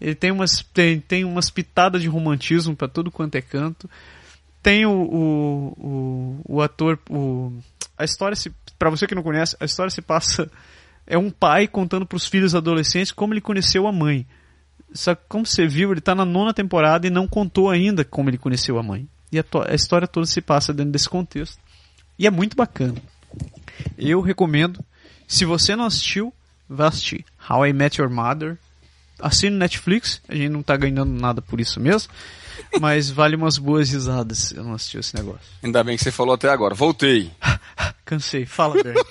[0.00, 3.88] Ele tem umas, tem, tem umas pitadas de romantismo para tudo quanto é canto.
[4.62, 6.98] Tem o, o, o, o ator.
[7.08, 7.52] O,
[7.96, 8.52] a história se.
[8.78, 10.50] Pra você que não conhece, a história se passa.
[11.06, 14.26] É um pai contando para os filhos adolescentes como ele conheceu a mãe.
[14.92, 18.30] Só que, como você viu, ele está na nona temporada e não contou ainda como
[18.30, 19.08] ele conheceu a mãe.
[19.30, 21.58] E a, a história toda se passa dentro desse contexto.
[22.18, 22.94] E é muito bacana.
[23.98, 24.84] Eu recomendo.
[25.26, 26.32] Se você não assistiu,
[26.68, 27.24] vá assistir.
[27.50, 28.58] How I Met Your Mother.
[29.24, 30.20] Assine no Netflix.
[30.28, 32.12] A gente não tá ganhando nada por isso mesmo.
[32.78, 34.52] Mas vale umas boas risadas.
[34.52, 35.40] Eu não assisti esse negócio.
[35.62, 36.74] Ainda bem que você falou até agora.
[36.74, 37.32] Voltei.
[38.04, 38.44] Cansei.
[38.44, 39.02] Fala, Berg.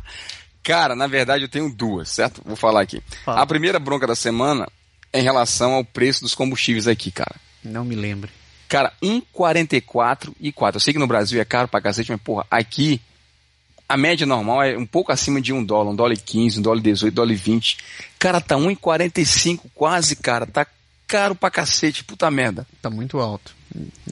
[0.62, 2.40] Cara, na verdade eu tenho duas, certo?
[2.44, 3.02] Vou falar aqui.
[3.24, 3.42] Fala.
[3.42, 4.66] A primeira bronca da semana
[5.12, 7.34] é em relação ao preço dos combustíveis aqui, cara.
[7.62, 8.30] não me lembre.
[8.68, 10.76] Cara, 1,44 e 4.
[10.76, 13.00] Eu sei que no Brasil é caro pra cacete, mas porra, aqui
[13.92, 16.62] a média normal é um pouco acima de um dólar, um dólar e 15, um
[16.62, 17.78] dólar e 18, um dólar e 20.
[18.18, 20.46] Cara, tá 1,45 quase, cara.
[20.46, 20.66] Tá
[21.06, 22.66] caro pra cacete, puta merda.
[22.80, 23.52] Tá muito alto.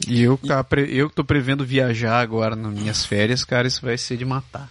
[0.07, 3.81] E eu, tá pre- eu que tô prevendo viajar agora nas minhas férias, cara, isso
[3.83, 4.71] vai ser de matar.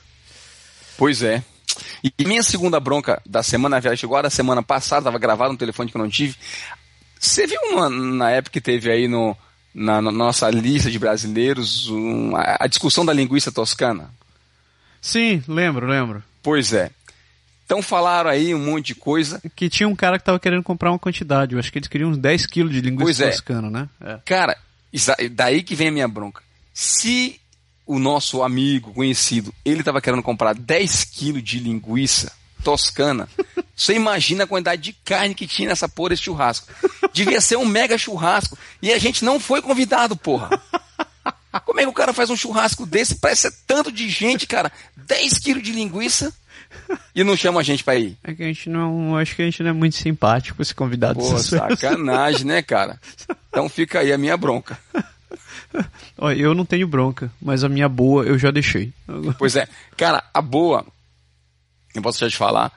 [0.98, 1.44] Pois é.
[2.18, 5.58] E minha segunda bronca da semana, na verdade, chegou agora semana passada, tava gravado no
[5.58, 6.36] telefone que eu não tive.
[7.20, 9.36] Você viu uma, na época que teve aí no,
[9.74, 14.10] na, na nossa lista de brasileiros um, a, a discussão da linguiça toscana?
[15.08, 16.22] Sim, lembro, lembro.
[16.44, 16.92] Pois é.
[17.66, 19.42] Então falaram aí um monte de coisa.
[19.56, 21.54] Que tinha um cara que tava querendo comprar uma quantidade.
[21.54, 23.30] Eu acho que eles queriam uns 10 quilos de linguiça Pois é.
[23.30, 23.90] toscana, né?
[24.02, 24.20] É.
[24.26, 24.58] Cara,
[25.32, 26.44] daí que vem a minha bronca.
[26.74, 27.40] Se
[27.86, 32.30] o nosso amigo conhecido, ele tava querendo comprar 10 quilos de linguiça
[32.62, 33.30] toscana,
[33.74, 36.68] você imagina a quantidade de carne que tinha nessa porra desse churrasco.
[37.14, 38.58] Devia ser um mega churrasco.
[38.82, 40.50] E a gente não foi convidado, porra.
[41.60, 43.16] Como é que o cara faz um churrasco desse?
[43.16, 44.72] Parece ser tanto de gente, cara.
[44.96, 46.34] 10 quilos de linguiça
[47.16, 48.18] e não chama a gente pra ir.
[48.24, 49.18] É que a gente não.
[49.18, 51.20] Acho que a gente não é muito simpático esse convidado.
[51.20, 53.00] Pô, sacanagem, né, cara?
[53.50, 54.78] Então fica aí a minha bronca.
[56.18, 58.94] Ó, eu não tenho bronca, mas a minha boa eu já deixei.
[59.38, 59.68] Pois é.
[59.96, 60.86] Cara, a boa,
[61.94, 62.72] eu posso já te falar,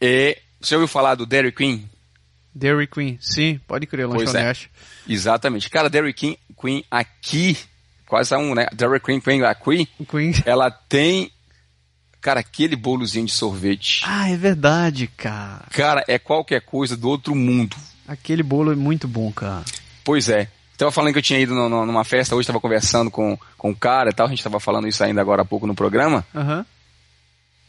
[0.00, 0.38] é.
[0.60, 1.88] Você ouviu falar do Dairy Queen?
[2.52, 4.06] Dairy Queen, sim, pode crer, é.
[4.06, 4.70] lanchonete.
[5.08, 5.70] Exatamente.
[5.70, 7.56] Cara, Dairy Queen, Queen aqui,
[8.08, 8.66] quase um, né?
[8.72, 10.32] Dairy Queen, Queen aqui, Queen.
[10.46, 11.30] ela tem,
[12.20, 14.02] cara, aquele bolozinho de sorvete.
[14.06, 15.64] Ah, é verdade, cara.
[15.70, 17.76] Cara, é qualquer coisa do outro mundo.
[18.06, 19.64] Aquele bolo é muito bom, cara.
[20.02, 20.48] Pois é.
[20.78, 23.70] Tava falando que eu tinha ido no- no- numa festa, hoje tava conversando com, com
[23.70, 26.24] o cara e tal, a gente tava falando isso ainda agora há pouco no programa.
[26.34, 26.64] Aham.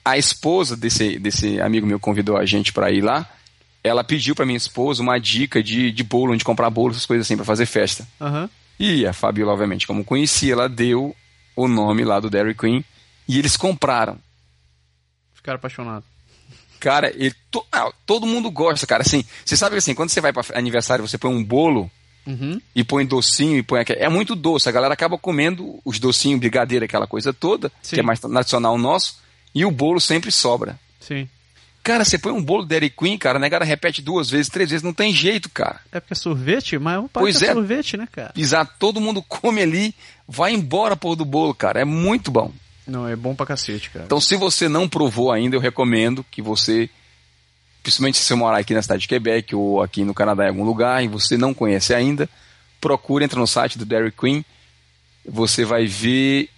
[0.05, 3.27] a esposa desse, desse amigo meu convidou a gente para ir lá.
[3.83, 7.27] Ela pediu para minha esposa uma dica de, de bolo, onde comprar bolo, essas coisas
[7.27, 8.07] assim, para fazer festa.
[8.19, 8.49] Aham.
[8.79, 11.15] E a Fabiola, obviamente, como conhecia, ela deu
[11.55, 12.83] o nome lá do Dairy Queen
[13.27, 14.17] e eles compraram.
[15.33, 16.07] Ficaram apaixonados.
[16.79, 19.01] Cara, ele, to- ah, todo mundo gosta, cara.
[19.01, 21.91] Assim, você sabe assim, quando você vai para aniversário, você põe um bolo
[22.25, 22.61] Uhum.
[22.73, 23.99] e põe docinho e põe aquele.
[23.99, 24.69] É muito doce.
[24.69, 27.95] A galera acaba comendo os docinhos, brigadeiro, aquela coisa toda, Sim.
[27.95, 29.17] que é mais nacional nosso,
[29.53, 30.79] e o bolo sempre sobra.
[31.01, 31.27] Sim.
[31.83, 34.83] Cara, você põe um bolo Dairy Queen, cara, a negada repete duas vezes, três vezes,
[34.83, 35.79] não tem jeito, cara.
[35.91, 37.53] É porque é sorvete, mas o pai Pois é é.
[37.53, 38.33] sorvete, né, cara?
[38.33, 39.95] Pisar, todo mundo come ali,
[40.27, 41.81] vai embora por do bolo, cara.
[41.81, 42.51] É muito bom.
[42.85, 44.05] Não, é bom pra cacete, cara.
[44.05, 46.89] Então, se você não provou ainda, eu recomendo que você,
[47.81, 50.63] principalmente se você morar aqui na cidade de Quebec ou aqui no Canadá em algum
[50.63, 52.29] lugar e você não conhece ainda,
[52.81, 54.43] procure, entra no site do Dairy Queen.
[55.25, 56.49] Você vai ver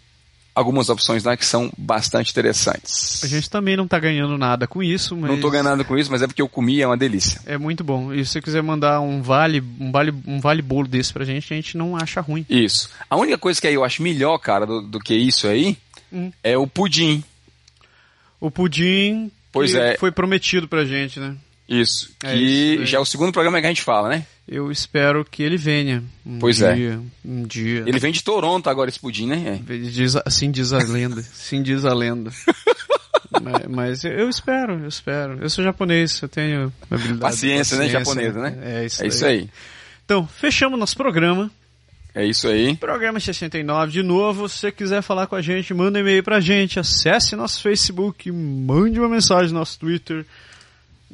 [0.54, 3.24] algumas opções lá que são bastante interessantes.
[3.24, 5.30] A gente também não tá ganhando nada com isso, mas.
[5.32, 7.42] Não tô ganhando com isso, mas é porque eu comi é uma delícia.
[7.46, 8.14] É muito bom.
[8.14, 11.54] E se você quiser mandar um vale, um vale, um vale bolo desse pra gente,
[11.54, 12.46] a gente não acha ruim.
[12.50, 12.90] Isso.
[13.10, 15.78] A única coisa que aí eu acho melhor, cara, do, do que isso aí,
[16.14, 16.32] Hum.
[16.44, 17.24] é o pudim.
[18.40, 19.98] O pudim Pois é.
[19.98, 21.36] foi prometido pra gente, né?
[21.70, 22.12] Isso.
[22.24, 22.86] É que isso aí.
[22.86, 24.26] já é o segundo programa que a gente fala, né?
[24.52, 26.04] Eu espero que ele venha.
[26.26, 26.76] Um Pois é.
[26.76, 27.86] dia, Um dia.
[27.88, 29.62] Ele vem de Toronto agora, esse pudim, né?
[29.66, 29.78] É.
[29.78, 31.22] Diz, assim diz a lenda.
[31.32, 32.32] Assim diz a lenda.
[33.42, 35.42] mas, mas eu espero, eu espero.
[35.42, 37.14] Eu sou japonês, eu tenho habilidade.
[37.14, 37.86] de Paciência, né?
[37.86, 38.58] paciência, Japonesa, né?
[38.62, 39.50] É isso, É isso aí.
[40.04, 41.50] Então, fechamos nosso programa.
[42.14, 42.76] É isso aí.
[42.76, 44.50] Programa 69 de novo.
[44.50, 48.30] Se você quiser falar com a gente, manda um e-mail pra gente, acesse nosso Facebook,
[48.30, 50.26] mande uma mensagem no nosso Twitter.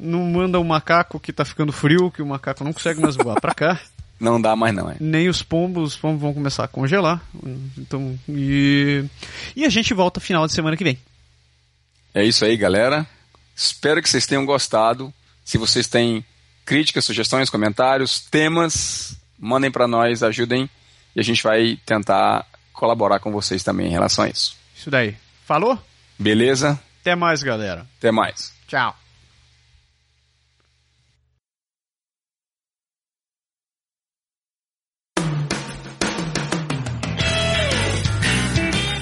[0.00, 3.40] Não manda o macaco que tá ficando frio, que o macaco não consegue mais voar
[3.40, 3.80] pra cá.
[4.20, 4.96] Não dá mais não, é.
[4.98, 7.22] Nem os pombos, os pombos vão começar a congelar.
[7.76, 9.04] Então, e,
[9.54, 10.98] e a gente volta final de semana que vem.
[12.12, 13.06] É isso aí, galera.
[13.54, 15.14] Espero que vocês tenham gostado.
[15.44, 16.24] Se vocês têm
[16.66, 20.68] críticas, sugestões, comentários, temas, mandem pra nós, ajudem
[21.14, 24.56] e a gente vai tentar colaborar com vocês também em relação a isso.
[24.76, 25.16] Isso daí.
[25.46, 25.78] Falou?
[26.18, 26.78] Beleza?
[27.00, 27.86] Até mais, galera.
[27.98, 28.52] Até mais.
[28.66, 28.94] Tchau.